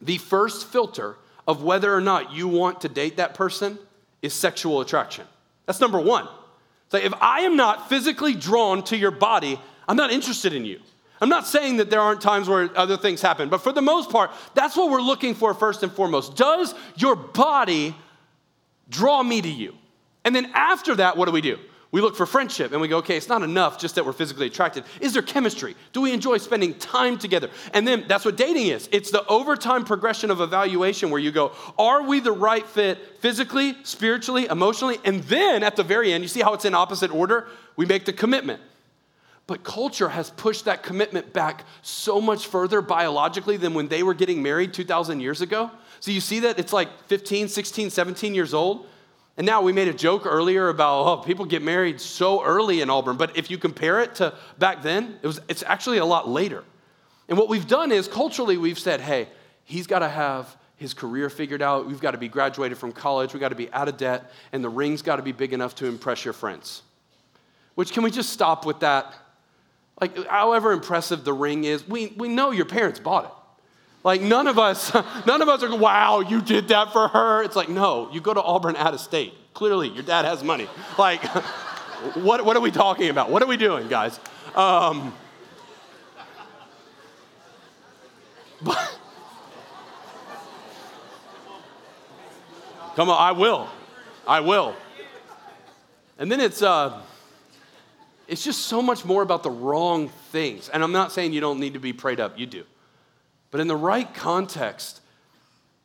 the 0.00 0.18
first 0.18 0.66
filter 0.66 1.16
of 1.46 1.62
whether 1.62 1.94
or 1.94 2.00
not 2.00 2.32
you 2.32 2.48
want 2.48 2.80
to 2.82 2.88
date 2.88 3.16
that 3.18 3.34
person 3.34 3.78
is 4.22 4.32
sexual 4.32 4.80
attraction. 4.80 5.26
That's 5.66 5.80
number 5.80 6.00
one. 6.00 6.28
So 6.90 6.98
if 6.98 7.12
I 7.20 7.40
am 7.40 7.56
not 7.56 7.88
physically 7.88 8.34
drawn 8.34 8.82
to 8.84 8.96
your 8.96 9.10
body, 9.10 9.60
I'm 9.88 9.96
not 9.96 10.12
interested 10.12 10.52
in 10.52 10.64
you. 10.64 10.80
I'm 11.20 11.28
not 11.28 11.46
saying 11.46 11.78
that 11.78 11.90
there 11.90 12.00
aren't 12.00 12.20
times 12.20 12.48
where 12.48 12.70
other 12.76 12.96
things 12.96 13.22
happen, 13.22 13.48
but 13.48 13.58
for 13.58 13.72
the 13.72 13.82
most 13.82 14.10
part, 14.10 14.30
that's 14.54 14.76
what 14.76 14.90
we're 14.90 15.00
looking 15.00 15.34
for 15.34 15.54
first 15.54 15.82
and 15.82 15.92
foremost. 15.92 16.36
Does 16.36 16.74
your 16.96 17.16
body 17.16 17.94
draw 18.90 19.22
me 19.22 19.40
to 19.40 19.48
you? 19.48 19.74
And 20.24 20.34
then 20.34 20.50
after 20.54 20.94
that, 20.96 21.16
what 21.16 21.26
do 21.26 21.32
we 21.32 21.40
do? 21.40 21.58
We 21.94 22.00
look 22.00 22.16
for 22.16 22.26
friendship 22.26 22.72
and 22.72 22.80
we 22.80 22.88
go, 22.88 22.96
okay, 22.98 23.16
it's 23.16 23.28
not 23.28 23.44
enough 23.44 23.78
just 23.78 23.94
that 23.94 24.04
we're 24.04 24.12
physically 24.12 24.48
attracted. 24.48 24.82
Is 25.00 25.12
there 25.12 25.22
chemistry? 25.22 25.76
Do 25.92 26.00
we 26.00 26.12
enjoy 26.12 26.38
spending 26.38 26.74
time 26.74 27.18
together? 27.18 27.50
And 27.72 27.86
then 27.86 28.06
that's 28.08 28.24
what 28.24 28.36
dating 28.36 28.66
is 28.66 28.88
it's 28.90 29.12
the 29.12 29.24
overtime 29.28 29.84
progression 29.84 30.32
of 30.32 30.40
evaluation 30.40 31.10
where 31.10 31.20
you 31.20 31.30
go, 31.30 31.52
are 31.78 32.02
we 32.02 32.18
the 32.18 32.32
right 32.32 32.66
fit 32.66 33.20
physically, 33.20 33.76
spiritually, 33.84 34.46
emotionally? 34.46 34.98
And 35.04 35.22
then 35.22 35.62
at 35.62 35.76
the 35.76 35.84
very 35.84 36.12
end, 36.12 36.24
you 36.24 36.28
see 36.28 36.40
how 36.40 36.52
it's 36.54 36.64
in 36.64 36.74
opposite 36.74 37.14
order? 37.14 37.46
We 37.76 37.86
make 37.86 38.06
the 38.06 38.12
commitment. 38.12 38.60
But 39.46 39.62
culture 39.62 40.08
has 40.08 40.30
pushed 40.30 40.64
that 40.64 40.82
commitment 40.82 41.32
back 41.32 41.64
so 41.82 42.20
much 42.20 42.48
further 42.48 42.82
biologically 42.82 43.56
than 43.56 43.72
when 43.72 43.86
they 43.86 44.02
were 44.02 44.14
getting 44.14 44.42
married 44.42 44.74
2,000 44.74 45.20
years 45.20 45.42
ago. 45.42 45.70
So 46.00 46.10
you 46.10 46.20
see 46.20 46.40
that 46.40 46.58
it's 46.58 46.72
like 46.72 46.88
15, 47.04 47.46
16, 47.46 47.90
17 47.90 48.34
years 48.34 48.52
old. 48.52 48.88
And 49.36 49.46
now 49.46 49.62
we 49.62 49.72
made 49.72 49.88
a 49.88 49.94
joke 49.94 50.26
earlier 50.26 50.68
about, 50.68 51.06
oh, 51.06 51.16
people 51.18 51.44
get 51.44 51.62
married 51.62 52.00
so 52.00 52.44
early 52.44 52.80
in 52.82 52.90
Auburn. 52.90 53.16
But 53.16 53.36
if 53.36 53.50
you 53.50 53.58
compare 53.58 54.00
it 54.00 54.14
to 54.16 54.34
back 54.58 54.82
then, 54.82 55.18
it 55.22 55.26
was, 55.26 55.40
it's 55.48 55.64
actually 55.64 55.98
a 55.98 56.04
lot 56.04 56.28
later. 56.28 56.62
And 57.28 57.36
what 57.36 57.48
we've 57.48 57.66
done 57.66 57.90
is 57.90 58.06
culturally, 58.06 58.56
we've 58.58 58.78
said, 58.78 59.00
hey, 59.00 59.28
he's 59.64 59.86
got 59.86 60.00
to 60.00 60.08
have 60.08 60.56
his 60.76 60.94
career 60.94 61.30
figured 61.30 61.62
out. 61.62 61.86
We've 61.86 62.00
got 62.00 62.12
to 62.12 62.18
be 62.18 62.28
graduated 62.28 62.78
from 62.78 62.92
college. 62.92 63.32
We've 63.32 63.40
got 63.40 63.48
to 63.48 63.54
be 63.56 63.72
out 63.72 63.88
of 63.88 63.96
debt. 63.96 64.30
And 64.52 64.62
the 64.62 64.68
ring's 64.68 65.02
got 65.02 65.16
to 65.16 65.22
be 65.22 65.32
big 65.32 65.52
enough 65.52 65.74
to 65.76 65.86
impress 65.86 66.24
your 66.24 66.34
friends. 66.34 66.82
Which, 67.74 67.92
can 67.92 68.04
we 68.04 68.10
just 68.10 68.30
stop 68.30 68.64
with 68.64 68.80
that? 68.80 69.14
Like, 70.00 70.26
however 70.26 70.72
impressive 70.72 71.24
the 71.24 71.32
ring 71.32 71.64
is, 71.64 71.86
we, 71.88 72.08
we 72.16 72.28
know 72.28 72.50
your 72.50 72.66
parents 72.66 73.00
bought 73.00 73.24
it. 73.24 73.30
Like, 74.04 74.20
none 74.20 74.46
of 74.46 74.58
us, 74.58 74.94
none 75.26 75.40
of 75.42 75.48
us 75.48 75.62
are, 75.62 75.74
wow, 75.74 76.20
you 76.20 76.42
did 76.42 76.68
that 76.68 76.92
for 76.92 77.08
her. 77.08 77.42
It's 77.42 77.56
like, 77.56 77.70
no, 77.70 78.10
you 78.12 78.20
go 78.20 78.34
to 78.34 78.42
Auburn 78.42 78.76
out 78.76 78.94
of 78.94 79.00
state. 79.00 79.32
Clearly, 79.54 79.88
your 79.88 80.02
dad 80.02 80.26
has 80.26 80.44
money. 80.44 80.68
Like, 80.98 81.24
what, 82.14 82.44
what 82.44 82.56
are 82.56 82.60
we 82.60 82.70
talking 82.70 83.08
about? 83.08 83.30
What 83.30 83.42
are 83.42 83.46
we 83.46 83.56
doing, 83.56 83.88
guys? 83.88 84.20
Um, 84.54 85.14
but, 88.62 88.98
come 92.94 93.08
on, 93.08 93.20
I 93.20 93.32
will. 93.32 93.68
I 94.26 94.40
will. 94.40 94.76
And 96.18 96.30
then 96.30 96.40
it's, 96.40 96.62
uh, 96.62 97.00
it's 98.28 98.44
just 98.44 98.62
so 98.62 98.82
much 98.82 99.04
more 99.04 99.22
about 99.22 99.42
the 99.42 99.50
wrong 99.50 100.08
things. 100.30 100.68
And 100.68 100.82
I'm 100.82 100.92
not 100.92 101.10
saying 101.10 101.32
you 101.32 101.40
don't 101.40 101.58
need 101.58 101.72
to 101.72 101.80
be 101.80 101.94
prayed 101.94 102.20
up, 102.20 102.38
you 102.38 102.46
do. 102.46 102.64
But 103.54 103.60
in 103.60 103.68
the 103.68 103.76
right 103.76 104.12
context, 104.12 105.00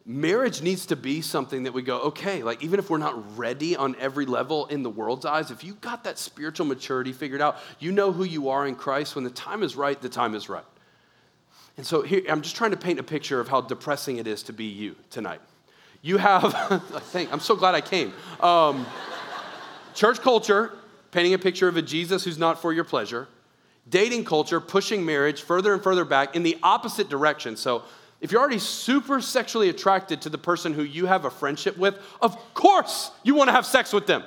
marriage 0.03 0.63
needs 0.63 0.87
to 0.87 0.95
be 0.95 1.21
something 1.21 1.61
that 1.65 1.71
we 1.71 1.83
go, 1.83 1.99
okay, 1.99 2.41
like 2.41 2.63
even 2.63 2.79
if 2.79 2.89
we're 2.89 2.97
not 2.97 3.37
ready 3.37 3.75
on 3.75 3.95
every 3.99 4.25
level 4.25 4.65
in 4.65 4.81
the 4.81 4.89
world's 4.89 5.23
eyes, 5.23 5.51
if 5.51 5.63
you 5.63 5.75
got 5.75 6.03
that 6.05 6.17
spiritual 6.17 6.65
maturity 6.65 7.13
figured 7.13 7.41
out, 7.41 7.59
you 7.77 7.91
know 7.91 8.11
who 8.11 8.23
you 8.23 8.49
are 8.49 8.65
in 8.65 8.73
Christ, 8.73 9.13
when 9.13 9.23
the 9.23 9.29
time 9.29 9.61
is 9.61 9.75
right, 9.75 10.01
the 10.01 10.09
time 10.09 10.33
is 10.33 10.49
right. 10.49 10.63
And 11.77 11.85
so 11.85 12.01
here, 12.01 12.23
I'm 12.27 12.41
just 12.41 12.55
trying 12.55 12.71
to 12.71 12.77
paint 12.77 12.97
a 12.97 13.03
picture 13.03 13.39
of 13.39 13.47
how 13.47 13.61
depressing 13.61 14.17
it 14.17 14.25
is 14.25 14.41
to 14.41 14.51
be 14.51 14.65
you 14.65 14.95
tonight. 15.11 15.41
You 16.01 16.17
have, 16.17 16.55
I 16.71 16.79
think, 16.79 17.31
I'm 17.31 17.39
so 17.39 17.55
glad 17.55 17.75
I 17.75 17.81
came. 17.81 18.13
Um, 18.39 18.83
church 19.93 20.21
culture 20.21 20.73
painting 21.11 21.35
a 21.35 21.37
picture 21.37 21.67
of 21.67 21.77
a 21.77 21.83
Jesus 21.83 22.23
who's 22.23 22.39
not 22.39 22.59
for 22.59 22.73
your 22.73 22.83
pleasure, 22.83 23.27
dating 23.89 24.25
culture 24.25 24.59
pushing 24.59 25.05
marriage 25.05 25.41
further 25.41 25.73
and 25.73 25.81
further 25.81 26.05
back 26.05 26.35
in 26.35 26.43
the 26.43 26.57
opposite 26.63 27.09
direction. 27.09 27.55
So 27.57 27.83
If 28.21 28.31
you're 28.31 28.41
already 28.41 28.59
super 28.59 29.21
sexually 29.21 29.69
attracted 29.69 30.21
to 30.21 30.29
the 30.29 30.37
person 30.37 30.73
who 30.73 30.83
you 30.83 31.05
have 31.05 31.25
a 31.25 31.29
friendship 31.29 31.77
with, 31.77 31.97
of 32.21 32.37
course 32.53 33.11
you 33.23 33.35
want 33.35 33.47
to 33.47 33.53
have 33.53 33.65
sex 33.65 33.93
with 33.93 34.07
them. 34.07 34.23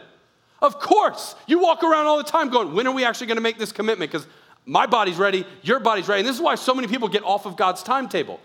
Of 0.63 0.79
course. 0.79 1.35
You 1.47 1.59
walk 1.59 1.83
around 1.83 2.07
all 2.07 2.17
the 2.17 2.23
time 2.23 2.49
going, 2.49 2.73
when 2.73 2.87
are 2.87 2.95
we 2.95 3.05
actually 3.05 3.27
going 3.27 3.37
to 3.37 3.43
make 3.43 3.59
this 3.59 3.73
commitment? 3.73 4.11
Because 4.11 4.27
my 4.65 4.87
body's 4.87 5.17
ready, 5.17 5.45
your 5.63 5.81
body's 5.81 6.09
ready. 6.09 6.21
And 6.21 6.29
this 6.29 6.37
is 6.37 6.43
why 6.43 6.55
so 6.55 6.75
many 6.75 6.89
people 6.89 7.09
get 7.09 7.25
off 7.25 7.47
of 7.47 7.57
God's 7.57 7.83
timetable. 7.83 8.41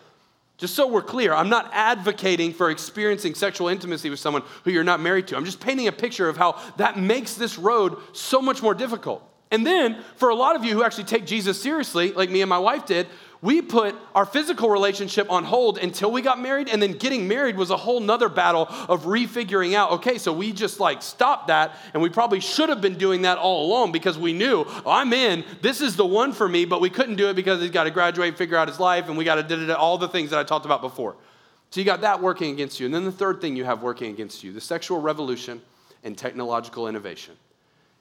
Just 0.57 0.73
so 0.73 0.87
we're 0.87 1.03
clear, 1.03 1.33
I'm 1.33 1.49
not 1.49 1.69
advocating 1.71 2.51
for 2.51 2.71
experiencing 2.71 3.35
sexual 3.35 3.67
intimacy 3.67 4.09
with 4.09 4.19
someone 4.19 4.41
who 4.63 4.71
you're 4.71 4.83
not 4.83 4.99
married 4.99 5.27
to. 5.27 5.37
I'm 5.37 5.45
just 5.45 5.59
painting 5.59 5.87
a 5.87 5.91
picture 5.91 6.27
of 6.27 6.35
how 6.35 6.59
that 6.77 6.97
makes 6.97 7.35
this 7.35 7.59
road 7.59 7.95
so 8.13 8.41
much 8.41 8.63
more 8.63 8.73
difficult. 8.73 9.23
And 9.49 9.65
then, 9.65 10.03
for 10.17 10.29
a 10.29 10.35
lot 10.35 10.55
of 10.55 10.65
you 10.65 10.73
who 10.73 10.83
actually 10.83 11.05
take 11.05 11.25
Jesus 11.25 11.61
seriously, 11.61 12.11
like 12.11 12.29
me 12.29 12.41
and 12.41 12.49
my 12.49 12.59
wife 12.59 12.85
did, 12.85 13.07
we 13.41 13.61
put 13.61 13.95
our 14.15 14.25
physical 14.25 14.69
relationship 14.69 15.31
on 15.31 15.43
hold 15.43 15.77
until 15.77 16.11
we 16.11 16.21
got 16.21 16.39
married, 16.39 16.69
and 16.69 16.81
then 16.81 16.93
getting 16.93 17.27
married 17.27 17.55
was 17.55 17.69
a 17.69 17.77
whole 17.77 17.99
nother 17.99 18.29
battle 18.29 18.63
of 18.89 19.03
refiguring 19.03 19.73
out 19.73 19.91
okay, 19.91 20.17
so 20.17 20.33
we 20.33 20.51
just 20.51 20.79
like 20.79 21.01
stopped 21.01 21.47
that, 21.47 21.77
and 21.93 22.01
we 22.01 22.09
probably 22.09 22.39
should 22.39 22.69
have 22.69 22.81
been 22.81 22.97
doing 22.97 23.21
that 23.21 23.37
all 23.37 23.67
along 23.67 23.91
because 23.91 24.17
we 24.17 24.33
knew 24.33 24.65
oh, 24.67 24.83
I'm 24.85 25.13
in, 25.13 25.43
this 25.61 25.81
is 25.81 25.95
the 25.95 26.05
one 26.05 26.33
for 26.33 26.47
me, 26.47 26.65
but 26.65 26.81
we 26.81 26.89
couldn't 26.89 27.15
do 27.15 27.29
it 27.29 27.35
because 27.35 27.61
he's 27.61 27.71
got 27.71 27.83
to 27.83 27.91
graduate, 27.91 28.37
figure 28.37 28.57
out 28.57 28.67
his 28.67 28.79
life, 28.79 29.07
and 29.07 29.17
we 29.17 29.23
got 29.23 29.35
to 29.35 29.43
do 29.43 29.71
all 29.73 29.97
the 29.97 30.09
things 30.09 30.31
that 30.31 30.39
I 30.39 30.43
talked 30.43 30.65
about 30.65 30.81
before. 30.81 31.15
So 31.69 31.79
you 31.79 31.85
got 31.85 32.01
that 32.01 32.21
working 32.21 32.51
against 32.53 32.79
you. 32.79 32.85
And 32.85 32.95
then 32.95 33.03
the 33.03 33.11
third 33.11 33.41
thing 33.41 33.55
you 33.55 33.65
have 33.65 33.83
working 33.83 34.11
against 34.11 34.43
you 34.43 34.51
the 34.51 34.61
sexual 34.61 34.99
revolution 34.99 35.61
and 36.03 36.17
technological 36.17 36.87
innovation. 36.87 37.35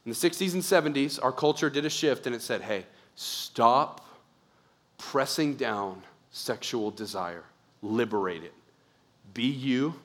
In 0.06 0.12
the 0.12 0.16
60s 0.16 0.54
and 0.54 0.62
70s, 0.62 1.18
our 1.20 1.32
culture 1.32 1.68
did 1.68 1.84
a 1.84 1.90
shift 1.90 2.26
and 2.26 2.34
it 2.34 2.40
said, 2.40 2.62
hey, 2.62 2.86
stop 3.16 4.06
pressing 4.98 5.56
down 5.56 6.00
sexual 6.30 6.92
desire. 6.92 7.42
Liberate 7.82 8.44
it. 8.44 8.54
Be 9.34 9.46
you, 9.46 9.96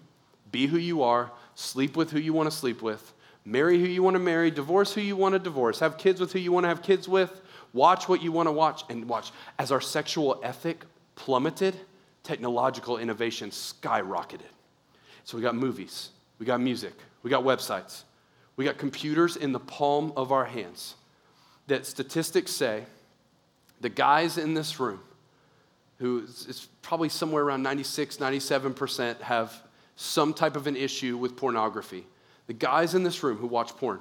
be 0.52 0.66
who 0.66 0.80
you 0.80 1.04
are, 1.04 1.32
sleep 1.54 1.96
with 1.96 2.10
who 2.10 2.20
you 2.20 2.34
want 2.34 2.50
to 2.50 2.56
sleep 2.56 2.82
with, 2.82 3.14
marry 3.46 3.80
who 3.80 3.86
you 3.86 4.02
want 4.02 4.16
to 4.16 4.20
marry, 4.20 4.50
divorce 4.50 4.92
who 4.92 5.02
you 5.02 5.16
want 5.16 5.34
to 5.34 5.40
divorce, 5.40 5.80
have 5.80 6.00
kids 6.00 6.20
with 6.20 6.34
who 6.34 6.40
you 6.40 6.52
want 6.52 6.64
to 6.64 6.68
have 6.70 6.82
kids 6.82 7.08
with, 7.08 7.40
watch 7.72 8.10
what 8.10 8.24
you 8.24 8.32
want 8.32 8.48
to 8.48 8.52
watch, 8.52 8.84
and 8.90 9.08
watch. 9.08 9.32
As 9.60 9.72
our 9.72 9.80
sexual 9.80 10.42
ethic 10.44 10.84
plummeted, 11.14 11.76
technological 12.24 12.98
innovation 12.98 13.52
skyrocketed. 13.52 14.42
So 15.26 15.38
we 15.38 15.44
got 15.44 15.56
movies, 15.56 16.10
we 16.40 16.48
got 16.48 16.60
music, 16.60 16.94
we 17.22 17.30
got 17.30 17.44
websites, 17.44 18.04
we 18.56 18.66
got 18.66 18.78
computers 18.78 19.36
in 19.36 19.52
the 19.52 19.60
palm 19.60 20.14
of 20.16 20.32
our 20.32 20.46
hands 20.46 20.96
that 21.68 21.86
statistics 21.86 22.52
say 22.52 22.84
the 23.80 23.90
guys 23.90 24.38
in 24.38 24.54
this 24.54 24.80
room, 24.80 25.00
who 26.00 26.20
is 26.20 26.68
probably 26.82 27.10
somewhere 27.10 27.44
around 27.44 27.64
96, 27.64 28.18
97% 28.18 29.22
have 29.22 29.62
some 29.96 30.34
type 30.34 30.56
of 30.56 30.68
an 30.68 30.76
issue 30.76 31.18
with 31.18 31.36
pornography. 31.36 32.06
The 32.48 32.54
guys 32.54 32.96
in 32.96 33.04
this 33.04 33.24
room 33.24 33.38
who 33.38 33.48
watch 33.48 33.76
porn, 33.78 34.00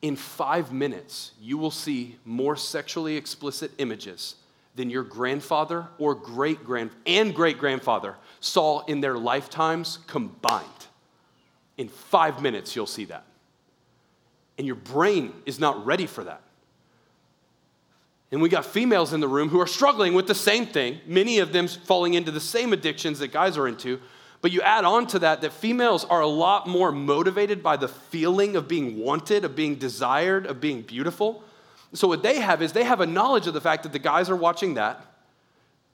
in 0.00 0.16
five 0.16 0.72
minutes, 0.72 1.32
you 1.40 1.58
will 1.58 1.70
see 1.70 2.16
more 2.24 2.56
sexually 2.56 3.16
explicit 3.16 3.70
images 3.78 4.36
than 4.74 4.90
your 4.90 5.02
grandfather 5.02 5.88
or 5.98 6.14
great 6.14 6.64
grand 6.64 6.90
and 7.06 7.34
great 7.34 7.58
grandfather 7.58 8.16
saw 8.40 8.84
in 8.84 9.00
their 9.00 9.18
lifetimes 9.18 9.98
combined. 10.06 10.66
In 11.76 11.88
five 11.88 12.40
minutes, 12.42 12.76
you'll 12.76 12.86
see 12.86 13.04
that. 13.06 13.24
And 14.58 14.66
your 14.66 14.76
brain 14.76 15.32
is 15.46 15.58
not 15.58 15.86
ready 15.86 16.06
for 16.06 16.24
that. 16.24 16.42
And 18.30 18.42
we 18.42 18.50
got 18.50 18.66
females 18.66 19.14
in 19.14 19.20
the 19.20 19.28
room 19.28 19.48
who 19.48 19.60
are 19.60 19.66
struggling 19.66 20.12
with 20.12 20.26
the 20.26 20.34
same 20.34 20.66
thing, 20.66 21.00
many 21.06 21.38
of 21.38 21.52
them 21.52 21.66
falling 21.66 22.14
into 22.14 22.30
the 22.30 22.40
same 22.40 22.72
addictions 22.72 23.20
that 23.20 23.32
guys 23.32 23.56
are 23.56 23.66
into. 23.66 24.00
But 24.42 24.52
you 24.52 24.60
add 24.60 24.84
on 24.84 25.06
to 25.08 25.18
that 25.20 25.40
that 25.40 25.52
females 25.52 26.04
are 26.04 26.20
a 26.20 26.26
lot 26.26 26.66
more 26.66 26.92
motivated 26.92 27.62
by 27.62 27.76
the 27.76 27.88
feeling 27.88 28.54
of 28.54 28.68
being 28.68 28.98
wanted, 28.98 29.44
of 29.44 29.56
being 29.56 29.76
desired, 29.76 30.46
of 30.46 30.60
being 30.60 30.82
beautiful. 30.82 31.42
So, 31.94 32.06
what 32.06 32.22
they 32.22 32.38
have 32.40 32.60
is 32.62 32.72
they 32.72 32.84
have 32.84 33.00
a 33.00 33.06
knowledge 33.06 33.46
of 33.46 33.54
the 33.54 33.60
fact 33.60 33.82
that 33.84 33.92
the 33.92 33.98
guys 33.98 34.28
are 34.28 34.36
watching 34.36 34.74
that. 34.74 35.04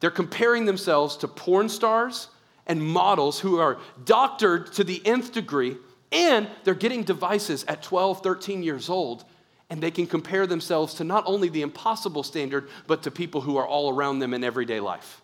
They're 0.00 0.10
comparing 0.10 0.66
themselves 0.66 1.16
to 1.18 1.28
porn 1.28 1.68
stars 1.68 2.28
and 2.66 2.82
models 2.82 3.40
who 3.40 3.58
are 3.58 3.78
doctored 4.04 4.72
to 4.74 4.84
the 4.84 5.00
nth 5.06 5.32
degree, 5.32 5.76
and 6.14 6.48
they're 6.62 6.74
getting 6.74 7.02
devices 7.02 7.64
at 7.68 7.82
12, 7.82 8.22
13 8.22 8.62
years 8.62 8.88
old 8.88 9.24
and 9.70 9.82
they 9.82 9.90
can 9.90 10.06
compare 10.06 10.46
themselves 10.46 10.94
to 10.94 11.04
not 11.04 11.24
only 11.26 11.48
the 11.48 11.62
impossible 11.62 12.22
standard, 12.22 12.68
but 12.86 13.02
to 13.02 13.10
people 13.10 13.40
who 13.40 13.56
are 13.56 13.66
all 13.66 13.92
around 13.92 14.18
them 14.20 14.34
in 14.34 14.44
everyday 14.44 14.78
life. 14.78 15.20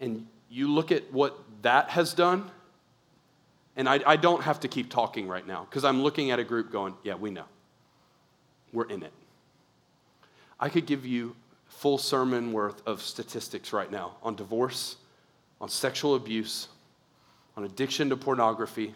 And 0.00 0.26
you 0.48 0.68
look 0.68 0.92
at 0.92 1.12
what 1.12 1.38
that 1.62 1.90
has 1.90 2.14
done, 2.14 2.50
and 3.76 3.88
I, 3.88 4.00
I 4.06 4.16
don't 4.16 4.42
have 4.42 4.60
to 4.60 4.68
keep 4.68 4.88
talking 4.88 5.28
right 5.28 5.46
now 5.46 5.66
because 5.68 5.84
I'm 5.84 6.02
looking 6.02 6.30
at 6.30 6.38
a 6.38 6.44
group 6.44 6.70
going, 6.70 6.94
yeah, 7.02 7.14
we 7.14 7.30
know. 7.30 7.44
We're 8.72 8.88
in 8.88 9.02
it. 9.02 9.12
I 10.58 10.68
could 10.68 10.86
give 10.86 11.04
you 11.04 11.36
full 11.66 11.98
sermon 11.98 12.52
worth 12.52 12.86
of 12.86 13.02
statistics 13.02 13.72
right 13.72 13.90
now 13.90 14.16
on 14.22 14.36
divorce, 14.36 14.96
on 15.60 15.68
sexual 15.68 16.14
abuse, 16.14 16.68
on 17.56 17.64
addiction 17.64 18.08
to 18.10 18.16
pornography, 18.16 18.94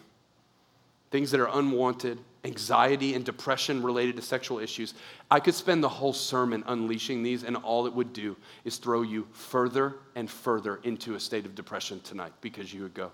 things 1.11 1.30
that 1.30 1.40
are 1.40 1.59
unwanted, 1.59 2.18
anxiety 2.44 3.14
and 3.14 3.24
depression 3.24 3.82
related 3.82 4.16
to 4.16 4.22
sexual 4.22 4.59
issues. 4.59 4.94
I 5.30 5.40
could 5.40 5.54
spend 5.54 5.82
the 5.82 5.88
whole 5.88 6.12
sermon 6.12 6.62
unleashing 6.66 7.22
these, 7.22 7.42
and 7.42 7.57
all 7.57 7.86
it 7.86 7.92
would 7.92 8.12
do 8.12 8.36
is 8.64 8.78
throw 8.78 9.02
you 9.02 9.26
further 9.32 9.96
and 10.14 10.30
further 10.30 10.80
into 10.84 11.14
a 11.14 11.20
state 11.20 11.44
of 11.44 11.54
depression 11.54 12.00
tonight 12.00 12.32
because 12.40 12.72
you 12.72 12.82
would 12.82 12.94
go, 12.94 13.11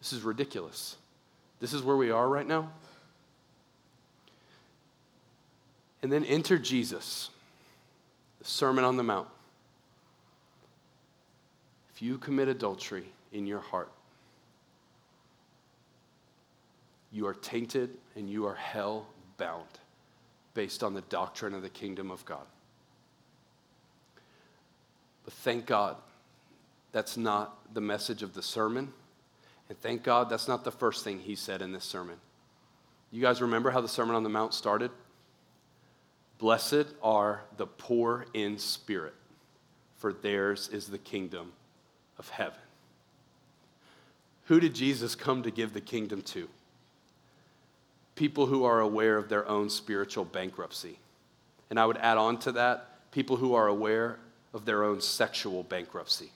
This 0.00 0.12
is 0.12 0.22
ridiculous. 0.22 0.96
This 1.60 1.72
is 1.72 1.82
where 1.82 1.96
we 1.96 2.10
are 2.10 2.28
right 2.28 2.46
now. 2.46 2.70
And 6.02 6.12
then 6.12 6.24
enter 6.26 6.58
Jesus, 6.58 7.30
the 8.38 8.44
Sermon 8.44 8.84
on 8.84 8.98
the 8.98 9.02
Mount. 9.02 9.28
If 11.94 12.02
you 12.02 12.18
commit 12.18 12.48
adultery 12.48 13.06
in 13.32 13.46
your 13.46 13.60
heart, 13.60 13.90
you 17.14 17.26
are 17.28 17.34
tainted 17.34 17.90
and 18.16 18.28
you 18.28 18.44
are 18.44 18.56
hell 18.56 19.06
bound 19.38 19.64
based 20.52 20.82
on 20.82 20.94
the 20.94 21.00
doctrine 21.02 21.54
of 21.54 21.62
the 21.62 21.70
kingdom 21.70 22.10
of 22.10 22.24
God. 22.26 22.44
But 25.24 25.32
thank 25.32 25.64
God 25.64 25.96
that's 26.92 27.16
not 27.16 27.72
the 27.72 27.80
message 27.80 28.22
of 28.22 28.34
the 28.34 28.42
sermon. 28.42 28.92
And 29.68 29.80
thank 29.80 30.02
God 30.02 30.28
that's 30.28 30.48
not 30.48 30.64
the 30.64 30.72
first 30.72 31.04
thing 31.04 31.20
he 31.20 31.36
said 31.36 31.62
in 31.62 31.72
this 31.72 31.84
sermon. 31.84 32.16
You 33.10 33.22
guys 33.22 33.40
remember 33.40 33.70
how 33.70 33.80
the 33.80 33.88
Sermon 33.88 34.16
on 34.16 34.24
the 34.24 34.28
Mount 34.28 34.52
started? 34.52 34.90
Blessed 36.38 36.86
are 37.00 37.42
the 37.56 37.66
poor 37.66 38.26
in 38.34 38.58
spirit, 38.58 39.14
for 39.96 40.12
theirs 40.12 40.68
is 40.72 40.88
the 40.88 40.98
kingdom 40.98 41.52
of 42.18 42.28
heaven. 42.28 42.58
Who 44.46 44.58
did 44.58 44.74
Jesus 44.74 45.14
come 45.14 45.44
to 45.44 45.52
give 45.52 45.72
the 45.72 45.80
kingdom 45.80 46.22
to? 46.22 46.48
People 48.14 48.46
who 48.46 48.64
are 48.64 48.80
aware 48.80 49.16
of 49.16 49.28
their 49.28 49.48
own 49.48 49.68
spiritual 49.68 50.24
bankruptcy. 50.24 50.98
And 51.70 51.80
I 51.80 51.86
would 51.86 51.96
add 51.96 52.18
on 52.18 52.38
to 52.40 52.52
that 52.52 53.10
people 53.10 53.36
who 53.36 53.54
are 53.54 53.68
aware 53.68 54.18
of 54.52 54.64
their 54.64 54.84
own 54.84 55.00
sexual 55.00 55.62
bankruptcy. 55.62 56.30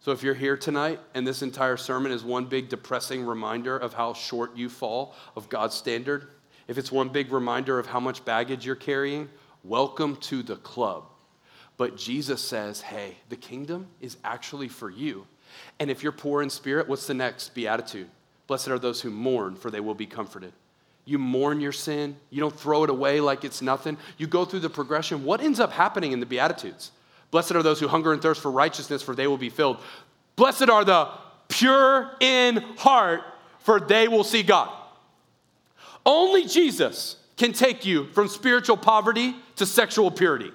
So 0.00 0.12
if 0.12 0.22
you're 0.22 0.34
here 0.34 0.56
tonight 0.56 1.00
and 1.14 1.26
this 1.26 1.42
entire 1.42 1.76
sermon 1.76 2.12
is 2.12 2.22
one 2.22 2.44
big 2.44 2.68
depressing 2.68 3.24
reminder 3.24 3.76
of 3.76 3.92
how 3.92 4.14
short 4.14 4.56
you 4.56 4.68
fall 4.68 5.14
of 5.34 5.48
God's 5.48 5.74
standard, 5.74 6.28
if 6.68 6.78
it's 6.78 6.92
one 6.92 7.08
big 7.08 7.32
reminder 7.32 7.78
of 7.78 7.86
how 7.86 8.00
much 8.00 8.24
baggage 8.24 8.64
you're 8.64 8.76
carrying, 8.76 9.28
welcome 9.64 10.16
to 10.16 10.42
the 10.42 10.56
club. 10.56 11.04
But 11.76 11.96
Jesus 11.96 12.40
says, 12.40 12.80
hey, 12.80 13.16
the 13.28 13.36
kingdom 13.36 13.88
is 14.00 14.16
actually 14.24 14.68
for 14.68 14.90
you. 14.90 15.26
And 15.78 15.90
if 15.90 16.02
you're 16.02 16.12
poor 16.12 16.42
in 16.42 16.50
spirit, 16.50 16.88
what's 16.88 17.06
the 17.06 17.14
next 17.14 17.54
beatitude? 17.54 18.08
Blessed 18.46 18.68
are 18.68 18.78
those 18.78 19.00
who 19.00 19.10
mourn, 19.10 19.56
for 19.56 19.70
they 19.70 19.80
will 19.80 19.94
be 19.94 20.06
comforted. 20.06 20.52
You 21.04 21.18
mourn 21.18 21.60
your 21.60 21.72
sin. 21.72 22.16
You 22.30 22.40
don't 22.40 22.58
throw 22.58 22.84
it 22.84 22.90
away 22.90 23.20
like 23.20 23.44
it's 23.44 23.62
nothing. 23.62 23.96
You 24.18 24.26
go 24.26 24.44
through 24.44 24.60
the 24.60 24.70
progression. 24.70 25.24
What 25.24 25.40
ends 25.40 25.60
up 25.60 25.72
happening 25.72 26.12
in 26.12 26.20
the 26.20 26.26
Beatitudes? 26.26 26.90
Blessed 27.30 27.52
are 27.52 27.62
those 27.62 27.80
who 27.80 27.88
hunger 27.88 28.12
and 28.12 28.20
thirst 28.20 28.40
for 28.40 28.50
righteousness, 28.50 29.02
for 29.02 29.14
they 29.14 29.26
will 29.26 29.38
be 29.38 29.50
filled. 29.50 29.78
Blessed 30.34 30.68
are 30.68 30.84
the 30.84 31.08
pure 31.48 32.10
in 32.20 32.56
heart, 32.76 33.22
for 33.60 33.80
they 33.80 34.08
will 34.08 34.24
see 34.24 34.42
God. 34.42 34.70
Only 36.04 36.46
Jesus 36.46 37.16
can 37.36 37.52
take 37.52 37.84
you 37.84 38.06
from 38.08 38.28
spiritual 38.28 38.76
poverty 38.76 39.36
to 39.56 39.66
sexual 39.66 40.10
purity. 40.10 40.52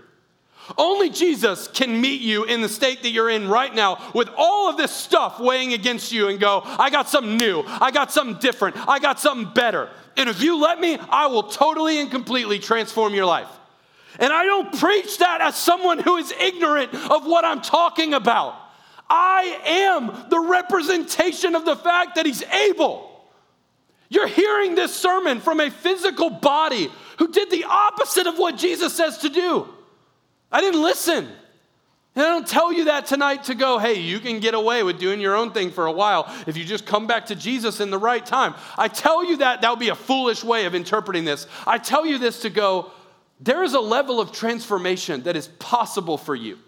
Only 0.77 1.09
Jesus 1.09 1.67
can 1.67 1.99
meet 1.99 2.21
you 2.21 2.43
in 2.43 2.61
the 2.61 2.69
state 2.69 3.03
that 3.03 3.09
you're 3.09 3.29
in 3.29 3.47
right 3.47 3.73
now 3.73 4.11
with 4.13 4.29
all 4.37 4.69
of 4.69 4.77
this 4.77 4.91
stuff 4.91 5.39
weighing 5.39 5.73
against 5.73 6.11
you 6.11 6.27
and 6.27 6.39
go, 6.39 6.61
I 6.63 6.89
got 6.89 7.09
something 7.09 7.37
new. 7.37 7.63
I 7.65 7.91
got 7.91 8.11
something 8.11 8.37
different. 8.39 8.75
I 8.87 8.99
got 8.99 9.19
something 9.19 9.53
better. 9.53 9.89
And 10.17 10.29
if 10.29 10.41
you 10.41 10.61
let 10.61 10.79
me, 10.79 10.97
I 10.97 11.27
will 11.27 11.43
totally 11.43 11.99
and 11.99 12.11
completely 12.11 12.59
transform 12.59 13.13
your 13.13 13.25
life. 13.25 13.47
And 14.19 14.31
I 14.31 14.45
don't 14.45 14.77
preach 14.77 15.17
that 15.19 15.41
as 15.41 15.55
someone 15.55 15.99
who 15.99 16.17
is 16.17 16.31
ignorant 16.39 16.93
of 16.93 17.25
what 17.25 17.45
I'm 17.45 17.61
talking 17.61 18.13
about. 18.13 18.55
I 19.09 19.59
am 19.65 20.29
the 20.29 20.39
representation 20.39 21.55
of 21.55 21.65
the 21.65 21.75
fact 21.75 22.15
that 22.15 22.25
he's 22.25 22.43
able. 22.43 23.09
You're 24.09 24.27
hearing 24.27 24.75
this 24.75 24.93
sermon 24.93 25.39
from 25.39 25.59
a 25.59 25.71
physical 25.71 26.29
body 26.29 26.89
who 27.17 27.31
did 27.31 27.49
the 27.49 27.63
opposite 27.63 28.27
of 28.27 28.37
what 28.37 28.57
Jesus 28.57 28.93
says 28.93 29.19
to 29.19 29.29
do. 29.29 29.67
I 30.51 30.61
didn't 30.61 30.81
listen. 30.81 31.27
And 32.13 32.25
I 32.25 32.29
don't 32.29 32.47
tell 32.47 32.73
you 32.73 32.85
that 32.85 33.05
tonight 33.05 33.45
to 33.45 33.55
go, 33.55 33.77
hey, 33.77 33.93
you 33.99 34.19
can 34.19 34.41
get 34.41 34.53
away 34.53 34.83
with 34.83 34.99
doing 34.99 35.21
your 35.21 35.35
own 35.35 35.51
thing 35.53 35.71
for 35.71 35.85
a 35.85 35.91
while 35.91 36.25
if 36.45 36.57
you 36.57 36.65
just 36.65 36.85
come 36.85 37.07
back 37.07 37.27
to 37.27 37.35
Jesus 37.35 37.79
in 37.79 37.89
the 37.89 37.97
right 37.97 38.25
time. 38.25 38.53
I 38.77 38.89
tell 38.89 39.23
you 39.23 39.37
that, 39.37 39.61
that 39.61 39.69
would 39.69 39.79
be 39.79 39.89
a 39.89 39.95
foolish 39.95 40.43
way 40.43 40.65
of 40.65 40.75
interpreting 40.75 41.23
this. 41.23 41.47
I 41.65 41.77
tell 41.77 42.05
you 42.05 42.17
this 42.17 42.41
to 42.41 42.49
go, 42.49 42.91
there 43.39 43.63
is 43.63 43.73
a 43.73 43.79
level 43.79 44.19
of 44.19 44.33
transformation 44.33 45.23
that 45.23 45.37
is 45.37 45.47
possible 45.47 46.17
for 46.17 46.35
you. 46.35 46.59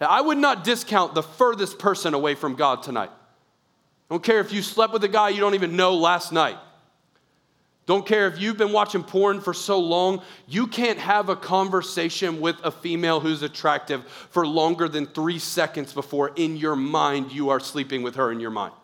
I 0.00 0.20
would 0.20 0.38
not 0.38 0.64
discount 0.64 1.14
the 1.14 1.22
furthest 1.22 1.78
person 1.78 2.14
away 2.14 2.34
from 2.34 2.56
God 2.56 2.82
tonight. 2.82 3.10
I 3.10 4.14
don't 4.14 4.24
care 4.24 4.40
if 4.40 4.52
you 4.52 4.60
slept 4.60 4.92
with 4.92 5.04
a 5.04 5.08
guy 5.08 5.28
you 5.28 5.40
don't 5.40 5.54
even 5.54 5.76
know 5.76 5.94
last 5.94 6.32
night. 6.32 6.58
Don't 7.90 8.06
care 8.06 8.28
if 8.28 8.40
you've 8.40 8.56
been 8.56 8.70
watching 8.70 9.02
porn 9.02 9.40
for 9.40 9.52
so 9.52 9.80
long, 9.80 10.22
you 10.46 10.68
can't 10.68 11.00
have 11.00 11.28
a 11.28 11.34
conversation 11.34 12.40
with 12.40 12.54
a 12.62 12.70
female 12.70 13.18
who's 13.18 13.42
attractive 13.42 14.04
for 14.30 14.46
longer 14.46 14.88
than 14.88 15.06
three 15.06 15.40
seconds 15.40 15.92
before 15.92 16.30
in 16.36 16.56
your 16.56 16.76
mind 16.76 17.32
you 17.32 17.50
are 17.50 17.58
sleeping 17.58 18.04
with 18.04 18.14
her 18.14 18.30
in 18.30 18.38
your 18.38 18.52
mind, 18.52 18.74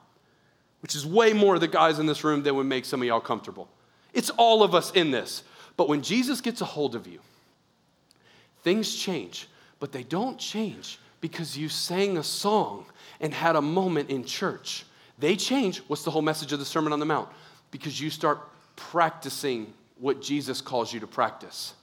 which 0.81 0.97
is 0.97 1.07
way 1.07 1.33
more 1.33 1.55
of 1.55 1.61
the 1.61 1.69
guys 1.69 2.01
in 2.01 2.07
this 2.07 2.25
room 2.25 2.43
than 2.43 2.57
would 2.57 2.67
make 2.67 2.85
some 2.85 3.01
of 3.01 3.07
y'all 3.07 3.21
comfortable. 3.21 3.69
It's 4.13 4.31
all 4.31 4.65
of 4.65 4.75
us 4.75 4.91
in 4.91 5.13
this. 5.13 5.45
But 5.77 5.89
when 5.89 6.03
Jesus 6.03 6.41
gets 6.41 6.61
a 6.61 6.65
hold 6.65 6.97
of 6.97 7.07
you, 7.07 7.21
things 8.65 8.93
change, 8.93 9.47
but 9.79 9.93
they 9.93 10.03
don't 10.03 10.37
change 10.37 10.99
because 11.21 11.57
you 11.57 11.69
sang 11.69 12.19
a 12.19 12.25
song 12.25 12.87
and 13.21 13.33
had 13.33 13.55
a 13.55 13.63
moment 13.63 14.11
in 14.11 14.25
church. 14.25 14.85
They 15.17 15.37
change. 15.37 15.79
What's 15.87 16.03
the 16.03 16.11
whole 16.11 16.23
message 16.23 16.53
of 16.53 16.59
the 16.59 16.65
Sermon 16.65 16.93
on 16.93 16.99
the 16.99 17.07
Mount? 17.07 17.29
Because 17.71 18.01
you 18.01 18.11
start 18.11 18.41
practicing 18.77 19.73
what 19.99 20.23
Jesus 20.23 20.61
calls 20.61 20.93
you 20.93 21.01
to 21.01 21.07
practice. 21.07 21.75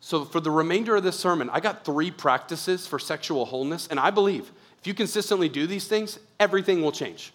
So, 0.00 0.24
for 0.24 0.40
the 0.40 0.50
remainder 0.50 0.96
of 0.96 1.02
this 1.02 1.18
sermon, 1.18 1.50
I 1.50 1.60
got 1.60 1.84
three 1.84 2.10
practices 2.10 2.86
for 2.86 2.98
sexual 2.98 3.44
wholeness, 3.44 3.86
and 3.88 4.00
I 4.00 4.10
believe 4.10 4.50
if 4.80 4.86
you 4.86 4.94
consistently 4.94 5.50
do 5.50 5.66
these 5.66 5.86
things, 5.86 6.18
everything 6.38 6.80
will 6.80 6.92
change. 6.92 7.34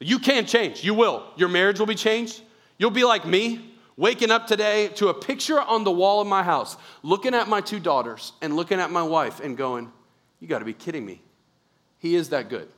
You 0.00 0.18
can 0.18 0.46
change, 0.46 0.82
you 0.82 0.94
will. 0.94 1.24
Your 1.36 1.48
marriage 1.48 1.78
will 1.78 1.86
be 1.86 1.94
changed. 1.94 2.42
You'll 2.76 2.90
be 2.90 3.04
like 3.04 3.24
me, 3.24 3.72
waking 3.96 4.32
up 4.32 4.48
today 4.48 4.88
to 4.96 5.08
a 5.08 5.14
picture 5.14 5.60
on 5.60 5.84
the 5.84 5.92
wall 5.92 6.20
of 6.20 6.26
my 6.26 6.42
house, 6.42 6.76
looking 7.04 7.34
at 7.34 7.48
my 7.48 7.60
two 7.60 7.78
daughters 7.78 8.32
and 8.42 8.56
looking 8.56 8.80
at 8.80 8.90
my 8.90 9.04
wife 9.04 9.38
and 9.38 9.56
going, 9.56 9.92
You 10.40 10.48
gotta 10.48 10.64
be 10.64 10.72
kidding 10.72 11.06
me. 11.06 11.22
He 11.98 12.16
is 12.16 12.30
that 12.30 12.48
good. 12.48 12.68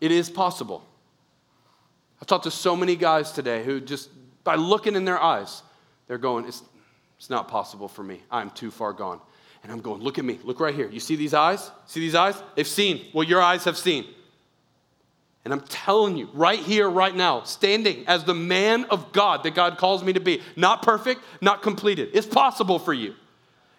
It 0.00 0.10
is 0.10 0.30
possible. 0.30 0.86
I've 2.20 2.26
talked 2.26 2.44
to 2.44 2.50
so 2.50 2.76
many 2.76 2.96
guys 2.96 3.32
today 3.32 3.64
who 3.64 3.80
just, 3.80 4.10
by 4.44 4.54
looking 4.54 4.96
in 4.96 5.04
their 5.04 5.20
eyes, 5.20 5.62
they're 6.06 6.18
going, 6.18 6.46
it's, 6.46 6.62
it's 7.18 7.30
not 7.30 7.48
possible 7.48 7.88
for 7.88 8.02
me. 8.02 8.22
I'm 8.30 8.50
too 8.50 8.70
far 8.70 8.92
gone. 8.92 9.20
And 9.62 9.72
I'm 9.72 9.80
going, 9.80 10.02
look 10.02 10.18
at 10.18 10.24
me, 10.24 10.38
look 10.44 10.60
right 10.60 10.74
here. 10.74 10.88
You 10.90 11.00
see 11.00 11.16
these 11.16 11.32
eyes? 11.32 11.70
See 11.86 12.00
these 12.00 12.14
eyes? 12.14 12.40
They've 12.54 12.66
seen 12.66 13.06
what 13.12 13.28
your 13.28 13.40
eyes 13.40 13.64
have 13.64 13.78
seen. 13.78 14.04
And 15.44 15.52
I'm 15.52 15.60
telling 15.62 16.16
you, 16.16 16.28
right 16.32 16.58
here, 16.58 16.88
right 16.88 17.14
now, 17.14 17.42
standing 17.42 18.06
as 18.06 18.24
the 18.24 18.34
man 18.34 18.84
of 18.86 19.12
God 19.12 19.42
that 19.42 19.54
God 19.54 19.76
calls 19.76 20.02
me 20.02 20.14
to 20.14 20.20
be, 20.20 20.40
not 20.56 20.82
perfect, 20.82 21.22
not 21.40 21.62
completed. 21.62 22.10
It's 22.14 22.26
possible 22.26 22.78
for 22.78 22.94
you. 22.94 23.14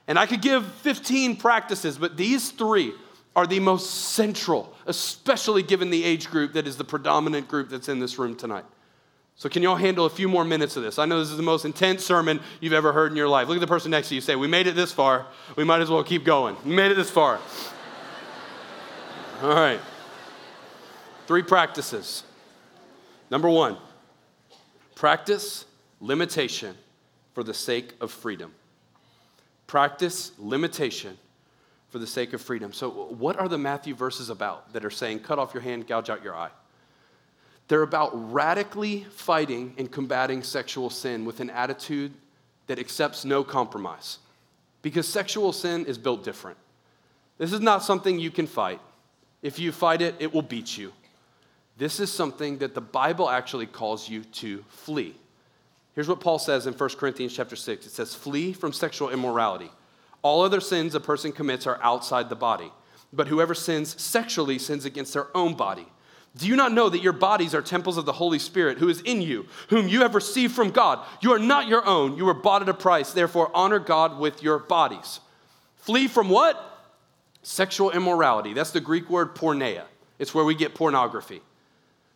And 0.08 0.20
I 0.20 0.28
could 0.28 0.42
give 0.42 0.66
15 0.66 1.38
practices, 1.38 1.98
but 1.98 2.18
these 2.18 2.52
three 2.52 2.94
are 3.36 3.46
the 3.46 3.60
most 3.60 3.90
central, 4.14 4.74
especially 4.86 5.62
given 5.62 5.90
the 5.90 6.04
age 6.04 6.30
group 6.30 6.54
that 6.54 6.68
is 6.68 6.78
the 6.78 6.84
predominant 6.84 7.48
group 7.48 7.70
that's 7.70 7.90
in 7.90 8.00
this 8.00 8.18
room 8.18 8.36
tonight. 8.36 8.66
So, 9.38 9.50
can 9.50 9.62
y'all 9.62 9.76
handle 9.76 10.06
a 10.06 10.10
few 10.10 10.30
more 10.30 10.46
minutes 10.46 10.78
of 10.78 10.84
this? 10.84 10.98
I 10.98 11.06
know 11.06 11.20
this 11.20 11.30
is 11.30 11.36
the 11.36 11.44
most 11.44 11.66
intense 11.66 12.06
sermon 12.06 12.40
you've 12.62 12.72
ever 12.72 12.94
heard 12.94 13.12
in 13.12 13.18
your 13.18 13.28
life. 13.28 13.50
Look 13.50 13.58
at 13.58 13.62
the 13.62 13.68
person 13.68 13.92
next 13.92 14.08
to 14.10 14.16
you. 14.16 14.22
Say, 14.22 14.38
We 14.38 14.48
made 14.48 14.68
it 14.68 14.76
this 14.76 14.94
far. 14.94 15.26
We 15.58 15.66
might 15.66 15.82
as 15.82 15.90
well 15.90 16.04
keep 16.06 16.24
going. 16.24 16.56
We 16.64 16.74
made 16.74 16.92
it 16.92 16.96
this 16.96 17.10
far. 17.10 17.40
All 19.42 19.50
right. 19.50 19.82
Three 21.28 21.44
practices. 21.44 22.24
Number 23.30 23.50
one, 23.50 23.78
practice 24.94 25.66
limitation 26.00 26.76
for 27.34 27.44
the 27.44 27.54
sake 27.54 27.94
of 28.00 28.12
freedom. 28.12 28.54
Practice 29.68 30.32
limitation 30.38 31.18
for 31.96 32.00
the 32.00 32.06
sake 32.06 32.34
of 32.34 32.42
freedom. 32.42 32.74
So, 32.74 32.90
what 32.90 33.40
are 33.40 33.48
the 33.48 33.58
Matthew 33.58 33.96
verses 33.96 34.30
about 34.30 34.74
that 34.74 34.84
are 34.84 34.90
saying, 34.90 35.20
cut 35.20 35.40
off 35.40 35.54
your 35.54 35.64
hand, 35.64 35.88
gouge 35.88 36.10
out 36.10 36.22
your 36.26 36.36
eye? 36.36 36.50
They're 37.70 37.84
about 37.84 38.34
radically 38.34 39.06
fighting 39.06 39.74
and 39.78 39.90
combating 39.90 40.44
sexual 40.44 40.90
sin 40.90 41.24
with 41.24 41.40
an 41.40 41.50
attitude 41.50 42.12
that 42.68 42.80
accepts 42.80 43.24
no 43.24 43.46
compromise. 43.46 44.18
Because 44.82 45.08
sexual 45.08 45.54
sin 45.54 45.86
is 45.86 45.98
built 45.98 46.26
different. 46.26 46.58
This 47.38 47.54
is 47.54 47.62
not 47.62 47.82
something 47.82 48.20
you 48.20 48.30
can 48.30 48.46
fight. 48.46 48.82
If 49.42 49.58
you 49.58 49.72
fight 49.72 50.02
it, 50.02 50.16
it 50.20 50.34
will 50.34 50.42
beat 50.42 50.78
you. 50.78 50.92
This 51.78 52.02
is 52.02 52.12
something 52.12 52.58
that 52.58 52.76
the 52.76 52.82
Bible 52.82 53.30
actually 53.30 53.68
calls 53.68 54.10
you 54.10 54.26
to 54.26 54.66
flee. 54.68 55.16
Here's 55.94 56.10
what 56.10 56.20
Paul 56.20 56.40
says 56.40 56.68
in 56.68 56.74
1 56.74 56.90
Corinthians 56.98 57.34
chapter 57.34 57.56
6. 57.56 57.86
It 57.86 57.92
says, 57.94 58.14
"Flee 58.14 58.52
from 58.52 58.74
sexual 58.74 59.12
immorality." 59.12 59.72
All 60.26 60.42
other 60.42 60.60
sins 60.60 60.96
a 60.96 61.00
person 61.00 61.32
commits 61.32 61.68
are 61.68 61.78
outside 61.84 62.30
the 62.30 62.36
body, 62.36 62.72
but 63.14 63.28
whoever 63.28 63.54
sins 63.54 64.02
sexually 64.02 64.58
sins 64.58 64.84
against 64.84 65.14
their 65.14 65.28
own 65.38 65.54
body. 65.54 65.86
Do 66.36 66.48
you 66.48 66.56
not 66.56 66.72
know 66.72 66.90
that 66.90 67.04
your 67.04 67.14
bodies 67.14 67.54
are 67.54 67.62
temples 67.62 67.96
of 67.96 68.06
the 68.06 68.12
Holy 68.12 68.40
Spirit 68.40 68.80
who 68.80 68.90
is 68.90 69.02
in 69.02 69.22
you, 69.22 69.46
whom 69.70 69.88
you 69.88 70.02
have 70.02 70.16
received 70.16 70.56
from 70.56 70.72
God? 70.72 71.06
You 71.22 71.32
are 71.34 71.38
not 71.38 71.68
your 71.68 71.86
own, 71.86 72.18
you 72.18 72.26
were 72.26 72.34
bought 72.34 72.64
at 72.64 72.70
a 72.70 72.74
price. 72.74 73.12
Therefore, 73.12 73.52
honor 73.54 73.78
God 73.78 74.18
with 74.18 74.42
your 74.42 74.58
bodies. 74.58 75.20
Flee 75.76 76.08
from 76.08 76.30
what? 76.30 76.90
Sexual 77.44 77.92
immorality. 77.92 78.54
That's 78.54 78.72
the 78.72 78.82
Greek 78.82 79.12
word 79.12 79.36
porneia. 79.36 79.84
It's 80.18 80.34
where 80.34 80.44
we 80.44 80.56
get 80.56 80.74
pornography. 80.74 81.44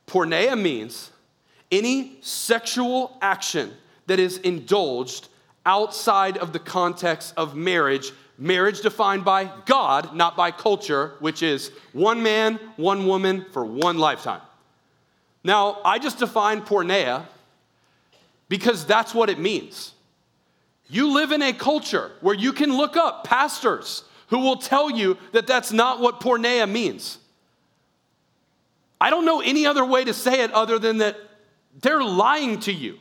Porneia 0.08 0.60
means 0.60 1.12
any 1.72 2.18
sexual 2.22 3.20
action 3.22 3.72
that 4.08 4.18
is 4.18 4.40
indulged 4.40 5.28
outside 5.66 6.38
of 6.38 6.54
the 6.54 6.60
context 6.60 7.34
of 7.38 7.56
marriage. 7.56 8.12
Marriage 8.38 8.82
defined 8.82 9.26
by 9.26 9.52
God, 9.66 10.16
not 10.16 10.38
by 10.38 10.52
culture, 10.52 11.14
which 11.20 11.44
is 11.44 11.72
one 11.92 12.24
man, 12.24 12.60
one 12.78 13.06
woman 13.06 13.46
for 13.52 13.66
one 13.66 13.98
lifetime. 13.98 14.42
Now, 15.44 15.80
I 15.84 16.00
just 16.00 16.20
define 16.20 16.62
porneia 16.62 17.26
because 18.48 18.86
that's 18.86 19.14
what 19.14 19.30
it 19.30 19.40
means. 19.40 19.94
You 20.90 21.14
live 21.14 21.32
in 21.32 21.42
a 21.42 21.54
culture 21.54 22.12
where 22.22 22.36
you 22.36 22.52
can 22.52 22.76
look 22.76 22.98
up 22.98 23.24
pastors 23.24 24.04
who 24.28 24.40
will 24.40 24.58
tell 24.58 24.90
you 24.90 25.18
that 25.32 25.48
that's 25.48 25.72
not 25.72 26.00
what 26.00 26.20
porneia 26.20 26.70
means. 26.70 27.20
I 29.00 29.10
don't 29.10 29.26
know 29.26 29.42
any 29.42 29.66
other 29.66 29.86
way 29.86 30.04
to 30.04 30.14
say 30.14 30.42
it 30.42 30.52
other 30.52 30.80
than 30.80 30.98
that 30.98 31.18
they're 31.82 32.04
lying 32.04 32.60
to 32.62 32.74
you. 32.74 32.98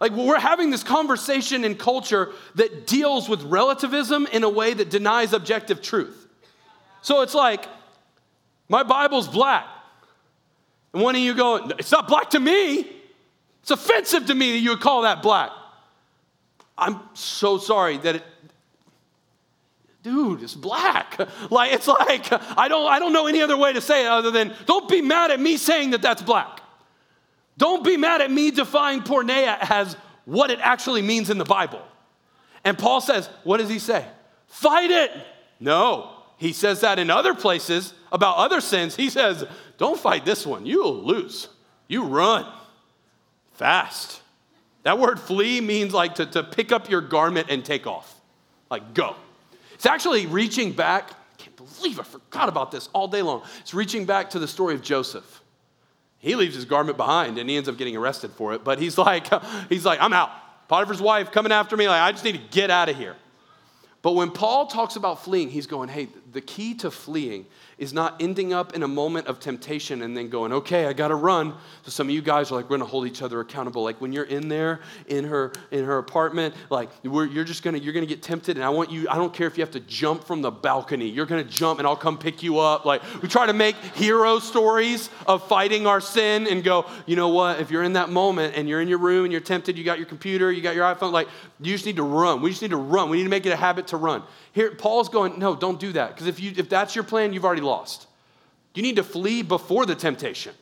Like 0.00 0.12
we're 0.12 0.38
having 0.38 0.70
this 0.70 0.82
conversation 0.82 1.64
in 1.64 1.76
culture 1.76 2.32
that 2.56 2.86
deals 2.86 3.28
with 3.28 3.42
relativism 3.44 4.26
in 4.26 4.44
a 4.44 4.48
way 4.48 4.74
that 4.74 4.90
denies 4.90 5.32
objective 5.32 5.80
truth. 5.80 6.26
So 7.02 7.22
it's 7.22 7.34
like, 7.34 7.66
my 8.68 8.82
Bible's 8.82 9.28
black. 9.28 9.66
And 10.92 11.02
one 11.02 11.14
of 11.14 11.20
you 11.20 11.34
go, 11.34 11.56
it's 11.78 11.92
not 11.92 12.08
black 12.08 12.30
to 12.30 12.40
me. 12.40 12.90
It's 13.62 13.70
offensive 13.70 14.26
to 14.26 14.34
me 14.34 14.52
that 14.52 14.58
you 14.58 14.70
would 14.70 14.80
call 14.80 15.02
that 15.02 15.22
black. 15.22 15.50
I'm 16.76 17.00
so 17.14 17.58
sorry 17.58 17.98
that 17.98 18.16
it, 18.16 18.24
dude, 20.02 20.42
it's 20.42 20.54
black. 20.54 21.18
Like, 21.50 21.72
it's 21.72 21.88
like, 21.88 22.32
I 22.58 22.68
don't, 22.68 22.90
I 22.90 22.98
don't 22.98 23.12
know 23.12 23.26
any 23.26 23.42
other 23.42 23.56
way 23.56 23.72
to 23.72 23.80
say 23.80 24.04
it 24.04 24.08
other 24.08 24.30
than 24.30 24.54
don't 24.66 24.88
be 24.88 25.02
mad 25.02 25.30
at 25.30 25.40
me 25.40 25.56
saying 25.56 25.90
that 25.90 26.02
that's 26.02 26.20
black. 26.20 26.60
Don't 27.56 27.84
be 27.84 27.96
mad 27.96 28.20
at 28.20 28.30
me 28.30 28.50
defining 28.50 29.02
porneia 29.02 29.56
as 29.70 29.96
what 30.24 30.50
it 30.50 30.58
actually 30.60 31.02
means 31.02 31.30
in 31.30 31.38
the 31.38 31.44
Bible. 31.44 31.82
And 32.64 32.78
Paul 32.78 33.00
says, 33.00 33.28
what 33.44 33.58
does 33.58 33.68
he 33.68 33.78
say? 33.78 34.04
Fight 34.46 34.90
it. 34.90 35.10
No, 35.60 36.10
he 36.36 36.52
says 36.52 36.80
that 36.80 36.98
in 36.98 37.10
other 37.10 37.34
places 37.34 37.94
about 38.10 38.36
other 38.36 38.60
sins. 38.60 38.96
He 38.96 39.10
says, 39.10 39.44
don't 39.78 39.98
fight 39.98 40.24
this 40.24 40.46
one. 40.46 40.66
You'll 40.66 41.04
lose. 41.04 41.48
You 41.88 42.04
run 42.04 42.46
fast. 43.52 44.20
That 44.82 44.98
word 44.98 45.20
flee 45.20 45.60
means 45.60 45.94
like 45.94 46.16
to, 46.16 46.26
to 46.26 46.42
pick 46.42 46.72
up 46.72 46.90
your 46.90 47.00
garment 47.00 47.48
and 47.50 47.64
take 47.64 47.86
off, 47.86 48.20
like 48.70 48.94
go. 48.94 49.16
It's 49.74 49.86
actually 49.86 50.26
reaching 50.26 50.72
back. 50.72 51.10
I 51.10 51.42
can't 51.42 51.56
believe 51.56 51.98
I 51.98 52.02
forgot 52.02 52.48
about 52.48 52.70
this 52.70 52.88
all 52.92 53.08
day 53.08 53.22
long. 53.22 53.42
It's 53.60 53.74
reaching 53.74 54.04
back 54.04 54.30
to 54.30 54.38
the 54.38 54.48
story 54.48 54.74
of 54.74 54.82
Joseph. 54.82 55.42
He 56.24 56.34
leaves 56.36 56.54
his 56.54 56.64
garment 56.64 56.96
behind 56.96 57.36
and 57.36 57.50
he 57.50 57.56
ends 57.56 57.68
up 57.68 57.76
getting 57.76 57.96
arrested 57.96 58.30
for 58.32 58.54
it. 58.54 58.64
But 58.64 58.78
he's 58.78 58.96
like, 59.08 59.26
he's 59.68 59.84
like, 59.84 60.00
I'm 60.00 60.12
out. 60.12 60.30
Potiphar's 60.68 61.00
wife 61.00 61.30
coming 61.30 61.52
after 61.52 61.76
me. 61.76 61.86
Like, 61.86 62.00
I 62.00 62.10
just 62.12 62.24
need 62.24 62.32
to 62.32 62.42
get 62.50 62.70
out 62.70 62.88
of 62.88 62.96
here. 62.96 63.16
But 64.00 64.12
when 64.12 64.30
Paul 64.30 64.66
talks 64.66 64.96
about 64.96 65.22
fleeing, 65.22 65.50
he's 65.50 65.66
going, 65.66 65.88
hey, 65.88 66.08
the 66.32 66.40
key 66.40 66.74
to 66.76 66.90
fleeing 66.90 67.46
is 67.78 67.92
not 67.92 68.20
ending 68.20 68.52
up 68.52 68.74
in 68.74 68.82
a 68.82 68.88
moment 68.88 69.26
of 69.26 69.40
temptation 69.40 70.02
and 70.02 70.16
then 70.16 70.28
going, 70.28 70.52
okay, 70.52 70.86
I 70.86 70.92
gotta 70.92 71.14
run. 71.14 71.54
So 71.82 71.90
some 71.90 72.08
of 72.08 72.14
you 72.14 72.22
guys 72.22 72.50
are 72.50 72.56
like, 72.56 72.70
we're 72.70 72.78
gonna 72.78 72.88
hold 72.88 73.06
each 73.06 73.22
other 73.22 73.40
accountable. 73.40 73.82
Like 73.82 74.00
when 74.00 74.12
you're 74.12 74.24
in 74.24 74.48
there 74.48 74.80
in 75.08 75.24
her 75.24 75.52
in 75.70 75.84
her 75.84 75.98
apartment, 75.98 76.54
like 76.70 76.90
you're 77.02 77.44
just 77.44 77.62
gonna 77.62 77.78
you're 77.78 77.92
gonna 77.92 78.06
get 78.06 78.22
tempted, 78.22 78.56
and 78.56 78.64
I 78.64 78.70
want 78.70 78.90
you. 78.90 79.08
I 79.08 79.16
don't 79.16 79.32
care 79.32 79.46
if 79.46 79.56
you 79.56 79.62
have 79.62 79.72
to 79.72 79.80
jump 79.80 80.24
from 80.24 80.42
the 80.42 80.50
balcony. 80.50 81.08
You're 81.08 81.26
gonna 81.26 81.44
jump, 81.44 81.78
and 81.78 81.88
I'll 81.88 81.96
come 81.96 82.18
pick 82.18 82.42
you 82.42 82.58
up. 82.58 82.84
Like 82.84 83.02
we 83.22 83.28
try 83.28 83.46
to 83.46 83.52
make 83.52 83.76
hero 83.94 84.38
stories 84.38 85.10
of 85.26 85.46
fighting 85.48 85.86
our 85.86 86.00
sin 86.00 86.46
and 86.46 86.62
go, 86.62 86.86
you 87.06 87.16
know 87.16 87.28
what? 87.28 87.60
If 87.60 87.70
you're 87.70 87.82
in 87.82 87.94
that 87.94 88.08
moment 88.08 88.54
and 88.56 88.68
you're 88.68 88.80
in 88.80 88.88
your 88.88 88.98
room 88.98 89.24
and 89.24 89.32
you're 89.32 89.40
tempted, 89.40 89.76
you 89.76 89.84
got 89.84 89.98
your 89.98 90.06
computer, 90.06 90.50
you 90.50 90.62
got 90.62 90.74
your 90.74 90.84
iPhone, 90.84 91.12
like 91.12 91.28
you 91.60 91.72
just 91.72 91.86
need 91.86 91.96
to 91.96 92.02
run. 92.02 92.42
We 92.42 92.50
just 92.50 92.62
need 92.62 92.70
to 92.70 92.76
run. 92.76 93.10
We 93.10 93.18
need 93.18 93.24
to 93.24 93.30
make 93.30 93.46
it 93.46 93.50
a 93.50 93.56
habit 93.56 93.88
to 93.88 93.96
run. 93.96 94.22
Here, 94.54 94.70
Paul's 94.70 95.08
going, 95.08 95.40
no, 95.40 95.56
don't 95.56 95.80
do 95.80 95.92
that. 95.92 96.14
Because 96.14 96.28
if, 96.28 96.38
you, 96.38 96.52
if 96.56 96.68
that's 96.68 96.94
your 96.94 97.02
plan, 97.02 97.32
you've 97.32 97.44
already 97.44 97.60
lost. 97.60 98.06
You 98.72 98.82
need 98.82 98.96
to 98.96 99.04
flee 99.04 99.42
before 99.42 99.84
the 99.84 99.96
temptation. 99.96 100.54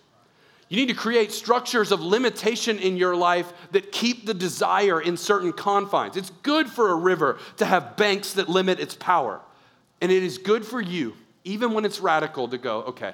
You 0.70 0.78
need 0.78 0.88
to 0.88 0.95
create 0.95 1.30
structures 1.30 1.93
of 1.93 2.01
limitation 2.01 2.78
in 2.78 2.97
your 2.97 3.14
life 3.14 3.53
that 3.72 3.93
keep 3.93 4.24
the 4.24 4.32
desire 4.32 4.99
in 4.99 5.18
certain 5.18 5.53
confines. 5.53 6.16
It's 6.16 6.30
good 6.43 6.70
for 6.70 6.90
a 6.90 6.95
river 6.95 7.38
to 7.59 7.66
have 7.66 7.97
banks 7.99 8.32
that 8.32 8.49
limit 8.49 8.80
its 8.80 8.95
power. 8.95 9.43
And 10.01 10.11
it 10.11 10.22
is 10.22 10.38
good 10.38 10.64
for 10.64 10.80
you, 10.80 11.14
even 11.45 11.74
when 11.74 11.84
it's 11.84 12.01
radical, 12.01 12.49
to 12.49 12.57
go, 12.57 12.84
okay, 12.84 13.12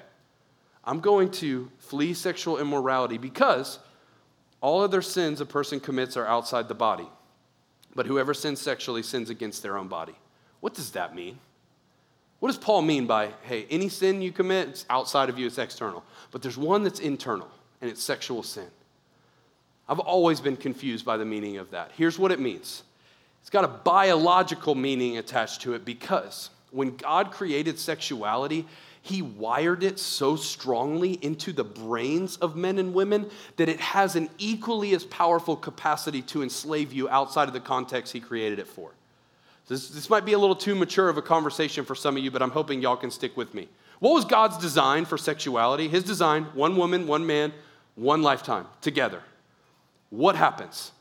I'm 0.85 1.01
going 1.01 1.33
to 1.33 1.69
flee 1.79 2.15
sexual 2.15 2.59
immorality 2.59 3.19
because 3.19 3.81
all 4.61 4.83
other 4.83 5.03
sins 5.03 5.41
a 5.41 5.47
person 5.47 5.81
commits 5.81 6.17
are 6.17 6.27
outside 6.27 6.69
the 6.69 6.75
body. 6.75 7.09
But 7.97 8.07
whoever 8.07 8.33
sins 8.33 8.61
sexually 8.61 9.03
sins 9.03 9.29
against 9.29 9.65
their 9.65 9.77
own 9.77 9.89
body. 9.89 10.15
What 10.61 10.75
does 10.75 10.91
that 10.93 11.15
mean? 11.15 11.39
What 12.41 12.49
does 12.49 12.59
Paul 12.59 12.83
mean 12.83 13.07
by, 13.07 13.31
hey, 13.43 13.67
any 13.69 13.89
sin 13.89 14.23
you 14.23 14.31
commit, 14.31 14.69
it's 14.69 14.87
outside 14.89 15.29
of 15.29 15.39
you, 15.39 15.47
it's 15.47 15.59
external. 15.59 16.05
But 16.31 16.43
there's 16.43 16.59
one 16.59 16.85
that's 16.85 17.01
internal, 17.01 17.49
and 17.81 17.91
it's 17.91 18.03
sexual 18.03 18.43
sin. 18.43 18.69
I've 19.89 19.99
always 19.99 20.41
been 20.41 20.57
confused 20.57 21.05
by 21.05 21.17
the 21.17 21.25
meaning 21.25 21.57
of 21.57 21.71
that. 21.71 21.91
Here's 21.97 22.19
what 22.19 22.31
it 22.31 22.39
means 22.39 22.83
it's 23.41 23.51
got 23.51 23.65
a 23.65 23.69
biological 23.69 24.75
meaning 24.75 25.19
attached 25.19 25.63
to 25.63 25.75
it 25.75 25.85
because 25.85 26.51
when 26.71 26.97
God 26.97 27.31
created 27.31 27.79
sexuality, 27.79 28.67
he 29.01 29.23
wired 29.23 29.83
it 29.83 29.99
so 29.99 30.37
strongly 30.37 31.13
into 31.23 31.53
the 31.53 31.65
brains 31.65 32.37
of 32.37 32.57
men 32.57 32.79
and 32.79 32.93
women 32.93 33.31
that 33.57 33.69
it 33.69 33.81
has 33.81 34.17
an 34.17 34.29
equally 34.37 34.95
as 34.95 35.05
powerful 35.05 35.57
capacity 35.57 36.21
to 36.23 36.43
enslave 36.43 36.93
you 36.93 37.09
outside 37.09 37.49
of 37.49 37.55
the 37.55 37.61
context 37.61 38.13
he 38.13 38.21
created 38.21 38.59
it 38.59 38.67
for. 38.67 38.91
This, 39.69 39.91
this 39.91 40.09
might 40.09 40.25
be 40.25 40.33
a 40.33 40.39
little 40.39 40.57
too 40.57 40.75
mature 40.75 41.09
of 41.09 41.19
a 41.19 41.23
conversation 41.23 41.85
for 41.85 41.95
some 41.95 42.17
of 42.17 42.25
you, 42.25 42.31
but 42.31 42.43
I'm 42.43 42.51
hoping 42.51 42.81
y'all 42.81 42.97
can 42.97 43.11
stick 43.11 43.37
with 43.37 43.53
me. 43.53 43.69
What 44.01 44.15
was 44.15 44.25
God's 44.25 44.57
design 44.57 45.05
for 45.05 45.19
sexuality? 45.19 45.89
His 45.89 46.05
design 46.05 46.45
one 46.55 46.77
woman, 46.77 47.07
one 47.07 47.27
man, 47.27 47.53
one 47.95 48.23
lifetime 48.23 48.67
together. 48.81 49.23
What 50.11 50.37
happens? 50.37 50.93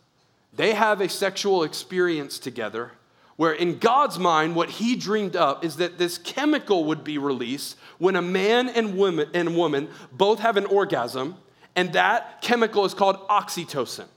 They 0.53 0.73
have 0.73 0.99
a 0.99 1.07
sexual 1.07 1.63
experience 1.63 2.39
together 2.39 2.91
where, 3.37 3.53
in 3.53 3.77
God's 3.77 4.17
mind, 4.17 4.55
what 4.55 4.69
He 4.71 4.95
dreamed 4.95 5.35
up 5.35 5.63
is 5.63 5.77
that 5.77 5.97
this 5.97 6.17
chemical 6.17 6.85
would 6.85 7.03
be 7.03 7.17
released 7.17 7.77
when 7.99 8.15
a 8.15 8.21
man 8.21 8.67
and 8.67 8.97
woman, 8.97 9.29
and 9.33 9.55
woman 9.55 9.87
both 10.11 10.39
have 10.39 10.57
an 10.57 10.65
orgasm, 10.65 11.35
and 11.75 11.93
that 11.93 12.41
chemical 12.41 12.83
is 12.83 12.95
called 12.95 13.27
oxytocin. 13.27 14.07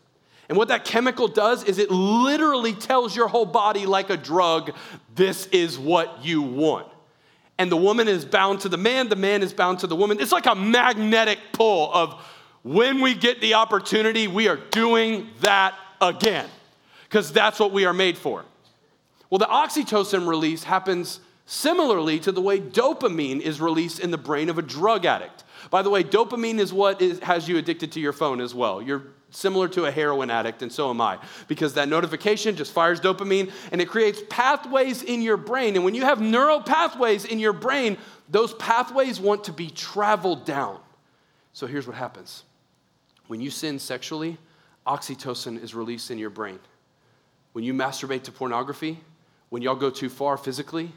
And 0.50 0.58
what 0.58 0.66
that 0.66 0.84
chemical 0.84 1.28
does 1.28 1.62
is 1.62 1.78
it 1.78 1.92
literally 1.92 2.72
tells 2.72 3.14
your 3.14 3.28
whole 3.28 3.46
body, 3.46 3.86
like 3.86 4.10
a 4.10 4.16
drug, 4.16 4.74
this 5.14 5.46
is 5.46 5.78
what 5.78 6.24
you 6.24 6.42
want. 6.42 6.88
And 7.56 7.70
the 7.70 7.76
woman 7.76 8.08
is 8.08 8.24
bound 8.24 8.62
to 8.62 8.68
the 8.68 8.76
man, 8.76 9.08
the 9.08 9.14
man 9.14 9.44
is 9.44 9.52
bound 9.52 9.78
to 9.78 9.86
the 9.86 9.94
woman. 9.94 10.18
It's 10.18 10.32
like 10.32 10.46
a 10.46 10.56
magnetic 10.56 11.38
pull 11.52 11.92
of 11.94 12.20
when 12.64 13.00
we 13.00 13.14
get 13.14 13.40
the 13.40 13.54
opportunity, 13.54 14.26
we 14.26 14.48
are 14.48 14.56
doing 14.56 15.28
that 15.38 15.76
again, 16.00 16.48
because 17.04 17.32
that's 17.32 17.60
what 17.60 17.70
we 17.70 17.84
are 17.84 17.94
made 17.94 18.18
for. 18.18 18.44
Well, 19.30 19.38
the 19.38 19.46
oxytocin 19.46 20.26
release 20.26 20.64
happens 20.64 21.20
similarly 21.46 22.18
to 22.18 22.32
the 22.32 22.40
way 22.40 22.58
dopamine 22.58 23.40
is 23.40 23.60
released 23.60 24.00
in 24.00 24.10
the 24.10 24.18
brain 24.18 24.48
of 24.48 24.58
a 24.58 24.62
drug 24.62 25.06
addict. 25.06 25.44
By 25.70 25.82
the 25.82 25.90
way, 25.90 26.02
dopamine 26.02 26.58
is 26.58 26.72
what 26.72 27.00
is, 27.00 27.20
has 27.20 27.48
you 27.48 27.56
addicted 27.56 27.92
to 27.92 28.00
your 28.00 28.12
phone 28.12 28.40
as 28.40 28.52
well. 28.52 28.82
You're 28.82 29.04
similar 29.30 29.68
to 29.68 29.84
a 29.84 29.90
heroin 29.90 30.30
addict, 30.30 30.62
and 30.62 30.72
so 30.72 30.90
am 30.90 31.00
I, 31.00 31.18
because 31.48 31.74
that 31.74 31.88
notification 31.88 32.56
just 32.56 32.72
fires 32.72 33.00
dopamine 33.00 33.52
and 33.72 33.80
it 33.80 33.88
creates 33.88 34.20
pathways 34.28 35.02
in 35.02 35.22
your 35.22 35.36
brain. 35.36 35.76
And 35.76 35.84
when 35.84 35.94
you 35.94 36.02
have 36.02 36.20
neural 36.20 36.60
pathways 36.60 37.24
in 37.24 37.38
your 37.38 37.52
brain, 37.52 37.96
those 38.28 38.54
pathways 38.54 39.20
want 39.20 39.44
to 39.44 39.52
be 39.52 39.70
traveled 39.70 40.44
down. 40.44 40.78
So 41.52 41.66
here's 41.66 41.86
what 41.86 41.96
happens 41.96 42.44
when 43.26 43.40
you 43.40 43.50
sin 43.50 43.78
sexually, 43.78 44.38
oxytocin 44.86 45.62
is 45.62 45.74
released 45.74 46.10
in 46.10 46.18
your 46.18 46.30
brain. 46.30 46.58
When 47.52 47.64
you 47.64 47.74
masturbate 47.74 48.24
to 48.24 48.32
pornography, 48.32 48.98
when 49.50 49.62
y'all 49.62 49.74
go 49.74 49.90
too 49.90 50.08
far 50.08 50.36
physically, 50.36 50.92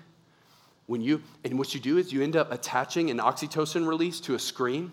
when 0.85 1.01
you, 1.01 1.21
and 1.43 1.57
what 1.57 1.73
you 1.73 1.79
do 1.79 1.97
is 1.97 2.11
you 2.11 2.21
end 2.21 2.35
up 2.35 2.51
attaching 2.51 3.09
an 3.09 3.19
oxytocin 3.19 3.87
release 3.87 4.19
to 4.21 4.35
a 4.35 4.39
screen 4.39 4.91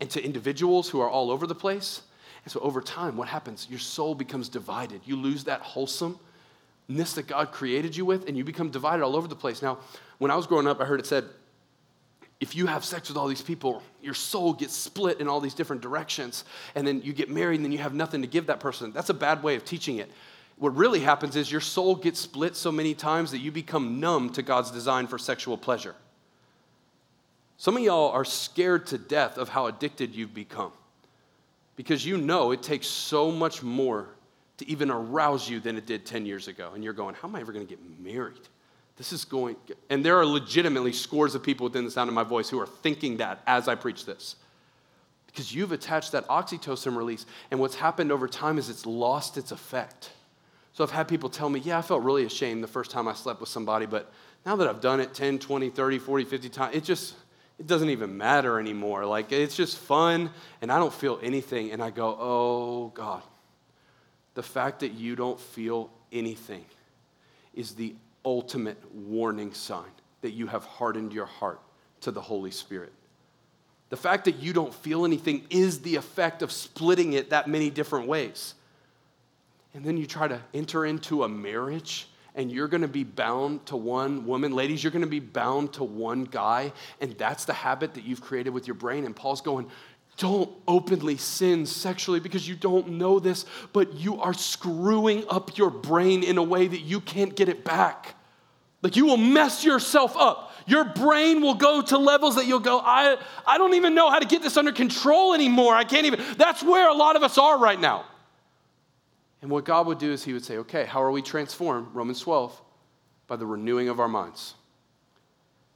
and 0.00 0.10
to 0.10 0.22
individuals 0.22 0.88
who 0.88 1.00
are 1.00 1.08
all 1.08 1.30
over 1.30 1.46
the 1.46 1.54
place 1.54 2.02
and 2.44 2.52
so 2.52 2.60
over 2.60 2.80
time, 2.80 3.16
what 3.16 3.28
happens? 3.28 3.66
Your 3.68 3.78
soul 3.78 4.14
becomes 4.14 4.48
divided. 4.48 5.02
You 5.04 5.16
lose 5.16 5.44
that 5.44 5.60
wholesomeness 5.60 6.18
that 6.88 7.26
God 7.26 7.52
created 7.52 7.96
you 7.96 8.04
with, 8.04 8.28
and 8.28 8.36
you 8.36 8.44
become 8.44 8.70
divided 8.70 9.02
all 9.02 9.16
over 9.16 9.28
the 9.28 9.36
place. 9.36 9.62
Now, 9.62 9.78
when 10.18 10.30
I 10.30 10.36
was 10.36 10.46
growing 10.46 10.66
up, 10.66 10.80
I 10.80 10.84
heard 10.84 11.00
it 11.00 11.06
said, 11.06 11.24
if 12.40 12.56
you 12.56 12.66
have 12.66 12.86
sex 12.86 13.08
with 13.08 13.18
all 13.18 13.28
these 13.28 13.42
people, 13.42 13.82
your 14.00 14.14
soul 14.14 14.54
gets 14.54 14.74
split 14.74 15.20
in 15.20 15.28
all 15.28 15.40
these 15.40 15.52
different 15.52 15.82
directions, 15.82 16.44
and 16.74 16.86
then 16.86 17.02
you 17.02 17.12
get 17.12 17.28
married, 17.28 17.56
and 17.56 17.64
then 17.64 17.72
you 17.72 17.78
have 17.78 17.92
nothing 17.92 18.22
to 18.22 18.26
give 18.26 18.46
that 18.46 18.60
person. 18.60 18.92
That's 18.92 19.10
a 19.10 19.14
bad 19.14 19.42
way 19.42 19.56
of 19.56 19.64
teaching 19.66 19.98
it. 19.98 20.10
What 20.56 20.74
really 20.74 21.00
happens 21.00 21.36
is 21.36 21.52
your 21.52 21.60
soul 21.60 21.94
gets 21.94 22.20
split 22.20 22.56
so 22.56 22.72
many 22.72 22.94
times 22.94 23.30
that 23.32 23.38
you 23.38 23.52
become 23.52 24.00
numb 24.00 24.30
to 24.30 24.42
God's 24.42 24.70
design 24.70 25.06
for 25.06 25.18
sexual 25.18 25.58
pleasure. 25.58 25.94
Some 27.58 27.76
of 27.76 27.82
y'all 27.82 28.10
are 28.10 28.24
scared 28.24 28.86
to 28.86 28.96
death 28.96 29.36
of 29.36 29.50
how 29.50 29.66
addicted 29.66 30.14
you've 30.14 30.34
become 30.34 30.72
because 31.80 32.04
you 32.04 32.18
know 32.18 32.50
it 32.50 32.62
takes 32.62 32.86
so 32.86 33.30
much 33.30 33.62
more 33.62 34.06
to 34.58 34.68
even 34.68 34.90
arouse 34.90 35.48
you 35.48 35.60
than 35.60 35.78
it 35.78 35.86
did 35.86 36.04
10 36.04 36.26
years 36.26 36.46
ago. 36.46 36.72
And 36.74 36.84
you're 36.84 36.92
going, 36.92 37.14
How 37.14 37.26
am 37.26 37.34
I 37.34 37.40
ever 37.40 37.52
going 37.52 37.66
to 37.66 37.74
get 37.74 37.80
married? 37.98 38.42
This 38.98 39.14
is 39.14 39.24
going, 39.24 39.56
and 39.88 40.04
there 40.04 40.18
are 40.18 40.26
legitimately 40.26 40.92
scores 40.92 41.34
of 41.34 41.42
people 41.42 41.64
within 41.64 41.86
the 41.86 41.90
sound 41.90 42.08
of 42.08 42.14
my 42.14 42.22
voice 42.22 42.50
who 42.50 42.60
are 42.60 42.66
thinking 42.66 43.16
that 43.16 43.40
as 43.46 43.66
I 43.66 43.76
preach 43.76 44.04
this. 44.04 44.36
Because 45.24 45.54
you've 45.54 45.72
attached 45.72 46.12
that 46.12 46.28
oxytocin 46.28 46.94
release, 46.94 47.24
and 47.50 47.58
what's 47.58 47.76
happened 47.76 48.12
over 48.12 48.28
time 48.28 48.58
is 48.58 48.68
it's 48.68 48.84
lost 48.84 49.38
its 49.38 49.50
effect. 49.50 50.10
So 50.74 50.84
I've 50.84 50.90
had 50.90 51.08
people 51.08 51.30
tell 51.30 51.48
me, 51.48 51.60
yeah, 51.60 51.78
I 51.78 51.82
felt 51.82 52.02
really 52.02 52.26
ashamed 52.26 52.62
the 52.62 52.68
first 52.68 52.90
time 52.90 53.08
I 53.08 53.14
slept 53.14 53.40
with 53.40 53.48
somebody, 53.48 53.86
but 53.86 54.12
now 54.44 54.54
that 54.56 54.68
I've 54.68 54.82
done 54.82 55.00
it 55.00 55.14
10, 55.14 55.38
20, 55.38 55.70
30, 55.70 55.98
40, 55.98 56.24
50 56.26 56.48
times, 56.50 56.76
it 56.76 56.84
just, 56.84 57.14
it 57.60 57.66
doesn't 57.66 57.90
even 57.90 58.16
matter 58.16 58.58
anymore. 58.58 59.04
Like, 59.04 59.30
it's 59.32 59.54
just 59.54 59.76
fun, 59.76 60.30
and 60.62 60.72
I 60.72 60.78
don't 60.78 60.92
feel 60.92 61.20
anything. 61.22 61.72
And 61.72 61.82
I 61.82 61.90
go, 61.90 62.16
oh, 62.18 62.88
God. 62.94 63.22
The 64.32 64.42
fact 64.42 64.80
that 64.80 64.94
you 64.94 65.14
don't 65.14 65.38
feel 65.38 65.90
anything 66.10 66.64
is 67.52 67.74
the 67.74 67.94
ultimate 68.24 68.78
warning 68.94 69.52
sign 69.52 69.90
that 70.22 70.30
you 70.30 70.46
have 70.46 70.64
hardened 70.64 71.12
your 71.12 71.26
heart 71.26 71.60
to 72.00 72.10
the 72.10 72.20
Holy 72.20 72.50
Spirit. 72.50 72.92
The 73.90 73.96
fact 73.96 74.24
that 74.24 74.36
you 74.36 74.54
don't 74.54 74.72
feel 74.72 75.04
anything 75.04 75.44
is 75.50 75.82
the 75.82 75.96
effect 75.96 76.40
of 76.40 76.50
splitting 76.50 77.12
it 77.12 77.28
that 77.30 77.46
many 77.46 77.68
different 77.68 78.06
ways. 78.06 78.54
And 79.74 79.84
then 79.84 79.98
you 79.98 80.06
try 80.06 80.28
to 80.28 80.40
enter 80.54 80.86
into 80.86 81.24
a 81.24 81.28
marriage 81.28 82.08
and 82.34 82.50
you're 82.50 82.68
going 82.68 82.82
to 82.82 82.88
be 82.88 83.04
bound 83.04 83.66
to 83.66 83.76
one 83.76 84.26
woman. 84.26 84.52
Ladies, 84.52 84.82
you're 84.82 84.90
going 84.90 85.04
to 85.04 85.08
be 85.08 85.20
bound 85.20 85.72
to 85.74 85.84
one 85.84 86.24
guy, 86.24 86.72
and 87.00 87.12
that's 87.18 87.44
the 87.44 87.52
habit 87.52 87.94
that 87.94 88.04
you've 88.04 88.20
created 88.20 88.50
with 88.50 88.66
your 88.66 88.74
brain. 88.74 89.04
And 89.04 89.14
Paul's 89.14 89.40
going, 89.40 89.68
don't 90.16 90.50
openly 90.68 91.16
sin 91.16 91.64
sexually 91.64 92.20
because 92.20 92.46
you 92.46 92.54
don't 92.54 92.88
know 92.90 93.18
this, 93.18 93.46
but 93.72 93.94
you 93.94 94.20
are 94.20 94.34
screwing 94.34 95.24
up 95.28 95.56
your 95.56 95.70
brain 95.70 96.22
in 96.22 96.36
a 96.36 96.42
way 96.42 96.66
that 96.66 96.80
you 96.80 97.00
can't 97.00 97.34
get 97.34 97.48
it 97.48 97.64
back. 97.64 98.16
Like 98.82 98.96
you 98.96 99.06
will 99.06 99.16
mess 99.16 99.64
yourself 99.64 100.16
up. 100.16 100.52
Your 100.66 100.84
brain 100.84 101.40
will 101.42 101.54
go 101.54 101.82
to 101.82 101.98
levels 101.98 102.36
that 102.36 102.46
you'll 102.46 102.60
go, 102.60 102.80
I, 102.80 103.16
I 103.46 103.58
don't 103.58 103.74
even 103.74 103.94
know 103.94 104.10
how 104.10 104.18
to 104.18 104.26
get 104.26 104.42
this 104.42 104.56
under 104.56 104.72
control 104.72 105.34
anymore. 105.34 105.74
I 105.74 105.84
can't 105.84 106.06
even. 106.06 106.20
That's 106.36 106.62
where 106.62 106.88
a 106.88 106.94
lot 106.94 107.16
of 107.16 107.22
us 107.22 107.38
are 107.38 107.58
right 107.58 107.80
now. 107.80 108.04
And 109.42 109.50
what 109.50 109.64
God 109.64 109.86
would 109.86 109.98
do 109.98 110.12
is 110.12 110.24
He 110.24 110.32
would 110.32 110.44
say, 110.44 110.58
okay, 110.58 110.84
how 110.84 111.02
are 111.02 111.10
we 111.10 111.22
transformed? 111.22 111.88
Romans 111.94 112.20
12, 112.20 112.60
by 113.26 113.36
the 113.36 113.46
renewing 113.46 113.88
of 113.88 114.00
our 114.00 114.08
minds. 114.08 114.54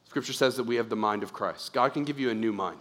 Scripture 0.09 0.33
says 0.33 0.57
that 0.57 0.65
we 0.65 0.77
have 0.77 0.89
the 0.89 0.97
mind 0.97 1.23
of 1.23 1.33
Christ. 1.33 1.73
God 1.73 1.93
can 1.93 2.05
give 2.05 2.21
you 2.21 2.31
a 2.31 2.35
new 2.35 2.53
mind, 2.53 2.81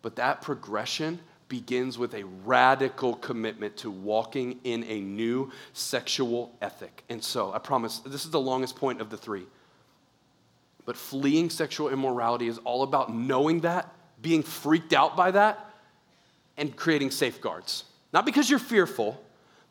but 0.00 0.16
that 0.16 0.42
progression 0.42 1.20
begins 1.48 1.98
with 1.98 2.14
a 2.14 2.24
radical 2.46 3.14
commitment 3.14 3.76
to 3.76 3.90
walking 3.90 4.58
in 4.64 4.84
a 4.84 5.00
new 5.00 5.52
sexual 5.74 6.56
ethic. 6.62 7.04
And 7.10 7.22
so, 7.22 7.52
I 7.52 7.58
promise, 7.58 7.98
this 7.98 8.24
is 8.24 8.30
the 8.30 8.40
longest 8.40 8.74
point 8.74 9.02
of 9.02 9.10
the 9.10 9.18
three. 9.18 9.44
But 10.86 10.96
fleeing 10.96 11.50
sexual 11.50 11.90
immorality 11.90 12.48
is 12.48 12.58
all 12.64 12.82
about 12.82 13.14
knowing 13.14 13.60
that, 13.60 13.94
being 14.20 14.42
freaked 14.42 14.92
out 14.94 15.14
by 15.16 15.30
that, 15.32 15.70
and 16.56 16.74
creating 16.74 17.10
safeguards. 17.10 17.84
Not 18.12 18.26
because 18.26 18.48
you're 18.48 18.58
fearful, 18.58 19.21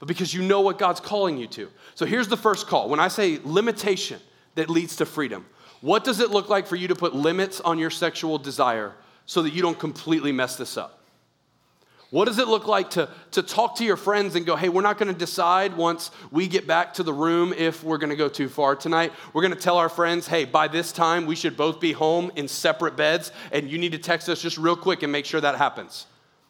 but 0.02 0.08
because 0.08 0.34
you 0.34 0.42
know 0.42 0.62
what 0.62 0.80
God's 0.80 1.00
calling 1.00 1.38
you 1.38 1.46
to. 1.50 1.70
So 1.94 2.08
here's 2.08 2.28
the 2.28 2.36
first 2.36 2.66
call. 2.66 2.90
When 2.90 3.00
I 3.00 3.08
say 3.08 3.40
limitation 3.44 4.20
that 4.56 4.68
leads 4.68 4.96
to 4.96 5.06
freedom, 5.06 5.46
what 5.82 6.04
does 6.04 6.20
it 6.20 6.32
look 6.32 6.50
like 6.50 6.66
for 6.66 6.76
you 6.76 6.88
to 6.88 6.96
put 6.96 7.14
limits 7.14 7.62
on 7.62 7.78
your 7.78 7.92
sexual 7.92 8.40
desire 8.40 8.94
so 9.28 9.44
that 9.44 9.54
you 9.54 9.62
don't 9.62 9.78
completely 9.78 10.32
mess 10.32 10.56
this 10.56 10.76
up? 10.76 11.04
What 12.10 12.26
does 12.26 12.40
it 12.40 12.48
look 12.48 12.66
like 12.66 12.90
to, 12.92 13.10
to 13.32 13.44
talk 13.44 13.76
to 13.76 13.86
your 13.86 13.96
friends 13.96 14.36
and 14.36 14.44
go, 14.44 14.56
hey, 14.56 14.70
we're 14.70 14.82
not 14.82 14.98
going 14.98 15.14
to 15.14 15.18
decide 15.18 15.78
once 15.78 16.10
we 16.32 16.48
get 16.48 16.66
back 16.66 16.96
to 16.96 17.04
the 17.04 17.14
room 17.14 17.54
if 17.56 17.84
we're 17.84 18.00
going 18.00 18.10
to 18.10 18.16
go 18.16 18.28
too 18.28 18.50
far 18.50 18.76
tonight? 18.76 19.14
We're 19.34 19.44
going 19.44 19.54
to 19.54 19.60
tell 19.60 19.78
our 19.78 19.88
friends, 19.88 20.26
hey, 20.26 20.46
by 20.46 20.68
this 20.68 20.92
time 20.92 21.28
we 21.28 21.36
should 21.36 21.56
both 21.56 21.80
be 21.80 21.92
home 21.92 22.32
in 22.36 22.48
separate 22.48 22.98
beds, 22.98 23.32
and 23.52 23.70
you 23.70 23.78
need 23.78 23.92
to 23.92 24.00
text 24.00 24.30
us 24.30 24.42
just 24.42 24.58
real 24.58 24.76
quick 24.76 25.04
and 25.04 25.12
make 25.12 25.26
sure 25.26 25.42
that 25.42 25.58
happens. 25.58 26.08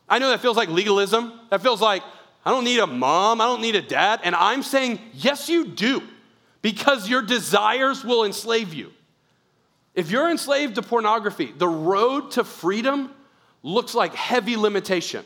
I 0.07 0.19
know 0.19 0.29
that 0.29 0.39
feels 0.39 0.55
like 0.55 0.69
legalism. 0.69 1.33
That 1.49 1.61
feels 1.61 1.81
like, 1.81 2.01
I 2.45 2.49
don't 2.49 2.63
need 2.63 2.79
a 2.79 2.87
mom, 2.87 3.39
I 3.39 3.45
don't 3.45 3.61
need 3.61 3.75
a 3.75 3.81
dad. 3.81 4.21
And 4.23 4.35
I'm 4.35 4.63
saying, 4.63 4.99
yes, 5.13 5.49
you 5.49 5.65
do, 5.65 6.01
because 6.61 7.07
your 7.07 7.21
desires 7.21 8.03
will 8.03 8.25
enslave 8.25 8.73
you. 8.73 8.91
If 9.93 10.09
you're 10.09 10.29
enslaved 10.29 10.75
to 10.75 10.81
pornography, 10.81 11.53
the 11.55 11.67
road 11.67 12.31
to 12.31 12.43
freedom 12.43 13.13
looks 13.61 13.93
like 13.93 14.15
heavy 14.15 14.55
limitation. 14.55 15.25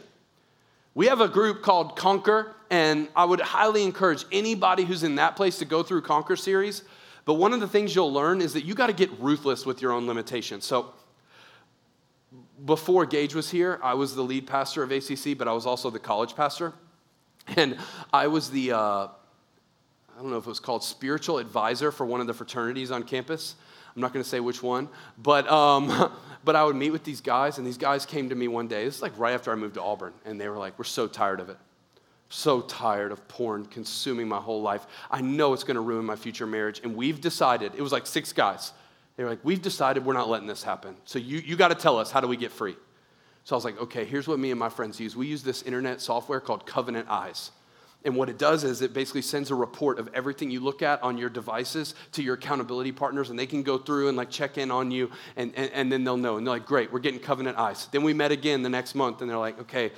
We 0.94 1.08
have 1.08 1.22
a 1.22 1.28
group 1.28 1.62
called 1.62 1.96
Conquer, 1.96 2.56
and 2.70 3.08
I 3.16 3.26
would 3.26 3.42
highly 3.42 3.84
encourage 3.84 4.26
anybody 4.32 4.84
who's 4.84 5.04
in 5.04 5.16
that 5.16 5.36
place 5.36 5.60
to 5.60 5.66
go 5.66 5.84
through 5.84 6.02
Conquer 6.02 6.36
series. 6.36 6.84
But 7.26 7.36
one 7.36 7.54
of 7.54 7.60
the 7.60 7.68
things 7.68 7.96
you'll 7.96 8.14
learn 8.14 8.42
is 8.42 8.54
that 8.54 8.66
you 8.66 8.74
got 8.76 8.88
to 8.88 8.94
get 8.94 9.12
ruthless 9.20 9.66
with 9.66 9.82
your 9.82 9.92
own 9.92 10.08
limitations. 10.08 10.66
So 10.66 10.94
before 12.66 13.06
Gage 13.06 13.36
was 13.36 13.52
here, 13.52 13.80
I 13.84 13.94
was 13.94 14.16
the 14.16 14.22
lead 14.22 14.48
pastor 14.48 14.84
of 14.84 14.92
ACC, 14.92 15.38
but 15.38 15.48
I 15.48 15.54
was 15.54 15.66
also 15.66 15.90
the 15.90 16.00
college 16.00 16.36
pastor. 16.36 16.74
And 17.56 17.78
I 18.12 18.28
was 18.28 18.50
the, 18.50 18.72
uh, 18.72 18.78
I 18.78 19.10
don't 20.18 20.32
know 20.32 20.38
if 20.38 20.46
it 20.46 20.50
was 20.50 20.60
called 20.60 20.84
spiritual 20.84 21.38
advisor 21.38 21.92
for 21.92 22.06
one 22.06 22.22
of 22.22 22.28
the 22.28 22.34
fraternities 22.34 22.92
on 22.92 23.04
campus. 23.04 23.56
I'm 23.96 24.02
not 24.02 24.12
going 24.12 24.24
to 24.24 24.30
say 24.30 24.40
which 24.40 24.62
one, 24.62 24.90
but 25.18 25.50
um, 25.50 26.12
but 26.44 26.56
I 26.56 26.64
would 26.64 26.76
meet 26.76 26.92
with 26.92 27.04
these 27.04 27.22
guys, 27.22 27.58
and 27.58 27.66
these 27.66 27.78
guys 27.78 28.06
came 28.06 28.30
to 28.30 28.36
me 28.36 28.48
one 28.48 28.68
day. 28.68 28.86
This 28.86 28.98
is 28.98 29.02
like 29.02 29.18
right 29.18 29.34
after 29.34 29.52
I 29.52 29.56
moved 29.56 29.76
to 29.76 29.82
Auburn, 29.82 30.14
and 30.26 30.40
they 30.40 30.50
were 30.50 30.58
like, 30.58 30.78
We're 30.78 30.86
so 30.86 31.08
tired 31.08 31.40
of 31.40 31.50
it. 31.50 31.58
So 32.30 32.62
tired 32.62 33.12
of 33.12 33.26
porn 33.28 33.66
consuming 33.66 34.28
my 34.28 34.40
whole 34.40 34.62
life. 34.62 34.86
I 35.10 35.22
know 35.22 35.54
it's 35.54 35.64
going 35.64 35.76
to 35.76 35.82
ruin 35.82 36.06
my 36.06 36.16
future 36.16 36.48
marriage. 36.48 36.82
And 36.84 36.96
we've 36.96 37.22
decided, 37.22 37.74
it 37.76 37.82
was 37.82 37.92
like 37.92 38.08
six 38.08 38.34
guys. 38.34 38.74
They 39.16 39.24
were 39.24 39.30
like, 39.30 39.40
We've 39.44 39.62
decided 39.62 40.06
we're 40.06 40.14
not 40.14 40.30
letting 40.30 40.48
this 40.48 40.64
happen. 40.64 40.96
So 41.06 41.20
you, 41.20 41.38
you 41.38 41.56
got 41.56 41.70
to 41.70 41.76
tell 41.76 41.98
us, 41.98 42.12
how 42.12 42.20
do 42.20 42.28
we 42.28 42.38
get 42.38 42.52
free? 42.52 42.76
So 43.46 43.56
I 43.56 43.58
was 43.58 43.64
like, 43.64 43.80
Okay, 43.80 44.04
here's 44.04 44.28
what 44.28 44.38
me 44.38 44.52
and 44.52 44.60
my 44.60 44.70
friends 44.70 45.00
use. 45.00 45.16
We 45.16 45.28
use 45.28 45.44
this 45.44 45.62
internet 45.62 46.02
software 46.02 46.42
called 46.42 46.66
Covenant 46.66 47.08
Eyes. 47.10 47.52
And 48.04 48.16
what 48.16 48.30
it 48.30 48.38
does 48.38 48.64
is 48.64 48.84
it 48.84 48.94
basically 48.94 49.24
sends 49.24 49.50
a 49.50 49.56
report 49.56 49.98
of 49.98 50.08
everything 50.14 50.52
you 50.52 50.60
look 50.60 50.84
at 50.84 51.02
on 51.02 51.18
your 51.18 51.30
devices 51.30 51.96
to 52.12 52.22
your 52.22 52.36
accountability 52.36 52.92
partners, 52.92 53.32
and 53.32 53.40
they 53.40 53.48
can 53.48 53.64
go 53.64 53.80
through 53.80 54.10
and 54.10 54.16
like 54.16 54.30
check 54.30 54.60
in 54.60 54.70
on 54.70 54.92
you, 54.92 55.10
and, 55.36 55.52
and, 55.56 55.72
and 55.72 55.92
then 55.92 56.04
they'll 56.04 56.16
know. 56.16 56.38
And 56.38 56.46
they're 56.46 56.54
like, 56.54 56.68
great, 56.68 56.94
we're 56.94 57.00
getting 57.00 57.20
covenant 57.20 57.58
eyes. 57.58 57.88
Then 57.92 58.04
we 58.04 58.14
met 58.14 58.32
again 58.32 58.62
the 58.62 58.70
next 58.70 58.94
month, 58.94 59.22
and 59.22 59.30
they're 59.30 59.40
like, 59.40 59.60
okay, 59.62 59.92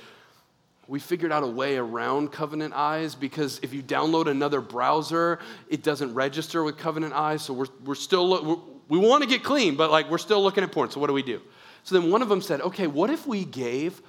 we 0.86 0.98
figured 0.98 1.30
out 1.30 1.42
a 1.42 1.46
way 1.46 1.76
around 1.76 2.32
Covenant 2.32 2.72
Eyes 2.72 3.14
because 3.14 3.60
if 3.62 3.74
you 3.74 3.82
download 3.82 4.26
another 4.26 4.62
browser, 4.62 5.38
it 5.68 5.82
doesn't 5.82 6.14
register 6.14 6.64
with 6.64 6.78
Covenant 6.78 7.12
Eyes. 7.12 7.42
So 7.42 7.52
we're, 7.52 7.66
we're 7.84 7.94
still, 7.94 8.42
we're, 8.42 8.56
we 8.88 8.98
want 8.98 9.22
to 9.22 9.28
get 9.28 9.44
clean, 9.44 9.76
but 9.76 9.90
like 9.90 10.10
we're 10.10 10.16
still 10.16 10.42
looking 10.42 10.64
at 10.64 10.72
porn. 10.72 10.90
So 10.90 10.98
what 10.98 11.08
do 11.08 11.12
we 11.12 11.22
do? 11.22 11.42
So 11.88 12.00
then 12.00 12.10
one 12.10 12.22
of 12.22 12.28
them 12.28 12.42
said, 12.42 12.60
okay, 12.60 12.86
what 12.86 13.10
if 13.10 13.26
we 13.26 13.44
gave 13.44 14.02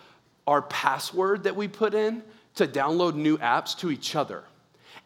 our 0.49 0.63
password 0.63 1.43
that 1.43 1.55
we 1.55 1.67
put 1.67 1.93
in 1.93 2.23
to 2.55 2.67
download 2.67 3.13
new 3.13 3.37
apps 3.37 3.77
to 3.77 3.91
each 3.91 4.15
other. 4.15 4.43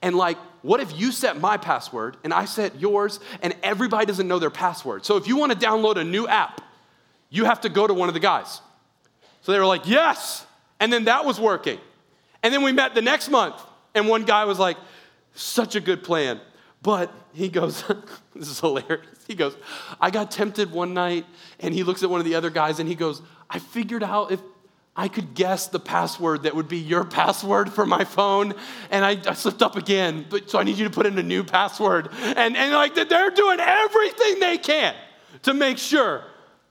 And 0.02 0.16
like, 0.16 0.38
what 0.62 0.80
if 0.80 0.98
you 0.98 1.12
set 1.12 1.40
my 1.40 1.58
password 1.58 2.16
and 2.24 2.34
I 2.34 2.46
set 2.46 2.80
yours 2.80 3.20
and 3.42 3.54
everybody 3.62 4.06
doesn't 4.06 4.28
know 4.28 4.40
their 4.40 4.50
password? 4.50 5.06
So 5.06 5.18
if 5.18 5.28
you 5.28 5.36
want 5.36 5.52
to 5.52 5.58
download 5.58 5.98
a 5.98 6.04
new 6.04 6.28
app, 6.28 6.62
you 7.30 7.44
have 7.46 7.62
to 7.62 7.70
go 7.70 7.86
to 7.86 7.94
one 7.94 8.08
of 8.08 8.14
the 8.14 8.22
guys. 8.22 8.62
So 9.42 9.52
they 9.52 9.60
were 9.60 9.66
like, 9.66 9.86
yes. 9.86 10.46
And 10.80 10.92
then 10.92 11.06
that 11.06 11.26
was 11.26 11.40
working. 11.40 11.80
And 12.42 12.54
then 12.54 12.64
we 12.64 12.72
met 12.72 12.96
the 12.96 13.02
next 13.02 13.30
month 13.30 13.62
and 13.94 14.08
one 14.08 14.24
guy 14.24 14.46
was 14.46 14.60
like, 14.60 14.78
such 15.36 15.76
a 15.76 15.82
good 15.82 16.04
plan. 16.04 16.40
But 16.84 17.12
he 17.34 17.50
goes, 17.50 17.84
this 18.36 18.50
is 18.50 18.60
hilarious. 18.60 19.08
He 19.28 19.36
goes, 19.36 19.56
I 20.00 20.12
got 20.12 20.30
tempted 20.30 20.72
one 20.72 20.94
night 20.94 21.26
and 21.60 21.74
he 21.74 21.84
looks 21.84 22.04
at 22.04 22.10
one 22.10 22.20
of 22.20 22.26
the 22.26 22.36
other 22.36 22.50
guys 22.50 22.80
and 22.80 22.88
he 22.88 22.96
goes, 22.96 23.22
I 23.50 23.60
figured 23.60 24.04
out 24.04 24.32
if 24.32 24.42
I 24.96 25.08
could 25.08 25.34
guess 25.34 25.68
the 25.68 25.80
password 25.80 26.44
that 26.44 26.56
would 26.56 26.68
be 26.68 26.78
your 26.78 27.04
password 27.20 27.72
for 27.74 27.86
my 27.86 28.04
phone, 28.04 28.54
and 28.92 29.04
I, 29.04 29.18
I, 29.28 29.34
slipped 29.34 29.64
up 29.64 29.76
again. 29.76 30.26
But 30.30 30.50
so 30.52 30.60
I 30.60 30.64
need 30.64 30.78
you 30.78 30.84
to 30.84 30.92
put 30.92 31.08
in 31.08 31.18
a 31.18 31.24
new 31.24 31.44
password, 31.44 32.10
and 32.22 32.56
and 32.56 32.74
like 32.74 32.94
they're 32.94 33.32
doing 33.32 33.60
everything 33.60 34.40
they 34.40 34.60
can 34.60 34.94
to 35.44 35.54
make 35.56 35.80
sure 35.80 36.24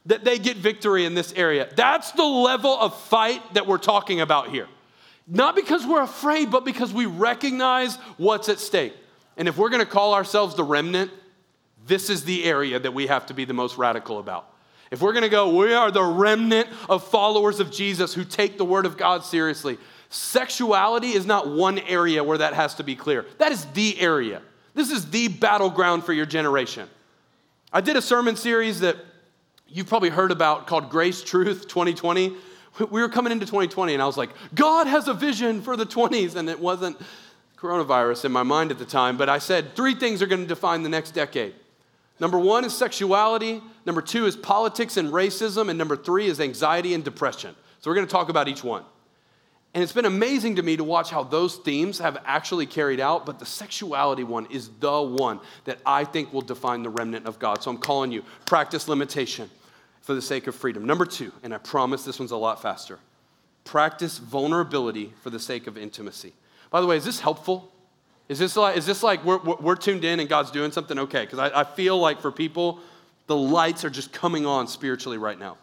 that 0.07 0.25
they 0.25 0.39
get 0.39 0.57
victory 0.57 1.05
in 1.05 1.15
this 1.15 1.33
area. 1.35 1.69
That's 1.75 2.13
the 2.13 2.25
level 2.25 2.79
of 2.79 2.97
fight 3.03 3.55
that 3.55 3.67
we're 3.67 3.79
talking 3.79 4.21
about 4.21 4.51
here. 4.51 4.69
Not 5.27 5.55
because 5.55 5.87
we're 5.87 6.03
afraid, 6.03 6.51
but 6.51 6.65
because 6.65 6.93
we 6.93 7.07
recognize 7.07 7.97
what's 8.19 8.49
at 8.49 8.59
stake. 8.59 8.95
And 9.37 9.49
if 9.49 9.57
we're 9.57 9.71
going 9.71 9.85
to 9.85 9.91
call 9.91 10.15
ourselves 10.15 10.55
the 10.55 10.65
remnant, 10.65 11.11
this 11.87 12.11
is 12.11 12.25
the 12.25 12.45
area 12.45 12.79
that 12.79 12.95
we 12.95 13.07
have 13.07 13.27
to 13.27 13.35
be 13.35 13.45
the 13.45 13.55
most 13.55 13.79
radical 13.79 14.19
about. 14.19 14.49
If 14.91 15.01
we're 15.01 15.13
going 15.13 15.23
to 15.23 15.31
go, 15.31 15.57
we 15.57 15.73
are 15.73 15.91
the 15.91 16.03
remnant 16.03 16.69
of 16.89 17.03
followers 17.03 17.61
of 17.61 17.71
Jesus 17.71 18.13
who 18.13 18.25
take 18.25 18.59
the 18.59 18.65
word 18.65 18.85
of 18.85 18.99
God 18.99 19.25
seriously. 19.25 19.79
Sexuality 20.11 21.13
is 21.13 21.25
not 21.25 21.49
one 21.49 21.79
area 21.79 22.23
where 22.23 22.37
that 22.37 22.53
has 22.53 22.75
to 22.75 22.85
be 22.85 22.95
clear. 22.95 23.25
That 23.39 23.53
is 23.53 23.65
the 23.73 23.99
area. 23.99 24.43
This 24.75 24.91
is 24.91 25.11
the 25.11 25.29
battleground 25.29 26.05
for 26.05 26.13
your 26.13 26.27
generation. 26.27 26.89
I 27.73 27.81
did 27.81 27.97
a 27.97 28.03
sermon 28.03 28.37
series 28.37 28.81
that 28.81 28.99
you've 29.67 29.87
probably 29.87 30.11
heard 30.11 30.31
about 30.31 30.67
called 30.67 30.91
Grace 30.91 31.23
Truth 31.23 31.69
2020. 31.69 32.37
We 32.91 33.01
were 33.01 33.09
coming 33.09 33.33
into 33.33 33.47
2020 33.47 33.95
and 33.95 34.03
I 34.03 34.07
was 34.07 34.19
like, 34.19 34.31
God 34.55 34.87
has 34.87 35.09
a 35.09 35.15
vision 35.15 35.63
for 35.63 35.77
the 35.77 35.87
20s. 35.87 36.37
And 36.37 36.51
it 36.51 36.61
wasn't 36.61 36.99
coronavirus 37.63 38.25
in 38.25 38.33
my 38.33 38.43
mind 38.43 38.71
at 38.71 38.79
the 38.79 38.85
time, 38.85 39.17
but 39.17 39.29
I 39.29 39.39
said 39.39 39.77
three 39.77 39.95
things 39.95 40.21
are 40.21 40.27
going 40.27 40.43
to 40.43 40.47
define 40.47 40.83
the 40.83 40.89
next 40.89 41.13
decade 41.13 41.55
Number 42.23 42.39
one 42.39 42.65
is 42.65 42.73
sexuality. 42.73 43.61
Number 43.85 44.01
two 44.01 44.27
is 44.27 44.37
politics 44.37 44.97
and 44.97 45.09
racism. 45.13 45.69
And 45.69 45.77
number 45.77 45.97
three 45.97 46.27
is 46.27 46.41
anxiety 46.41 46.95
and 46.95 47.03
depression. 47.03 47.53
So 47.81 47.91
we're 47.91 47.97
going 47.97 48.07
to 48.07 48.13
talk 48.13 48.29
about 48.29 48.47
each 48.47 48.63
one. 48.63 48.85
And 49.75 49.83
it's 49.83 49.93
been 49.93 50.05
amazing 50.05 50.55
to 50.57 50.63
me 50.63 50.77
to 50.77 50.85
watch 50.85 51.11
how 51.11 51.25
those 51.25 51.57
themes 51.57 51.99
have 51.99 52.19
actually 52.25 52.67
carried 52.67 53.01
out, 53.01 53.27
but 53.27 53.41
the 53.41 53.47
sexuality 53.47 54.23
one 54.23 54.47
is 54.53 54.71
the 54.79 55.03
one 55.03 55.41
that 55.65 55.79
I 55.85 56.05
think 56.05 56.33
will 56.33 56.43
define 56.43 56.85
the 56.85 56.91
remnant 56.91 57.27
of 57.27 57.41
God. 57.41 57.61
So 57.61 57.73
I'm 57.73 57.79
calling 57.79 58.13
you 58.13 58.23
practice 58.47 58.87
limitation 58.87 59.51
for 60.03 60.15
the 60.15 60.23
sake 60.23 60.47
of 60.47 60.55
freedom. 60.55 60.85
Number 60.85 61.07
two, 61.07 61.33
and 61.43 61.53
I 61.53 61.59
promise 61.59 62.05
this 62.05 62.21
one's 62.21 62.31
a 62.31 62.37
lot 62.37 62.63
faster 62.63 63.01
practice 63.65 64.19
vulnerability 64.19 65.13
for 65.23 65.31
the 65.31 65.39
sake 65.41 65.67
of 65.67 65.79
intimacy. 65.79 66.35
By 66.73 66.81
the 66.81 66.87
way, 66.87 66.97
is 66.97 67.05
this 67.05 67.21
helpful? 67.21 67.71
Is 68.29 68.39
this 68.39 68.57
like, 68.57 68.79
is 68.79 68.87
this 68.87 69.03
like 69.03 69.23
we're, 69.25 69.39
we're 69.39 69.77
tuned 69.77 70.05
in 70.05 70.19
and 70.19 70.29
God's 70.29 70.51
doing 70.51 70.73
something? 70.73 70.99
Okay, 70.99 71.27
because 71.27 71.39
I, 71.39 71.61
I 71.61 71.65
feel 71.65 71.99
like 71.99 72.21
for 72.21 72.33
people, 72.33 72.81
the 73.27 73.37
lights 73.37 73.85
are 73.85 73.91
just 73.91 74.11
coming 74.11 74.47
on 74.47 74.67
spiritually 74.67 75.19
right 75.19 75.39
now. 75.39 75.59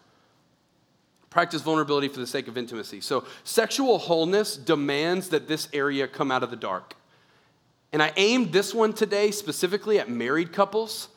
Practice 1.31 1.63
vulnerability 1.63 2.09
for 2.09 2.19
the 2.19 2.27
sake 2.27 2.47
of 2.47 2.57
intimacy. 2.57 3.01
So, 3.01 3.25
sexual 3.43 3.97
wholeness 3.97 4.55
demands 4.55 5.29
that 5.29 5.47
this 5.47 5.67
area 5.73 6.07
come 6.07 6.31
out 6.31 6.43
of 6.43 6.51
the 6.51 6.55
dark. 6.55 6.95
And 7.91 8.03
I 8.03 8.13
aimed 8.15 8.53
this 8.53 8.73
one 8.73 8.93
today 8.93 9.31
specifically 9.31 9.97
at 9.99 10.09
married 10.09 10.53
couples 10.53 11.09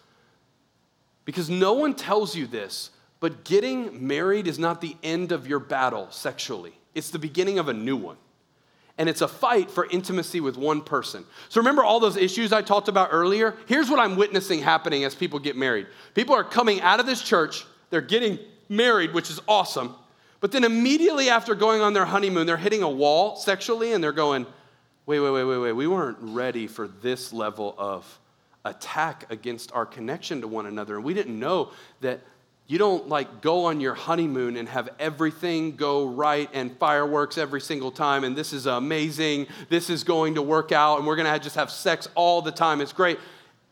because 1.26 1.50
no 1.50 1.74
one 1.74 1.94
tells 1.94 2.34
you 2.34 2.46
this, 2.46 2.90
but 3.20 3.44
getting 3.44 4.06
married 4.06 4.46
is 4.46 4.58
not 4.58 4.80
the 4.80 4.96
end 5.02 5.32
of 5.32 5.46
your 5.46 5.58
battle 5.58 6.10
sexually, 6.10 6.72
it's 6.94 7.10
the 7.10 7.18
beginning 7.18 7.58
of 7.58 7.68
a 7.68 7.74
new 7.74 7.96
one 7.96 8.16
and 8.98 9.08
it's 9.08 9.20
a 9.20 9.28
fight 9.28 9.70
for 9.70 9.86
intimacy 9.86 10.40
with 10.40 10.56
one 10.56 10.82
person. 10.82 11.24
So 11.48 11.60
remember 11.60 11.82
all 11.82 12.00
those 12.00 12.16
issues 12.16 12.52
I 12.52 12.62
talked 12.62 12.88
about 12.88 13.08
earlier? 13.10 13.56
Here's 13.66 13.88
what 13.88 13.98
I'm 13.98 14.16
witnessing 14.16 14.60
happening 14.60 15.04
as 15.04 15.14
people 15.14 15.38
get 15.38 15.56
married. 15.56 15.86
People 16.14 16.34
are 16.34 16.44
coming 16.44 16.80
out 16.80 17.00
of 17.00 17.06
this 17.06 17.22
church, 17.22 17.64
they're 17.90 18.00
getting 18.00 18.38
married, 18.68 19.14
which 19.14 19.30
is 19.30 19.40
awesome. 19.48 19.94
But 20.40 20.52
then 20.52 20.64
immediately 20.64 21.30
after 21.30 21.54
going 21.54 21.80
on 21.80 21.92
their 21.92 22.04
honeymoon, 22.04 22.46
they're 22.46 22.56
hitting 22.56 22.82
a 22.82 22.90
wall 22.90 23.36
sexually 23.36 23.92
and 23.92 24.02
they're 24.02 24.12
going, 24.12 24.44
wait, 25.06 25.20
wait, 25.20 25.30
wait, 25.30 25.44
wait, 25.44 25.58
wait. 25.58 25.72
We 25.72 25.86
weren't 25.86 26.18
ready 26.20 26.66
for 26.66 26.88
this 26.88 27.32
level 27.32 27.74
of 27.78 28.18
attack 28.64 29.30
against 29.30 29.72
our 29.72 29.86
connection 29.86 30.40
to 30.40 30.48
one 30.48 30.66
another. 30.66 30.96
And 30.96 31.04
we 31.04 31.14
didn't 31.14 31.38
know 31.38 31.70
that 32.00 32.20
you 32.72 32.78
don't 32.78 33.06
like 33.06 33.42
go 33.42 33.66
on 33.66 33.82
your 33.82 33.92
honeymoon 33.92 34.56
and 34.56 34.66
have 34.66 34.88
everything 34.98 35.76
go 35.76 36.06
right 36.06 36.48
and 36.54 36.74
fireworks 36.78 37.36
every 37.36 37.60
single 37.60 37.90
time 37.90 38.24
and 38.24 38.34
this 38.34 38.54
is 38.54 38.64
amazing 38.64 39.46
this 39.68 39.90
is 39.90 40.04
going 40.04 40.36
to 40.36 40.40
work 40.40 40.72
out 40.72 40.96
and 40.96 41.06
we're 41.06 41.16
going 41.16 41.30
to 41.30 41.38
just 41.38 41.54
have 41.54 41.70
sex 41.70 42.08
all 42.14 42.40
the 42.40 42.50
time 42.50 42.80
it's 42.80 42.94
great. 42.94 43.18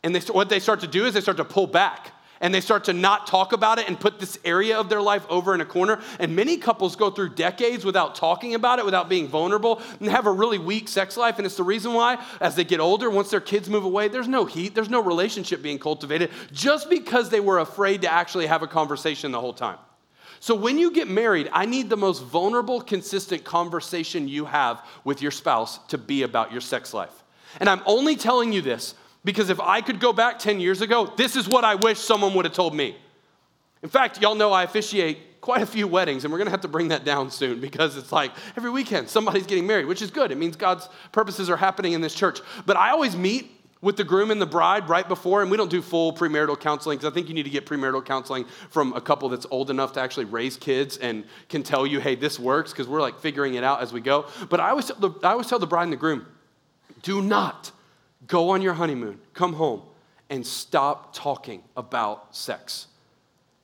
And 0.02 0.14
they, 0.14 0.20
what 0.32 0.50
they 0.50 0.60
start 0.60 0.80
to 0.80 0.86
do 0.86 1.06
is 1.06 1.14
they 1.14 1.22
start 1.22 1.38
to 1.38 1.46
pull 1.46 1.66
back 1.66 2.12
and 2.40 2.54
they 2.54 2.60
start 2.60 2.84
to 2.84 2.92
not 2.92 3.26
talk 3.26 3.52
about 3.52 3.78
it 3.78 3.86
and 3.86 4.00
put 4.00 4.18
this 4.18 4.38
area 4.44 4.78
of 4.78 4.88
their 4.88 5.02
life 5.02 5.26
over 5.28 5.54
in 5.54 5.60
a 5.60 5.64
corner. 5.64 6.00
And 6.18 6.34
many 6.34 6.56
couples 6.56 6.96
go 6.96 7.10
through 7.10 7.34
decades 7.34 7.84
without 7.84 8.14
talking 8.14 8.54
about 8.54 8.78
it, 8.78 8.84
without 8.84 9.08
being 9.08 9.28
vulnerable, 9.28 9.82
and 10.00 10.08
have 10.08 10.26
a 10.26 10.32
really 10.32 10.58
weak 10.58 10.88
sex 10.88 11.16
life. 11.16 11.36
And 11.38 11.46
it's 11.46 11.56
the 11.56 11.62
reason 11.62 11.92
why, 11.92 12.24
as 12.40 12.54
they 12.54 12.64
get 12.64 12.80
older, 12.80 13.10
once 13.10 13.30
their 13.30 13.40
kids 13.40 13.68
move 13.68 13.84
away, 13.84 14.08
there's 14.08 14.28
no 14.28 14.46
heat, 14.46 14.74
there's 14.74 14.88
no 14.88 15.02
relationship 15.02 15.62
being 15.62 15.78
cultivated, 15.78 16.30
just 16.52 16.88
because 16.88 17.28
they 17.28 17.40
were 17.40 17.58
afraid 17.58 18.02
to 18.02 18.12
actually 18.12 18.46
have 18.46 18.62
a 18.62 18.66
conversation 18.66 19.32
the 19.32 19.40
whole 19.40 19.54
time. 19.54 19.78
So 20.42 20.54
when 20.54 20.78
you 20.78 20.90
get 20.90 21.06
married, 21.06 21.50
I 21.52 21.66
need 21.66 21.90
the 21.90 21.98
most 21.98 22.24
vulnerable, 22.24 22.80
consistent 22.80 23.44
conversation 23.44 24.26
you 24.26 24.46
have 24.46 24.82
with 25.04 25.20
your 25.20 25.30
spouse 25.30 25.78
to 25.88 25.98
be 25.98 26.22
about 26.22 26.50
your 26.50 26.62
sex 26.62 26.94
life. 26.94 27.12
And 27.58 27.68
I'm 27.68 27.82
only 27.84 28.16
telling 28.16 28.52
you 28.52 28.62
this 28.62 28.94
because 29.24 29.50
if 29.50 29.60
I 29.60 29.80
could 29.80 30.00
go 30.00 30.12
back 30.12 30.38
10 30.38 30.60
years 30.60 30.80
ago, 30.80 31.12
this 31.16 31.36
is 31.36 31.48
what 31.48 31.64
I 31.64 31.74
wish 31.74 31.98
someone 31.98 32.34
would 32.34 32.44
have 32.44 32.54
told 32.54 32.74
me. 32.74 32.96
In 33.82 33.88
fact, 33.88 34.20
y'all 34.20 34.34
know 34.34 34.52
I 34.52 34.62
officiate 34.62 35.40
quite 35.40 35.62
a 35.62 35.66
few 35.66 35.86
weddings, 35.86 36.24
and 36.24 36.32
we're 36.32 36.38
gonna 36.38 36.50
have 36.50 36.60
to 36.62 36.68
bring 36.68 36.88
that 36.88 37.04
down 37.04 37.30
soon 37.30 37.60
because 37.60 37.96
it's 37.96 38.12
like 38.12 38.32
every 38.56 38.70
weekend 38.70 39.08
somebody's 39.08 39.46
getting 39.46 39.66
married, 39.66 39.86
which 39.86 40.02
is 40.02 40.10
good. 40.10 40.30
It 40.30 40.36
means 40.36 40.56
God's 40.56 40.88
purposes 41.12 41.48
are 41.48 41.56
happening 41.56 41.92
in 41.92 42.00
this 42.00 42.14
church. 42.14 42.40
But 42.66 42.76
I 42.76 42.90
always 42.90 43.16
meet 43.16 43.50
with 43.82 43.96
the 43.96 44.04
groom 44.04 44.30
and 44.30 44.40
the 44.40 44.46
bride 44.46 44.88
right 44.90 45.08
before, 45.08 45.40
and 45.40 45.50
we 45.50 45.56
don't 45.56 45.70
do 45.70 45.80
full 45.80 46.12
premarital 46.12 46.60
counseling 46.60 46.98
because 46.98 47.10
I 47.10 47.14
think 47.14 47.28
you 47.28 47.34
need 47.34 47.44
to 47.44 47.50
get 47.50 47.64
premarital 47.64 48.04
counseling 48.04 48.44
from 48.68 48.92
a 48.92 49.00
couple 49.00 49.30
that's 49.30 49.46
old 49.50 49.70
enough 49.70 49.94
to 49.94 50.00
actually 50.00 50.26
raise 50.26 50.58
kids 50.58 50.98
and 50.98 51.24
can 51.48 51.62
tell 51.62 51.86
you, 51.86 52.00
hey, 52.00 52.14
this 52.14 52.38
works, 52.38 52.72
because 52.72 52.86
we're 52.86 53.00
like 53.00 53.18
figuring 53.20 53.54
it 53.54 53.64
out 53.64 53.80
as 53.80 53.92
we 53.92 54.02
go. 54.02 54.26
But 54.50 54.60
I 54.60 54.70
always, 54.70 54.88
the, 54.88 55.10
I 55.22 55.30
always 55.30 55.46
tell 55.46 55.58
the 55.58 55.66
bride 55.66 55.84
and 55.84 55.92
the 55.92 55.96
groom, 55.96 56.26
do 57.02 57.22
not 57.22 57.72
Go 58.26 58.50
on 58.50 58.62
your 58.62 58.74
honeymoon, 58.74 59.20
come 59.32 59.54
home, 59.54 59.82
and 60.28 60.46
stop 60.46 61.14
talking 61.14 61.62
about 61.76 62.34
sex. 62.36 62.86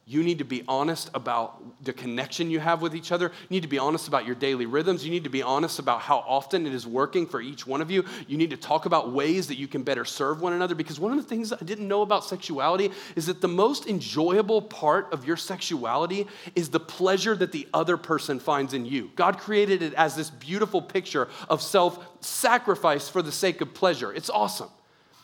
You 0.08 0.22
need 0.22 0.38
to 0.38 0.44
be 0.44 0.62
honest 0.68 1.10
about 1.14 1.60
the 1.82 1.92
connection 1.92 2.48
you 2.48 2.60
have 2.60 2.80
with 2.80 2.94
each 2.94 3.10
other. 3.10 3.24
You 3.26 3.56
need 3.56 3.62
to 3.62 3.68
be 3.68 3.80
honest 3.80 4.06
about 4.06 4.24
your 4.24 4.36
daily 4.36 4.64
rhythms. 4.64 5.04
You 5.04 5.10
need 5.10 5.24
to 5.24 5.30
be 5.30 5.42
honest 5.42 5.80
about 5.80 6.00
how 6.00 6.18
often 6.18 6.64
it 6.64 6.72
is 6.72 6.86
working 6.86 7.26
for 7.26 7.40
each 7.40 7.66
one 7.66 7.80
of 7.80 7.90
you. 7.90 8.04
You 8.28 8.36
need 8.36 8.50
to 8.50 8.56
talk 8.56 8.86
about 8.86 9.10
ways 9.10 9.48
that 9.48 9.58
you 9.58 9.66
can 9.66 9.82
better 9.82 10.04
serve 10.04 10.40
one 10.40 10.52
another 10.52 10.76
because 10.76 11.00
one 11.00 11.10
of 11.10 11.18
the 11.18 11.28
things 11.28 11.52
I 11.52 11.56
didn't 11.64 11.88
know 11.88 12.02
about 12.02 12.24
sexuality 12.24 12.92
is 13.16 13.26
that 13.26 13.40
the 13.40 13.48
most 13.48 13.88
enjoyable 13.88 14.62
part 14.62 15.12
of 15.12 15.26
your 15.26 15.36
sexuality 15.36 16.28
is 16.54 16.68
the 16.68 16.78
pleasure 16.78 17.34
that 17.34 17.50
the 17.50 17.66
other 17.74 17.96
person 17.96 18.38
finds 18.38 18.74
in 18.74 18.86
you. 18.86 19.10
God 19.16 19.38
created 19.38 19.82
it 19.82 19.92
as 19.94 20.14
this 20.14 20.30
beautiful 20.30 20.80
picture 20.80 21.26
of 21.48 21.60
self 21.60 22.06
sacrifice 22.24 23.08
for 23.08 23.22
the 23.22 23.32
sake 23.32 23.60
of 23.60 23.74
pleasure. 23.74 24.12
It's 24.12 24.30
awesome. 24.30 24.70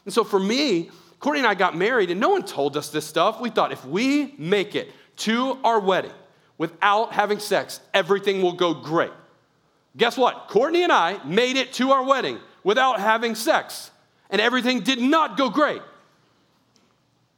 And 0.05 0.13
so 0.13 0.25
for 0.25 0.41
me, 0.41 0.91
Courtney 1.23 1.39
and 1.39 1.47
I 1.47 1.55
got 1.55 1.77
married, 1.77 2.11
and 2.11 2.19
no 2.19 2.31
one 2.31 2.43
told 2.43 2.77
us 2.77 2.89
this 2.89 3.07
stuff. 3.07 3.41
We 3.41 3.49
thought 3.49 3.71
if 3.71 3.85
we 3.85 4.35
make 4.39 4.75
it 4.75 4.91
to 5.19 5.57
our 5.63 5.79
wedding 5.79 6.11
without 6.59 7.13
having 7.13 7.39
sex, 7.39 7.79
everything 7.95 8.43
will 8.43 8.55
go 8.55 8.75
great. 8.75 9.13
Guess 9.97 10.19
what? 10.19 10.49
Courtney 10.49 10.83
and 10.83 10.91
I 10.91 11.23
made 11.25 11.57
it 11.57 11.73
to 11.75 11.93
our 11.93 12.03
wedding 12.03 12.41
without 12.65 12.99
having 12.99 13.37
sex, 13.37 13.93
and 14.31 14.41
everything 14.41 14.81
did 14.81 15.01
not 15.01 15.37
go 15.37 15.49
great. 15.49 15.81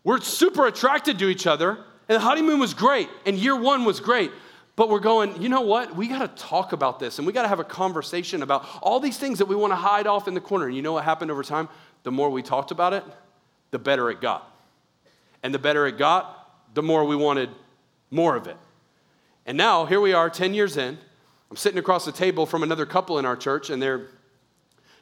We're 0.02 0.22
super 0.22 0.66
attracted 0.66 1.18
to 1.18 1.28
each 1.28 1.46
other, 1.46 1.72
and 2.08 2.16
the 2.16 2.20
honeymoon 2.20 2.60
was 2.60 2.72
great, 2.72 3.10
and 3.26 3.36
year 3.36 3.54
one 3.54 3.84
was 3.84 4.00
great. 4.00 4.30
But 4.76 4.88
we're 4.88 4.98
going, 4.98 5.42
you 5.42 5.50
know 5.50 5.60
what? 5.60 5.94
We 5.94 6.08
got 6.08 6.20
to 6.20 6.42
talk 6.42 6.72
about 6.72 6.98
this 6.98 7.18
and 7.18 7.26
we 7.28 7.32
got 7.32 7.42
to 7.42 7.48
have 7.48 7.60
a 7.60 7.64
conversation 7.64 8.42
about 8.42 8.66
all 8.82 8.98
these 8.98 9.16
things 9.16 9.38
that 9.38 9.46
we 9.46 9.54
want 9.54 9.70
to 9.70 9.76
hide 9.76 10.08
off 10.08 10.26
in 10.26 10.34
the 10.34 10.40
corner. 10.40 10.66
And 10.66 10.74
you 10.74 10.82
know 10.82 10.94
what 10.94 11.04
happened 11.04 11.30
over 11.30 11.44
time? 11.44 11.68
The 12.02 12.10
more 12.10 12.28
we 12.28 12.42
talked 12.42 12.72
about 12.72 12.92
it, 12.92 13.04
the 13.74 13.78
better 13.80 14.08
it 14.08 14.20
got. 14.20 14.48
And 15.42 15.52
the 15.52 15.58
better 15.58 15.84
it 15.88 15.98
got, 15.98 16.74
the 16.74 16.82
more 16.82 17.04
we 17.04 17.16
wanted 17.16 17.50
more 18.08 18.36
of 18.36 18.46
it. 18.46 18.56
And 19.46 19.58
now, 19.58 19.84
here 19.84 20.00
we 20.00 20.12
are 20.12 20.30
10 20.30 20.54
years 20.54 20.76
in. 20.76 20.96
I'm 21.50 21.56
sitting 21.56 21.78
across 21.78 22.04
the 22.04 22.12
table 22.12 22.46
from 22.46 22.62
another 22.62 22.86
couple 22.86 23.18
in 23.18 23.26
our 23.26 23.36
church, 23.36 23.70
and 23.70 23.82
they're, 23.82 24.06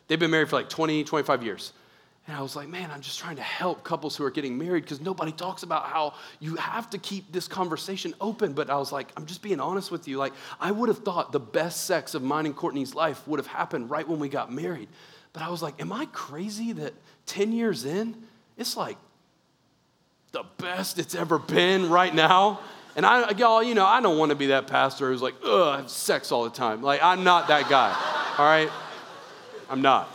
they've 0.09 0.19
been 0.19 0.31
married 0.31 0.49
for 0.49 0.57
like 0.57 0.71
20, 0.71 1.05
25 1.05 1.45
years. 1.45 1.75
And 2.27 2.35
I 2.35 2.41
was 2.41 2.57
like, 2.57 2.67
man, 2.67 2.91
I'm 2.91 3.03
just 3.03 3.19
trying 3.19 3.37
to 3.37 3.43
help 3.43 3.85
couples 3.85 4.17
who 4.17 4.25
are 4.25 4.31
getting 4.31 4.57
married 4.57 4.85
because 4.85 5.03
nobody 5.03 5.33
talks 5.33 5.65
about 5.65 5.85
how 5.85 6.15
you 6.41 6.57
have 6.57 6.89
to 6.91 6.99
keep 6.99 7.31
this 7.31 7.47
conversation 7.47 8.15
open. 8.23 8.55
But 8.55 8.71
I 8.71 8.77
was 8.77 8.91
like, 8.91 9.09
I'm 9.19 9.27
just 9.27 9.43
being 9.43 9.61
honest 9.61 9.91
with 9.91 10.09
you. 10.09 10.17
Like, 10.17 10.33
I 10.59 10.71
would 10.71 10.89
have 10.89 11.01
thought 11.01 11.33
the 11.33 11.41
best 11.41 11.85
sex 11.85 12.15
of 12.15 12.23
mine 12.23 12.47
and 12.47 12.57
Courtney's 12.57 12.95
life 12.95 13.29
would 13.29 13.39
have 13.39 13.49
happened 13.49 13.91
right 13.91 14.09
when 14.09 14.19
we 14.19 14.31
got 14.31 14.51
married. 14.51 14.89
But 15.35 15.43
I 15.43 15.51
was 15.51 15.63
like, 15.63 15.79
am 15.81 15.93
I 15.93 16.07
crazy 16.07 16.73
that 16.73 16.95
10 17.27 17.53
years 17.53 17.85
in, 17.85 18.17
it's 18.63 18.77
like 18.77 18.97
the 20.31 20.45
best 20.57 20.99
it's 20.99 21.15
ever 21.15 21.39
been 21.39 21.91
right 21.91 22.15
now. 22.15 22.61
And 22.95 23.05
I, 23.05 23.31
y'all, 23.33 23.63
you 23.63 23.75
know, 23.75 23.85
I 23.85 24.01
don't 24.01 24.19
want 24.19 24.31
to 24.31 24.37
be 24.37 24.47
that 24.47 24.67
pastor 24.67 25.11
who's 25.11 25.21
like, 25.21 25.35
ugh, 25.45 25.69
I 25.69 25.77
have 25.79 25.91
sex 25.91 26.31
all 26.31 26.45
the 26.45 26.51
time. 26.51 26.83
Like, 26.83 27.03
I'm 27.03 27.25
not 27.25 27.49
that 27.49 27.69
guy, 27.69 27.91
all 28.39 28.45
right? 28.45 28.71
I'm 29.69 29.83
not. 29.83 30.09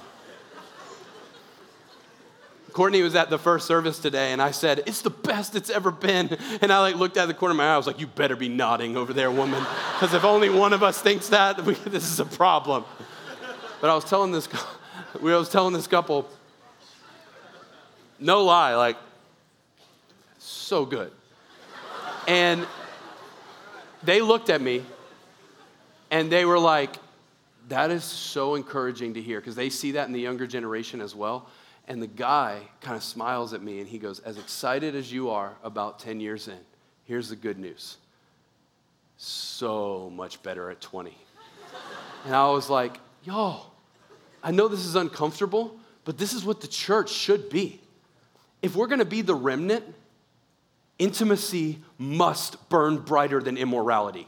Courtney 2.71 3.01
was 3.01 3.15
at 3.15 3.31
the 3.31 3.39
first 3.39 3.65
service 3.65 3.97
today, 3.97 4.31
and 4.31 4.39
I 4.39 4.51
said, 4.51 4.83
It's 4.85 5.01
the 5.01 5.09
best 5.09 5.55
it's 5.55 5.71
ever 5.71 5.89
been. 5.89 6.37
And 6.61 6.71
I 6.71 6.79
like 6.79 6.95
looked 6.95 7.17
at 7.17 7.25
the 7.25 7.33
corner 7.33 7.53
of 7.53 7.57
my 7.57 7.69
eye, 7.69 7.73
I 7.73 7.77
was 7.77 7.87
like, 7.87 7.99
You 7.99 8.05
better 8.05 8.35
be 8.35 8.49
nodding 8.49 8.95
over 8.95 9.13
there, 9.13 9.31
woman. 9.31 9.65
Because 9.93 10.13
if 10.13 10.23
only 10.23 10.49
one 10.49 10.73
of 10.73 10.83
us 10.83 11.01
thinks 11.01 11.29
that, 11.29 11.59
we, 11.65 11.73
this 11.73 12.03
is 12.11 12.19
a 12.19 12.25
problem. 12.25 12.85
But 13.81 13.89
I 13.89 13.95
was 13.95 14.05
telling 14.05 14.31
this, 14.31 14.47
I 15.15 15.17
was 15.23 15.49
telling 15.49 15.73
this 15.73 15.87
couple, 15.87 16.29
no 18.19 18.43
lie, 18.43 18.75
like, 18.75 18.97
so 20.37 20.85
good. 20.85 21.11
And 22.27 22.65
they 24.03 24.21
looked 24.21 24.49
at 24.49 24.61
me 24.61 24.83
and 26.11 26.31
they 26.31 26.45
were 26.45 26.59
like, 26.59 26.95
that 27.69 27.91
is 27.91 28.03
so 28.03 28.55
encouraging 28.55 29.15
to 29.15 29.21
hear 29.21 29.39
because 29.39 29.55
they 29.55 29.69
see 29.69 29.91
that 29.91 30.07
in 30.07 30.13
the 30.13 30.19
younger 30.19 30.47
generation 30.47 31.01
as 31.01 31.13
well. 31.13 31.49
And 31.87 32.01
the 32.01 32.07
guy 32.07 32.61
kind 32.81 32.97
of 32.97 33.03
smiles 33.03 33.53
at 33.53 33.61
me 33.61 33.79
and 33.79 33.87
he 33.87 33.97
goes, 33.97 34.19
As 34.19 34.37
excited 34.37 34.95
as 34.95 35.11
you 35.11 35.29
are 35.29 35.53
about 35.63 35.99
10 35.99 36.19
years 36.19 36.47
in, 36.47 36.59
here's 37.05 37.29
the 37.29 37.35
good 37.35 37.57
news 37.57 37.97
so 39.19 40.11
much 40.13 40.43
better 40.43 40.69
at 40.69 40.79
20. 40.79 41.17
And 42.25 42.35
I 42.35 42.49
was 42.49 42.69
like, 42.69 42.99
Y'all, 43.23 43.71
I 44.43 44.51
know 44.51 44.67
this 44.67 44.85
is 44.85 44.95
uncomfortable, 44.95 45.77
but 46.05 46.17
this 46.17 46.33
is 46.33 46.45
what 46.45 46.61
the 46.61 46.67
church 46.67 47.09
should 47.09 47.49
be 47.49 47.81
if 48.61 48.75
we're 48.75 48.87
going 48.87 48.99
to 48.99 49.05
be 49.05 49.21
the 49.21 49.35
remnant, 49.35 49.83
intimacy 50.99 51.79
must 51.97 52.69
burn 52.69 52.97
brighter 52.97 53.41
than 53.41 53.57
immorality. 53.57 54.27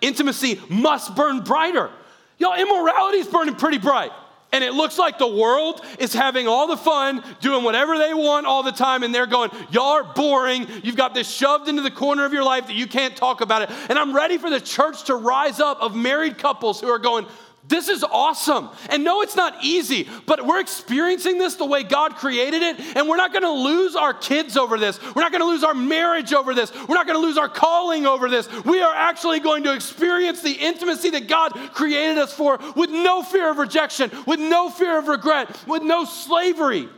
Intimacy 0.00 0.60
must 0.68 1.14
burn 1.14 1.40
brighter. 1.40 1.90
Y'all, 2.38 2.54
immorality 2.54 3.18
is 3.18 3.26
burning 3.28 3.54
pretty 3.54 3.78
bright. 3.78 4.10
And 4.54 4.62
it 4.62 4.74
looks 4.74 4.98
like 4.98 5.16
the 5.16 5.26
world 5.26 5.80
is 5.98 6.12
having 6.12 6.46
all 6.46 6.66
the 6.66 6.76
fun, 6.76 7.24
doing 7.40 7.64
whatever 7.64 7.96
they 7.96 8.12
want 8.12 8.44
all 8.44 8.62
the 8.62 8.72
time, 8.72 9.02
and 9.02 9.14
they're 9.14 9.26
going, 9.26 9.50
Y'all 9.70 9.92
are 9.92 10.04
boring. 10.04 10.66
You've 10.82 10.96
got 10.96 11.14
this 11.14 11.30
shoved 11.30 11.68
into 11.68 11.80
the 11.80 11.90
corner 11.90 12.26
of 12.26 12.34
your 12.34 12.44
life 12.44 12.66
that 12.66 12.74
you 12.74 12.86
can't 12.86 13.16
talk 13.16 13.40
about 13.40 13.62
it. 13.62 13.70
And 13.88 13.98
I'm 13.98 14.14
ready 14.14 14.36
for 14.36 14.50
the 14.50 14.60
church 14.60 15.04
to 15.04 15.14
rise 15.14 15.58
up 15.58 15.80
of 15.80 15.96
married 15.96 16.36
couples 16.36 16.82
who 16.82 16.88
are 16.88 16.98
going, 16.98 17.26
this 17.68 17.88
is 17.88 18.02
awesome. 18.02 18.70
And 18.90 19.04
no, 19.04 19.22
it's 19.22 19.36
not 19.36 19.56
easy, 19.62 20.08
but 20.26 20.44
we're 20.44 20.60
experiencing 20.60 21.38
this 21.38 21.54
the 21.54 21.64
way 21.64 21.84
God 21.84 22.16
created 22.16 22.60
it, 22.60 22.80
and 22.96 23.08
we're 23.08 23.16
not 23.16 23.32
gonna 23.32 23.52
lose 23.52 23.94
our 23.94 24.12
kids 24.12 24.56
over 24.56 24.78
this. 24.78 25.00
We're 25.14 25.22
not 25.22 25.30
gonna 25.30 25.46
lose 25.46 25.62
our 25.62 25.74
marriage 25.74 26.32
over 26.32 26.54
this. 26.54 26.72
We're 26.88 26.96
not 26.96 27.06
gonna 27.06 27.20
lose 27.20 27.38
our 27.38 27.48
calling 27.48 28.04
over 28.04 28.28
this. 28.28 28.50
We 28.64 28.82
are 28.82 28.94
actually 28.94 29.38
going 29.40 29.62
to 29.64 29.74
experience 29.74 30.42
the 30.42 30.52
intimacy 30.52 31.10
that 31.10 31.28
God 31.28 31.52
created 31.72 32.18
us 32.18 32.32
for 32.32 32.58
with 32.74 32.90
no 32.90 33.22
fear 33.22 33.50
of 33.50 33.58
rejection, 33.58 34.10
with 34.26 34.40
no 34.40 34.68
fear 34.68 34.98
of 34.98 35.06
regret, 35.06 35.56
with 35.66 35.82
no 35.82 36.04
slavery 36.04 36.88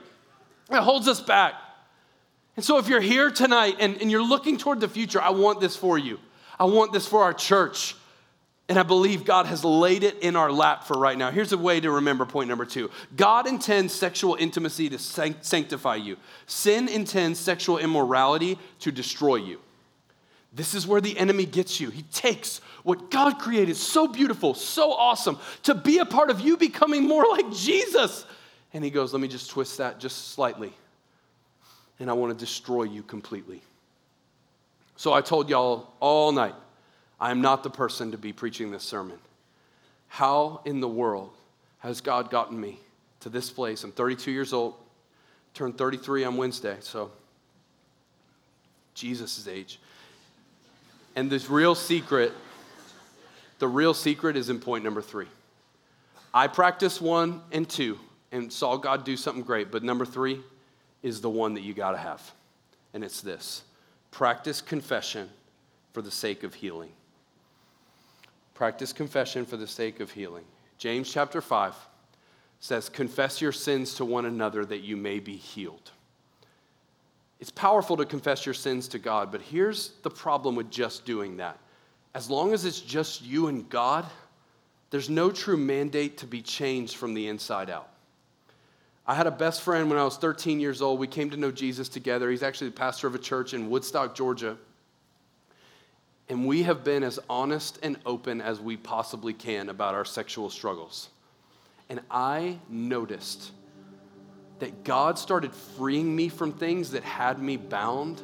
that 0.71 0.83
holds 0.83 1.09
us 1.09 1.21
back. 1.21 1.55
And 2.57 2.65
so, 2.65 2.79
if 2.79 2.89
you're 2.89 3.01
here 3.01 3.31
tonight 3.31 3.77
and, 3.81 4.01
and 4.01 4.11
you're 4.11 4.27
looking 4.27 4.57
toward 4.59 4.81
the 4.81 4.89
future, 4.89 5.21
I 5.21 5.31
want 5.31 5.61
this 5.61 5.77
for 5.77 5.99
you. 5.99 6.21
I 6.59 6.65
want 6.65 6.93
this 6.93 7.07
for 7.07 7.23
our 7.23 7.35
church. 7.35 7.97
And 8.69 8.79
I 8.79 8.83
believe 8.83 9.27
God 9.27 9.45
has 9.47 9.63
laid 9.63 10.05
it 10.05 10.21
in 10.21 10.37
our 10.37 10.51
lap 10.51 10.85
for 10.85 10.99
right 10.99 11.19
now. 11.19 11.31
Here's 11.31 11.53
a 11.53 11.59
way 11.59 11.81
to 11.81 11.91
remember 11.91 12.25
point 12.25 12.49
number 12.49 12.65
two 12.65 12.91
God 13.15 13.47
intends 13.47 13.93
sexual 13.93 14.37
intimacy 14.37 14.89
to 14.89 14.99
sanctify 14.99 15.97
you, 15.97 16.17
sin 16.47 16.89
intends 16.89 17.39
sexual 17.39 17.79
immorality 17.79 18.59
to 18.81 18.91
destroy 18.91 19.37
you. 19.37 19.61
This 20.55 20.75
is 20.75 20.87
where 20.87 21.01
the 21.01 21.19
enemy 21.19 21.47
gets 21.47 21.81
you. 21.81 21.91
He 21.91 22.03
takes 22.05 22.61
what 22.85 23.11
God 23.11 23.41
created 23.41 23.77
so 23.77 24.07
beautiful, 24.07 24.55
so 24.55 24.93
awesome, 24.93 25.39
to 25.65 25.75
be 25.75 25.99
a 25.99 26.07
part 26.07 26.31
of 26.31 26.41
you 26.41 26.57
becoming 26.57 27.09
more 27.09 27.27
like 27.29 27.53
Jesus. 27.53 28.25
And 28.73 28.85
he 28.85 28.91
goes, 28.91 29.13
Let 29.13 29.21
me 29.21 29.29
just 29.29 29.51
twist 29.51 29.79
that 29.79 29.99
just 30.01 30.29
slightly. 30.29 30.73
And 31.99 32.09
I 32.09 32.13
want 32.15 32.37
to 32.37 32.45
destroy 32.45 32.85
you 32.85 33.03
completely. 33.03 33.63
So 34.97 35.13
I 35.13 35.21
told 35.21 35.51
y'all 35.51 35.93
all 36.01 36.33
night, 36.33 36.55
I 37.21 37.31
am 37.31 37.41
not 37.41 37.63
the 37.63 37.71
person 37.71 38.11
to 38.13 38.19
be 38.19 38.33
preaching 38.33 38.71
this 38.71 38.83
sermon. 38.83 39.19
How 40.09 40.61
in 40.65 40.81
the 40.81 40.89
world 40.89 41.31
has 41.81 42.01
God 42.01 42.31
gotten 42.31 42.61
me 42.61 42.79
to 43.21 43.29
this 43.29 43.51
place? 43.51 43.85
I'm 43.85 43.93
32 43.93 44.31
years 44.31 44.53
old, 44.53 44.75
turned 45.55 45.79
33 45.79 46.25
on 46.25 46.37
Wednesday, 46.37 46.77
so 46.81 47.11
Jesus' 48.95 49.47
age. 49.49 49.79
And 51.17 51.31
this 51.31 51.49
real 51.49 51.75
secret, 51.75 52.33
the 53.59 53.69
real 53.69 53.95
secret 53.95 54.37
is 54.37 54.51
in 54.51 54.61
point 54.61 54.85
number 54.85 55.03
three. 55.03 55.27
I 56.33 56.49
practiced 56.49 57.01
one 57.01 57.41
and 57.53 57.69
two 57.69 57.99
and 58.33 58.53
saw 58.53 58.77
God 58.77 59.05
do 59.05 59.17
something 59.17 59.45
great, 59.45 59.71
but 59.71 59.85
number 59.85 60.05
three 60.05 60.41
is 61.03 61.21
the 61.21 61.31
one 61.31 61.55
that 61.55 61.61
you 61.61 61.75
got 61.75 61.93
to 61.93 61.99
have. 61.99 62.33
And 62.93 63.05
it's 63.05 63.21
this 63.21 63.63
practice 64.11 64.61
confession 64.61 65.29
for 65.93 66.03
the 66.03 66.11
sake 66.11 66.43
of 66.43 66.55
healing. 66.55 66.91
Practice 68.55 68.93
confession 68.93 69.45
for 69.45 69.57
the 69.57 69.67
sake 69.67 70.01
of 70.01 70.13
healing. 70.13 70.45
James 70.79 71.13
chapter 71.13 71.41
5 71.41 71.75
says, 72.61 72.89
Confess 72.89 73.41
your 73.41 73.53
sins 73.53 73.95
to 73.97 74.05
one 74.05 74.25
another 74.25 74.65
that 74.65 74.81
you 74.81 74.97
may 74.97 75.19
be 75.19 75.37
healed. 75.37 75.91
It's 77.41 77.51
powerful 77.51 77.97
to 77.97 78.07
confess 78.07 78.47
your 78.47 78.55
sins 78.55 78.89
to 78.89 78.99
God, 78.99 79.31
but 79.31 79.43
here's 79.43 79.91
the 80.03 80.11
problem 80.11 80.55
with 80.55 80.71
just 80.71 81.05
doing 81.05 81.37
that. 81.39 81.59
As 82.15 82.31
long 82.31 82.53
as 82.53 82.65
it's 82.65 82.81
just 82.81 83.23
you 83.23 83.49
and 83.49 83.69
God, 83.69 84.07
there's 84.91 85.11
no 85.11 85.33
true 85.33 85.57
mandate 85.57 86.19
to 86.19 86.27
be 86.27 86.41
changed 86.41 86.97
from 86.97 87.13
the 87.13 87.27
inside 87.27 87.69
out. 87.69 87.89
I 89.07 89.15
had 89.15 89.27
a 89.27 89.33
best 89.33 89.63
friend 89.63 89.91
when 89.91 89.99
I 89.99 90.05
was 90.05 90.17
13 90.17 90.61
years 90.61 90.81
old. 90.81 90.99
We 90.99 91.09
came 91.09 91.29
to 91.31 91.37
know 91.37 91.51
Jesus 91.51 91.89
together. 91.89 92.31
He's 92.31 92.43
actually 92.43 92.69
the 92.69 92.77
pastor 92.77 93.07
of 93.07 93.15
a 93.15 93.19
church 93.19 93.53
in 93.53 93.69
Woodstock, 93.69 94.15
Georgia. 94.15 94.57
And 96.29 96.47
we 96.47 96.63
have 96.63 96.85
been 96.85 97.03
as 97.03 97.19
honest 97.29 97.79
and 97.83 97.99
open 98.07 98.41
as 98.41 98.61
we 98.61 98.77
possibly 98.77 99.33
can 99.33 99.69
about 99.69 99.95
our 99.95 100.05
sexual 100.05 100.49
struggles. 100.49 101.11
And 101.91 102.01
I 102.11 102.59
noticed 102.69 103.53
that 104.59 104.85
God 104.85 105.19
started 105.19 105.53
freeing 105.53 106.15
me 106.15 106.29
from 106.29 106.53
things 106.53 106.93
that 106.93 107.03
had 107.03 107.39
me 107.39 107.57
bound, 107.57 108.23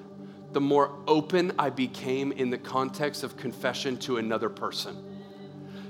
the 0.53 0.61
more 0.61 0.93
open 1.07 1.53
I 1.59 1.71
became 1.71 2.33
in 2.33 2.51
the 2.51 2.59
context 2.59 3.23
of 3.23 3.37
confession 3.37 3.99
to 3.99 4.17
another 4.17 4.49
person. 4.49 4.97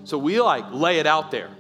So 0.05 0.19
we 0.19 0.41
like 0.41 0.65
lay 0.73 0.99
it 0.99 1.07
out 1.07 1.31
there. 1.31 1.51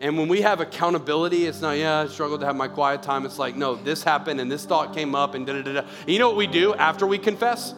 And 0.00 0.16
when 0.16 0.28
we 0.28 0.42
have 0.42 0.60
accountability, 0.60 1.46
it's 1.46 1.60
not, 1.60 1.72
yeah, 1.72 1.98
I 1.98 2.06
struggled 2.06 2.40
to 2.40 2.46
have 2.46 2.56
my 2.56 2.68
quiet 2.68 3.02
time. 3.02 3.26
It's 3.26 3.38
like, 3.38 3.56
no, 3.56 3.74
this 3.74 4.04
happened 4.04 4.40
and 4.40 4.50
this 4.50 4.64
thought 4.64 4.94
came 4.94 5.14
up 5.14 5.34
and 5.34 5.44
da 5.46 5.60
da 5.60 5.80
da. 5.80 5.88
You 6.06 6.20
know 6.20 6.28
what 6.28 6.36
we 6.36 6.46
do 6.46 6.74
after 6.74 7.06
we 7.06 7.18
confess? 7.18 7.74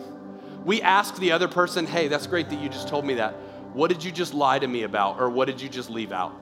We 0.65 0.83
ask 0.83 1.17
the 1.17 1.33
other 1.33 1.49
person, 1.49 1.87
hey, 1.87 2.09
that's 2.09 2.27
great 2.27 2.51
that 2.51 2.61
you 2.61 2.69
just 2.69 2.89
told 2.89 3.05
me 3.05 3.15
that. 3.15 3.35
What 3.73 3.89
did 3.89 4.05
you 4.05 4.13
just 4.13 4.35
lie 4.35 4.59
to 4.59 4.67
me 4.67 4.83
about? 4.83 5.21
Or 5.21 5.31
what 5.31 5.47
did 5.47 5.61
you 5.61 5.69
just 5.69 5.91
leave 5.91 6.13
out? 6.13 6.35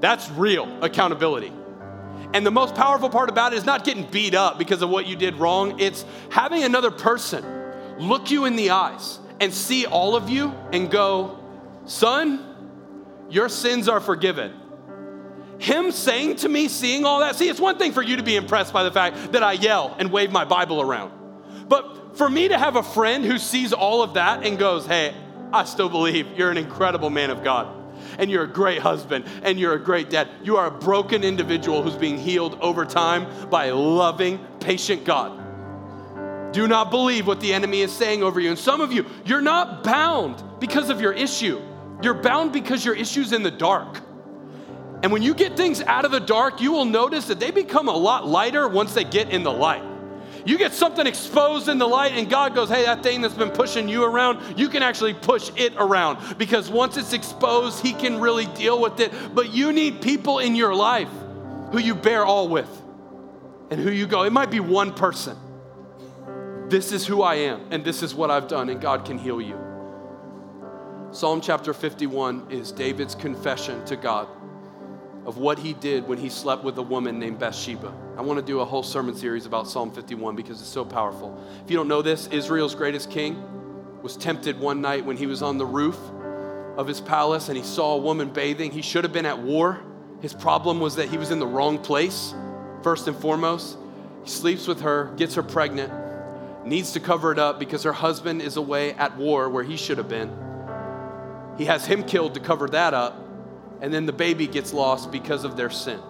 That's 0.00 0.30
real 0.30 0.84
accountability. 0.84 1.52
And 2.34 2.44
the 2.44 2.50
most 2.50 2.74
powerful 2.74 3.08
part 3.08 3.30
about 3.30 3.52
it 3.52 3.56
is 3.56 3.64
not 3.64 3.84
getting 3.84 4.04
beat 4.04 4.34
up 4.34 4.58
because 4.58 4.82
of 4.82 4.90
what 4.90 5.06
you 5.06 5.16
did 5.16 5.36
wrong, 5.36 5.80
it's 5.80 6.04
having 6.30 6.64
another 6.64 6.90
person 6.90 7.44
look 7.98 8.30
you 8.30 8.44
in 8.44 8.56
the 8.56 8.70
eyes 8.70 9.18
and 9.40 9.52
see 9.52 9.86
all 9.86 10.14
of 10.14 10.28
you 10.28 10.52
and 10.72 10.90
go, 10.90 11.38
son, 11.86 12.44
your 13.30 13.48
sins 13.48 13.88
are 13.88 14.00
forgiven. 14.00 14.52
Him 15.58 15.90
saying 15.90 16.36
to 16.36 16.48
me, 16.48 16.68
seeing 16.68 17.04
all 17.04 17.20
that, 17.20 17.34
see, 17.36 17.48
it's 17.48 17.60
one 17.60 17.78
thing 17.78 17.92
for 17.92 18.02
you 18.02 18.16
to 18.16 18.22
be 18.22 18.36
impressed 18.36 18.72
by 18.72 18.84
the 18.84 18.92
fact 18.92 19.32
that 19.32 19.42
I 19.42 19.52
yell 19.52 19.94
and 19.98 20.12
wave 20.12 20.30
my 20.30 20.44
Bible 20.44 20.80
around. 20.80 21.12
But 21.68 21.97
for 22.18 22.28
me 22.28 22.48
to 22.48 22.58
have 22.58 22.74
a 22.76 22.82
friend 22.82 23.24
who 23.24 23.38
sees 23.38 23.72
all 23.72 24.02
of 24.02 24.14
that 24.14 24.44
and 24.44 24.58
goes, 24.58 24.84
hey, 24.84 25.14
I 25.52 25.64
still 25.64 25.88
believe 25.88 26.26
you're 26.36 26.50
an 26.50 26.58
incredible 26.58 27.10
man 27.10 27.30
of 27.30 27.42
God 27.42 27.74
and 28.18 28.30
you're 28.30 28.42
a 28.42 28.48
great 28.48 28.80
husband 28.80 29.24
and 29.42 29.58
you're 29.58 29.74
a 29.74 29.78
great 29.78 30.10
dad. 30.10 30.28
You 30.42 30.56
are 30.56 30.66
a 30.66 30.70
broken 30.70 31.22
individual 31.22 31.82
who's 31.82 31.96
being 31.96 32.18
healed 32.18 32.58
over 32.60 32.84
time 32.84 33.48
by 33.48 33.66
a 33.66 33.74
loving, 33.74 34.44
patient 34.60 35.04
God. 35.04 36.52
Do 36.52 36.66
not 36.66 36.90
believe 36.90 37.26
what 37.26 37.40
the 37.40 37.52
enemy 37.52 37.82
is 37.82 37.92
saying 37.92 38.22
over 38.22 38.40
you. 38.40 38.50
And 38.50 38.58
some 38.58 38.80
of 38.80 38.92
you, 38.92 39.06
you're 39.24 39.40
not 39.40 39.84
bound 39.84 40.42
because 40.58 40.90
of 40.90 41.00
your 41.00 41.12
issue. 41.12 41.62
You're 42.02 42.14
bound 42.14 42.52
because 42.52 42.84
your 42.84 42.94
issue's 42.94 43.32
in 43.32 43.42
the 43.42 43.50
dark. 43.50 44.00
And 45.02 45.12
when 45.12 45.22
you 45.22 45.34
get 45.34 45.56
things 45.56 45.80
out 45.82 46.04
of 46.04 46.10
the 46.10 46.20
dark, 46.20 46.60
you 46.60 46.72
will 46.72 46.84
notice 46.84 47.26
that 47.28 47.38
they 47.38 47.52
become 47.52 47.88
a 47.88 47.96
lot 47.96 48.26
lighter 48.26 48.66
once 48.66 48.94
they 48.94 49.04
get 49.04 49.30
in 49.30 49.44
the 49.44 49.52
light. 49.52 49.87
You 50.44 50.58
get 50.58 50.72
something 50.72 51.06
exposed 51.06 51.68
in 51.68 51.78
the 51.78 51.86
light, 51.86 52.12
and 52.12 52.28
God 52.28 52.54
goes, 52.54 52.68
Hey, 52.68 52.84
that 52.84 53.02
thing 53.02 53.20
that's 53.20 53.34
been 53.34 53.50
pushing 53.50 53.88
you 53.88 54.04
around, 54.04 54.58
you 54.58 54.68
can 54.68 54.82
actually 54.82 55.14
push 55.14 55.50
it 55.56 55.74
around 55.76 56.38
because 56.38 56.70
once 56.70 56.96
it's 56.96 57.12
exposed, 57.12 57.84
He 57.84 57.92
can 57.92 58.20
really 58.20 58.46
deal 58.46 58.80
with 58.80 59.00
it. 59.00 59.12
But 59.34 59.52
you 59.52 59.72
need 59.72 60.00
people 60.02 60.38
in 60.38 60.54
your 60.54 60.74
life 60.74 61.10
who 61.72 61.78
you 61.78 61.94
bear 61.94 62.24
all 62.24 62.48
with 62.48 62.68
and 63.70 63.80
who 63.80 63.90
you 63.90 64.06
go, 64.06 64.22
it 64.22 64.32
might 64.32 64.50
be 64.50 64.60
one 64.60 64.92
person. 64.92 65.36
This 66.68 66.92
is 66.92 67.06
who 67.06 67.22
I 67.22 67.36
am, 67.36 67.66
and 67.70 67.84
this 67.84 68.02
is 68.02 68.14
what 68.14 68.30
I've 68.30 68.48
done, 68.48 68.68
and 68.68 68.80
God 68.80 69.04
can 69.04 69.18
heal 69.18 69.40
you. 69.40 69.58
Psalm 71.10 71.40
chapter 71.40 71.72
51 71.72 72.50
is 72.50 72.72
David's 72.72 73.14
confession 73.14 73.84
to 73.86 73.96
God 73.96 74.28
of 75.28 75.36
what 75.36 75.58
he 75.58 75.74
did 75.74 76.08
when 76.08 76.16
he 76.16 76.30
slept 76.30 76.64
with 76.64 76.78
a 76.78 76.82
woman 76.82 77.18
named 77.18 77.38
Bathsheba. 77.38 77.92
I 78.16 78.22
want 78.22 78.40
to 78.40 78.44
do 78.44 78.60
a 78.60 78.64
whole 78.64 78.82
sermon 78.82 79.14
series 79.14 79.44
about 79.44 79.68
Psalm 79.68 79.90
51 79.90 80.34
because 80.34 80.58
it's 80.58 80.70
so 80.70 80.86
powerful. 80.86 81.38
If 81.62 81.70
you 81.70 81.76
don't 81.76 81.86
know 81.86 82.00
this, 82.00 82.28
Israel's 82.28 82.74
greatest 82.74 83.10
king 83.10 83.44
was 84.00 84.16
tempted 84.16 84.58
one 84.58 84.80
night 84.80 85.04
when 85.04 85.18
he 85.18 85.26
was 85.26 85.42
on 85.42 85.58
the 85.58 85.66
roof 85.66 85.98
of 86.78 86.86
his 86.86 87.02
palace 87.02 87.48
and 87.48 87.58
he 87.58 87.62
saw 87.62 87.96
a 87.96 87.98
woman 87.98 88.30
bathing. 88.30 88.70
He 88.70 88.80
should 88.80 89.04
have 89.04 89.12
been 89.12 89.26
at 89.26 89.38
war. 89.38 89.82
His 90.22 90.32
problem 90.32 90.80
was 90.80 90.96
that 90.96 91.10
he 91.10 91.18
was 91.18 91.30
in 91.30 91.40
the 91.40 91.46
wrong 91.46 91.76
place, 91.76 92.34
first 92.82 93.06
and 93.06 93.14
foremost. 93.14 93.76
He 94.24 94.30
sleeps 94.30 94.66
with 94.66 94.80
her, 94.80 95.12
gets 95.18 95.34
her 95.34 95.42
pregnant, 95.42 95.92
needs 96.64 96.92
to 96.92 97.00
cover 97.00 97.32
it 97.32 97.38
up 97.38 97.58
because 97.58 97.82
her 97.82 97.92
husband 97.92 98.40
is 98.40 98.56
away 98.56 98.94
at 98.94 99.14
war 99.18 99.50
where 99.50 99.62
he 99.62 99.76
should 99.76 99.98
have 99.98 100.08
been. 100.08 100.34
He 101.58 101.66
has 101.66 101.84
him 101.84 102.02
killed 102.04 102.32
to 102.32 102.40
cover 102.40 102.66
that 102.68 102.94
up, 102.94 103.27
and 103.80 103.92
then 103.92 104.06
the 104.06 104.12
baby 104.12 104.46
gets 104.46 104.72
lost 104.72 105.10
because 105.10 105.44
of 105.44 105.56
their 105.56 105.70
sin. 105.70 106.00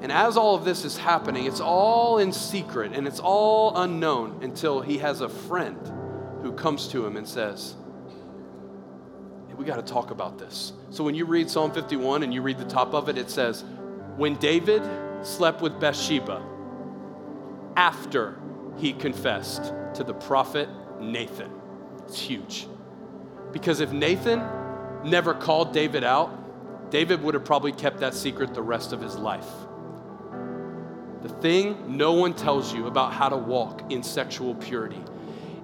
And 0.00 0.12
as 0.12 0.36
all 0.36 0.54
of 0.54 0.64
this 0.64 0.84
is 0.84 0.96
happening, 0.96 1.46
it's 1.46 1.60
all 1.60 2.18
in 2.18 2.32
secret 2.32 2.92
and 2.92 3.06
it's 3.06 3.18
all 3.18 3.76
unknown 3.76 4.42
until 4.42 4.80
he 4.80 4.98
has 4.98 5.20
a 5.20 5.28
friend 5.28 5.78
who 6.42 6.52
comes 6.52 6.88
to 6.88 7.04
him 7.04 7.16
and 7.16 7.26
says, 7.26 7.74
hey, 9.48 9.54
We 9.54 9.64
got 9.64 9.84
to 9.84 9.92
talk 9.92 10.10
about 10.10 10.38
this. 10.38 10.72
So 10.90 11.02
when 11.02 11.14
you 11.14 11.24
read 11.24 11.50
Psalm 11.50 11.72
51 11.72 12.22
and 12.22 12.32
you 12.32 12.42
read 12.42 12.58
the 12.58 12.64
top 12.64 12.94
of 12.94 13.08
it, 13.08 13.18
it 13.18 13.28
says, 13.28 13.64
When 14.16 14.36
David 14.36 14.82
slept 15.22 15.60
with 15.60 15.80
Bathsheba, 15.80 16.42
after 17.76 18.36
he 18.76 18.92
confessed 18.92 19.72
to 19.94 20.04
the 20.04 20.14
prophet 20.14 20.68
Nathan. 21.00 21.50
It's 22.06 22.20
huge. 22.20 22.66
Because 23.52 23.80
if 23.80 23.92
Nathan 23.92 24.40
never 25.04 25.34
called 25.34 25.72
David 25.72 26.04
out, 26.04 26.90
David 26.90 27.22
would 27.22 27.34
have 27.34 27.44
probably 27.44 27.72
kept 27.72 28.00
that 28.00 28.14
secret 28.14 28.54
the 28.54 28.62
rest 28.62 28.92
of 28.92 29.00
his 29.00 29.16
life. 29.16 29.48
The 31.22 31.28
thing 31.28 31.96
no 31.96 32.12
one 32.12 32.32
tells 32.32 32.72
you 32.72 32.86
about 32.86 33.12
how 33.12 33.28
to 33.28 33.36
walk 33.36 33.90
in 33.90 34.02
sexual 34.02 34.54
purity 34.54 35.02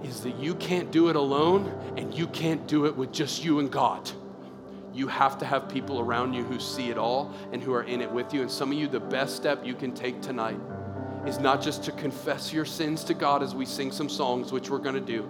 is 0.03 0.20
that 0.22 0.37
you 0.37 0.55
can't 0.57 0.91
do 0.91 1.09
it 1.09 1.16
alone 1.16 1.72
and 1.97 2.12
you 2.12 2.26
can't 2.26 2.66
do 2.66 2.87
it 2.87 2.95
with 2.95 3.12
just 3.12 3.45
you 3.45 3.61
and 3.61 3.70
God. 3.70 4.11
You 4.93 5.09
have 5.09 5.39
to 5.39 5.47
have 5.47 5.68
people 5.68 6.01
around 6.01 6.35
you 6.35 6.45
who 6.45 6.61
see 6.61 6.91
it 6.91 6.99
all 6.99 7.32
and 7.53 7.62
who 7.62 7.72
are 7.72 7.85
in 7.85 8.01
it 8.01 8.11
with 8.11 8.35
you. 8.35 8.43
And 8.43 8.51
some 8.51 8.70
of 8.70 8.78
you, 8.78 8.87
the 8.87 9.01
best 9.01 9.37
step 9.37 9.64
you 9.64 9.74
can 9.74 9.93
take 9.93 10.20
tonight 10.20 10.59
is 11.26 11.39
not 11.39 11.62
just 11.62 11.82
to 11.85 11.93
confess 11.93 12.53
your 12.53 12.64
sins 12.64 13.03
to 13.05 13.14
God 13.14 13.43
as 13.43 13.55
we 13.55 13.64
sing 13.64 13.91
some 13.91 14.09
songs, 14.09 14.53
which 14.53 14.68
we're 14.70 14.78
going 14.78 14.95
to 14.95 15.01
do 15.01 15.28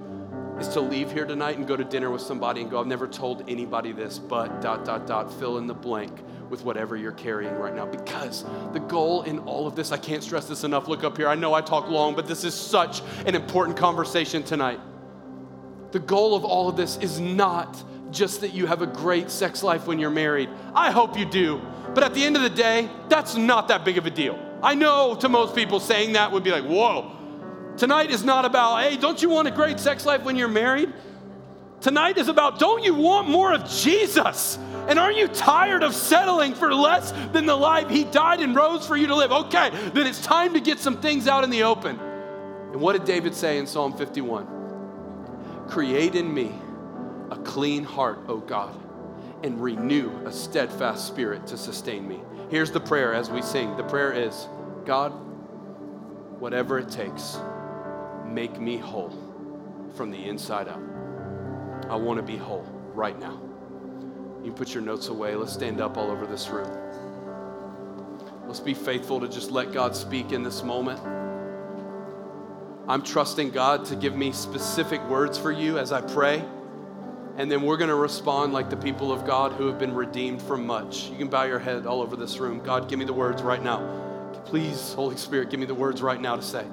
is 0.59 0.69
to 0.69 0.81
leave 0.81 1.11
here 1.11 1.25
tonight 1.25 1.59
and 1.59 1.67
go 1.67 1.77
to 1.77 1.85
dinner 1.85 2.11
with 2.11 2.23
somebody 2.23 2.61
and 2.61 2.71
go, 2.71 2.81
I've 2.81 2.87
never 2.87 3.09
told 3.09 3.49
anybody 3.49 3.93
this, 3.93 4.19
but 4.19 4.61
dot, 4.61 4.85
dot, 4.85 5.07
dot, 5.07 5.33
fill 5.33 5.59
in 5.59 5.67
the 5.67 5.75
blank 5.75 6.13
with 6.49 6.65
whatever 6.65 6.97
you're 6.97 7.13
carrying 7.13 7.55
right 7.57 7.75
now. 7.75 7.87
Because 7.87 8.45
the 8.73 8.81
goal 8.81 9.23
in 9.23 9.41
all 9.41 9.67
of 9.67 9.75
this, 9.75 9.91
I 9.91 9.97
can't 9.97 10.23
stress 10.23 10.47
this 10.47 10.63
enough. 10.63 10.87
Look 10.87 11.03
up 11.03 11.17
here. 11.17 11.29
I 11.29 11.35
know 11.35 11.55
I 11.55 11.61
talk 11.61 11.89
long, 11.89 12.15
but 12.15 12.27
this 12.27 12.45
is 12.45 12.55
such 12.55 13.03
an 13.27 13.35
important 13.35 13.77
conversation 13.77 14.43
tonight. 14.43 14.81
The 15.91 15.99
goal 15.99 16.35
of 16.35 16.45
all 16.45 16.69
of 16.69 16.77
this 16.77 16.97
is 16.99 17.19
not 17.21 17.83
just 18.11 18.41
that 18.43 18.53
you 18.53 18.67
have 18.67 18.83
a 18.83 18.87
great 18.87 19.31
sex 19.31 19.63
life 19.63 19.87
when 19.87 19.99
you're 19.99 20.11
married. 20.11 20.49
I 20.75 20.91
hope 20.91 21.19
you 21.19 21.25
do. 21.25 21.61
But 21.95 22.05
at 22.05 22.15
the 22.15 22.25
end 22.25 22.37
of 22.37 22.43
the 22.43 22.51
day, 22.51 22.89
that's 23.09 23.37
not 23.37 23.69
that 23.69 23.85
big 23.85 23.99
of 23.99 24.07
a 24.07 24.11
deal. 24.11 24.39
I 24.63 24.75
know 24.75 25.17
to 25.17 25.29
most 25.29 25.55
people 25.55 25.81
saying 25.81 26.13
that 26.15 26.33
would 26.33 26.43
be 26.43 26.51
like, 26.51 26.65
whoa, 26.65 27.13
Tonight 27.77 28.11
is 28.11 28.25
not 28.25 28.45
about, 28.45 28.83
hey, 28.83 28.97
don't 28.97 29.21
you 29.21 29.29
want 29.29 29.49
a 29.49 29.51
great 29.51 29.81
sex 29.81 30.07
life 30.07 30.23
when 30.23 30.37
you're 30.37 30.49
married? 30.49 30.93
Tonight 31.81 32.17
is 32.19 32.29
about, 32.29 32.59
don't 32.59 32.83
you 32.83 32.95
want 32.95 33.29
more 33.29 33.53
of 33.53 33.69
Jesus? 33.69 34.59
And 34.89 34.99
aren't 34.99 35.17
you 35.17 35.29
tired 35.29 35.83
of 35.83 35.95
settling 35.95 36.55
for 36.55 36.75
less 36.75 37.13
than 37.33 37.47
the 37.47 37.57
life 37.57 37.91
He 37.91 38.05
died 38.05 38.41
and 38.41 38.55
rose 38.55 38.87
for 38.87 38.97
you 38.97 39.09
to 39.09 39.15
live? 39.15 39.33
Okay, 39.33 39.71
then 39.93 40.07
it's 40.07 40.23
time 40.23 40.55
to 40.55 40.61
get 40.61 40.79
some 40.79 41.01
things 41.01 41.27
out 41.29 41.45
in 41.45 41.51
the 41.51 41.65
open. 41.65 41.99
And 42.73 42.81
what 42.81 42.93
did 42.95 43.05
David 43.05 43.35
say 43.35 43.59
in 43.59 43.67
Psalm 43.67 43.97
51? 43.97 45.67
Create 45.69 46.15
in 46.15 46.33
me 46.33 46.55
a 47.31 47.37
clean 47.37 47.85
heart, 47.85 48.21
O 48.29 48.39
God, 48.39 48.75
and 49.43 49.63
renew 49.63 50.11
a 50.25 50.33
steadfast 50.33 51.07
spirit 51.07 51.47
to 51.49 51.57
sustain 51.57 52.07
me. 52.07 52.21
Here's 52.51 52.71
the 52.71 52.81
prayer 52.81 53.13
as 53.13 53.31
we 53.31 53.43
sing. 53.43 53.77
The 53.77 53.85
prayer 53.85 54.13
is 54.13 54.49
God, 54.85 55.11
whatever 56.41 56.79
it 56.79 56.91
takes, 56.91 57.39
make 58.35 58.61
me 58.61 58.77
whole 58.77 59.13
from 59.95 60.11
the 60.11 60.25
inside 60.29 60.69
out. 60.69 60.83
I 61.89 61.97
want 61.97 62.19
to 62.19 62.23
be 62.23 62.37
whole 62.37 62.67
right 62.93 63.19
now. 63.19 63.41
You 64.43 64.53
put 64.53 64.75
your 64.75 64.83
notes 64.83 65.09
away. 65.09 65.37
Let's 65.37 65.53
stand 65.53 65.81
up 65.81 65.97
all 65.97 66.11
over 66.11 66.27
this 66.27 66.49
room. 66.49 66.71
Let's 68.47 68.61
be 68.61 68.75
faithful 68.75 69.21
to 69.21 69.29
just 69.29 69.51
let 69.51 69.73
God 69.73 69.97
speak 69.97 70.33
in 70.33 70.43
this 70.43 70.63
moment. 70.63 71.01
I'm 72.87 73.03
trusting 73.03 73.51
God 73.51 73.87
to 73.87 73.97
give 73.97 74.15
me 74.15 74.33
specific 74.33 75.03
words 75.09 75.39
for 75.39 75.51
you 75.51 75.79
as 75.79 75.93
I 75.93 76.03
pray. 76.03 76.45
And 77.37 77.51
then 77.51 77.63
we're 77.63 77.79
going 77.79 77.89
to 77.89 77.97
respond 77.97 78.53
like 78.53 78.69
the 78.69 78.77
people 78.77 79.11
of 79.11 79.25
God 79.25 79.53
who 79.53 79.67
have 79.67 79.79
been 79.79 79.95
redeemed 79.95 80.43
from 80.43 80.67
much. 80.67 81.09
You 81.09 81.17
can 81.17 81.29
bow 81.29 81.45
your 81.45 81.59
head 81.59 81.87
all 81.87 82.03
over 82.03 82.17
this 82.17 82.39
room. 82.39 82.61
God, 82.63 82.89
give 82.89 82.99
me 82.99 83.05
the 83.05 83.13
words 83.13 83.43
right 83.43 83.63
now. 83.63 84.33
Please, 84.45 84.93
Holy 84.93 85.17
Spirit, 85.17 85.51
give 85.51 85.59
me 85.59 85.67
the 85.67 85.75
words 85.75 86.03
right 86.03 86.21
now 86.21 86.37
to 86.37 86.43
say. 86.43 86.65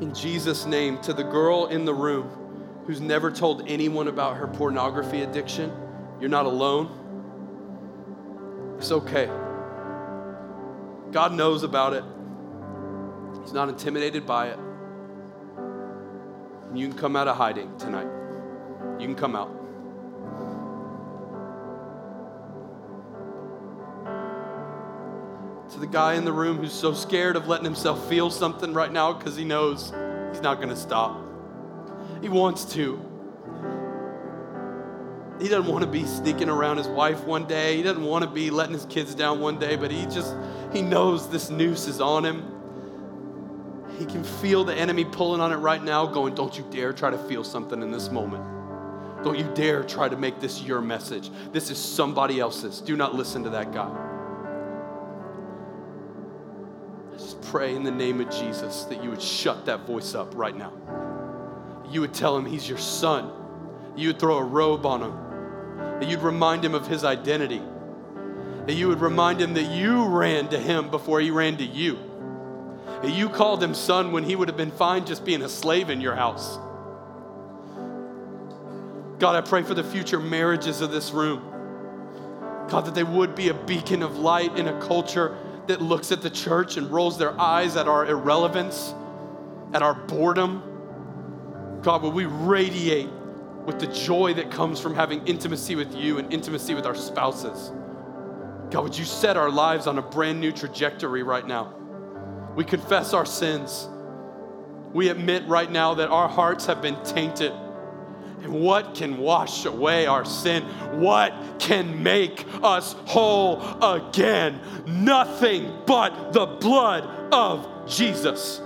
In 0.00 0.14
Jesus' 0.14 0.64
name, 0.64 0.98
to 1.02 1.12
the 1.12 1.24
girl 1.24 1.66
in 1.66 1.84
the 1.84 1.94
room 1.94 2.28
who's 2.86 3.00
never 3.00 3.30
told 3.30 3.68
anyone 3.68 4.06
about 4.06 4.36
her 4.36 4.46
pornography 4.46 5.22
addiction, 5.22 5.72
you're 6.20 6.30
not 6.30 6.46
alone. 6.46 6.88
It's 8.78 8.92
okay. 8.92 9.26
God 11.10 11.32
knows 11.32 11.64
about 11.64 11.94
it, 11.94 12.04
He's 13.42 13.52
not 13.52 13.68
intimidated 13.68 14.24
by 14.26 14.48
it. 14.48 14.58
You 16.74 16.88
can 16.88 16.96
come 16.96 17.16
out 17.16 17.28
of 17.28 17.36
hiding 17.36 17.76
tonight. 17.78 18.06
You 19.00 19.06
can 19.06 19.14
come 19.16 19.34
out. 19.34 19.50
To 25.78 25.86
the 25.86 25.92
guy 25.92 26.14
in 26.14 26.24
the 26.24 26.32
room 26.32 26.56
who's 26.56 26.72
so 26.72 26.92
scared 26.92 27.36
of 27.36 27.46
letting 27.46 27.64
himself 27.64 28.08
feel 28.08 28.30
something 28.30 28.72
right 28.72 28.90
now 28.90 29.12
because 29.12 29.36
he 29.36 29.44
knows 29.44 29.92
he's 30.32 30.42
not 30.42 30.56
going 30.56 30.70
to 30.70 30.76
stop. 30.76 31.24
He 32.20 32.28
wants 32.28 32.64
to. 32.72 33.00
He 35.40 35.46
doesn't 35.48 35.70
want 35.70 35.84
to 35.84 35.88
be 35.88 36.04
sneaking 36.04 36.48
around 36.48 36.78
his 36.78 36.88
wife 36.88 37.22
one 37.22 37.46
day. 37.46 37.76
He 37.76 37.84
doesn't 37.84 38.02
want 38.02 38.24
to 38.24 38.28
be 38.28 38.50
letting 38.50 38.72
his 38.72 38.86
kids 38.86 39.14
down 39.14 39.38
one 39.38 39.60
day, 39.60 39.76
but 39.76 39.92
he 39.92 40.02
just, 40.06 40.34
he 40.72 40.82
knows 40.82 41.30
this 41.30 41.48
noose 41.48 41.86
is 41.86 42.00
on 42.00 42.26
him. 42.26 42.42
He 44.00 44.04
can 44.04 44.24
feel 44.24 44.64
the 44.64 44.74
enemy 44.74 45.04
pulling 45.04 45.40
on 45.40 45.52
it 45.52 45.58
right 45.58 45.82
now, 45.84 46.06
going, 46.06 46.34
Don't 46.34 46.58
you 46.58 46.66
dare 46.70 46.92
try 46.92 47.10
to 47.10 47.18
feel 47.18 47.44
something 47.44 47.82
in 47.82 47.92
this 47.92 48.10
moment. 48.10 48.42
Don't 49.22 49.38
you 49.38 49.48
dare 49.54 49.84
try 49.84 50.08
to 50.08 50.16
make 50.16 50.40
this 50.40 50.60
your 50.60 50.80
message. 50.80 51.30
This 51.52 51.70
is 51.70 51.78
somebody 51.78 52.40
else's. 52.40 52.80
Do 52.80 52.96
not 52.96 53.14
listen 53.14 53.44
to 53.44 53.50
that 53.50 53.72
guy. 53.72 54.17
Pray 57.50 57.74
in 57.74 57.82
the 57.82 57.90
name 57.90 58.20
of 58.20 58.30
Jesus 58.30 58.84
that 58.84 59.02
you 59.02 59.10
would 59.10 59.22
shut 59.22 59.64
that 59.66 59.80
voice 59.86 60.14
up 60.14 60.34
right 60.36 60.56
now. 60.56 60.72
You 61.90 62.02
would 62.02 62.12
tell 62.12 62.36
him 62.36 62.44
he's 62.44 62.68
your 62.68 62.78
son. 62.78 63.32
You 63.96 64.08
would 64.08 64.18
throw 64.18 64.36
a 64.36 64.44
robe 64.44 64.84
on 64.84 65.02
him 65.02 65.28
that 66.00 66.08
you'd 66.08 66.20
remind 66.20 66.64
him 66.64 66.74
of 66.74 66.86
his 66.86 67.04
identity, 67.04 67.62
that 68.66 68.74
you 68.74 68.88
would 68.88 69.00
remind 69.00 69.40
him 69.40 69.54
that 69.54 69.70
you 69.70 70.04
ran 70.04 70.48
to 70.48 70.58
him 70.58 70.90
before 70.90 71.20
he 71.20 71.30
ran 71.30 71.56
to 71.56 71.64
you, 71.64 71.98
that 73.02 73.12
you 73.12 73.28
called 73.28 73.62
him 73.62 73.74
son 73.74 74.12
when 74.12 74.24
he 74.24 74.36
would 74.36 74.48
have 74.48 74.56
been 74.56 74.70
fine 74.70 75.06
just 75.06 75.24
being 75.24 75.42
a 75.42 75.48
slave 75.48 75.88
in 75.90 76.00
your 76.00 76.14
house. 76.14 76.58
God, 79.18 79.34
I 79.34 79.40
pray 79.40 79.62
for 79.62 79.74
the 79.74 79.82
future 79.82 80.20
marriages 80.20 80.80
of 80.80 80.92
this 80.92 81.10
room. 81.10 81.42
God, 82.68 82.84
that 82.84 82.94
they 82.94 83.02
would 83.02 83.34
be 83.34 83.48
a 83.48 83.54
beacon 83.54 84.02
of 84.02 84.18
light 84.18 84.56
in 84.58 84.68
a 84.68 84.80
culture 84.80 85.36
that 85.68 85.80
looks 85.80 86.12
at 86.12 86.20
the 86.22 86.30
church 86.30 86.76
and 86.76 86.90
rolls 86.90 87.18
their 87.18 87.38
eyes 87.40 87.76
at 87.76 87.88
our 87.88 88.06
irrelevance, 88.06 88.94
at 89.72 89.82
our 89.82 89.94
boredom. 89.94 90.62
God, 91.82 92.02
would 92.02 92.14
we 92.14 92.26
radiate 92.26 93.08
with 93.68 93.78
the 93.78 93.86
joy 93.86 94.32
that 94.32 94.50
comes 94.50 94.80
from 94.80 94.94
having 94.94 95.24
intimacy 95.26 95.76
with 95.76 95.94
you 95.94 96.16
and 96.16 96.32
intimacy 96.32 96.72
with 96.72 96.86
our 96.86 96.94
spouses. 96.94 97.70
God, 98.70 98.82
would 98.82 98.96
you 98.96 99.04
set 99.04 99.36
our 99.36 99.50
lives 99.50 99.86
on 99.86 99.98
a 99.98 100.02
brand 100.02 100.40
new 100.40 100.52
trajectory 100.52 101.22
right 101.22 101.46
now? 101.46 101.74
We 102.56 102.64
confess 102.64 103.12
our 103.12 103.26
sins. 103.26 103.86
We 104.94 105.10
admit 105.10 105.46
right 105.46 105.70
now 105.70 105.92
that 105.94 106.08
our 106.08 106.30
hearts 106.30 106.64
have 106.64 106.80
been 106.80 106.96
tainted. 107.04 107.52
And 108.42 108.52
what 108.60 108.94
can 108.94 109.18
wash 109.18 109.64
away 109.64 110.06
our 110.06 110.24
sin? 110.24 110.62
What 111.00 111.34
can 111.58 112.02
make 112.02 112.46
us 112.62 112.94
whole 113.06 113.60
again? 113.82 114.60
Nothing 114.86 115.72
but 115.86 116.32
the 116.32 116.46
blood 116.46 117.04
of 117.32 117.88
Jesus. 117.88 118.60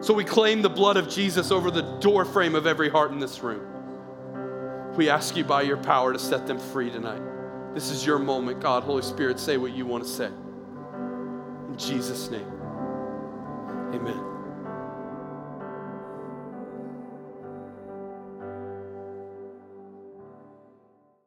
So 0.00 0.12
we 0.12 0.24
claim 0.24 0.62
the 0.62 0.70
blood 0.70 0.96
of 0.96 1.08
Jesus 1.08 1.50
over 1.50 1.70
the 1.70 1.82
doorframe 2.00 2.54
of 2.54 2.66
every 2.66 2.90
heart 2.90 3.10
in 3.10 3.18
this 3.18 3.42
room. 3.42 3.62
We 4.96 5.08
ask 5.08 5.36
you 5.36 5.44
by 5.44 5.62
your 5.62 5.78
power 5.78 6.12
to 6.12 6.18
set 6.18 6.46
them 6.46 6.58
free 6.58 6.90
tonight. 6.90 7.22
This 7.74 7.90
is 7.90 8.06
your 8.06 8.18
moment, 8.18 8.60
God. 8.60 8.84
Holy 8.84 9.02
Spirit, 9.02 9.40
say 9.40 9.56
what 9.56 9.72
you 9.72 9.86
want 9.86 10.04
to 10.04 10.10
say. 10.10 10.26
In 10.26 11.76
Jesus' 11.76 12.30
name. 12.30 12.54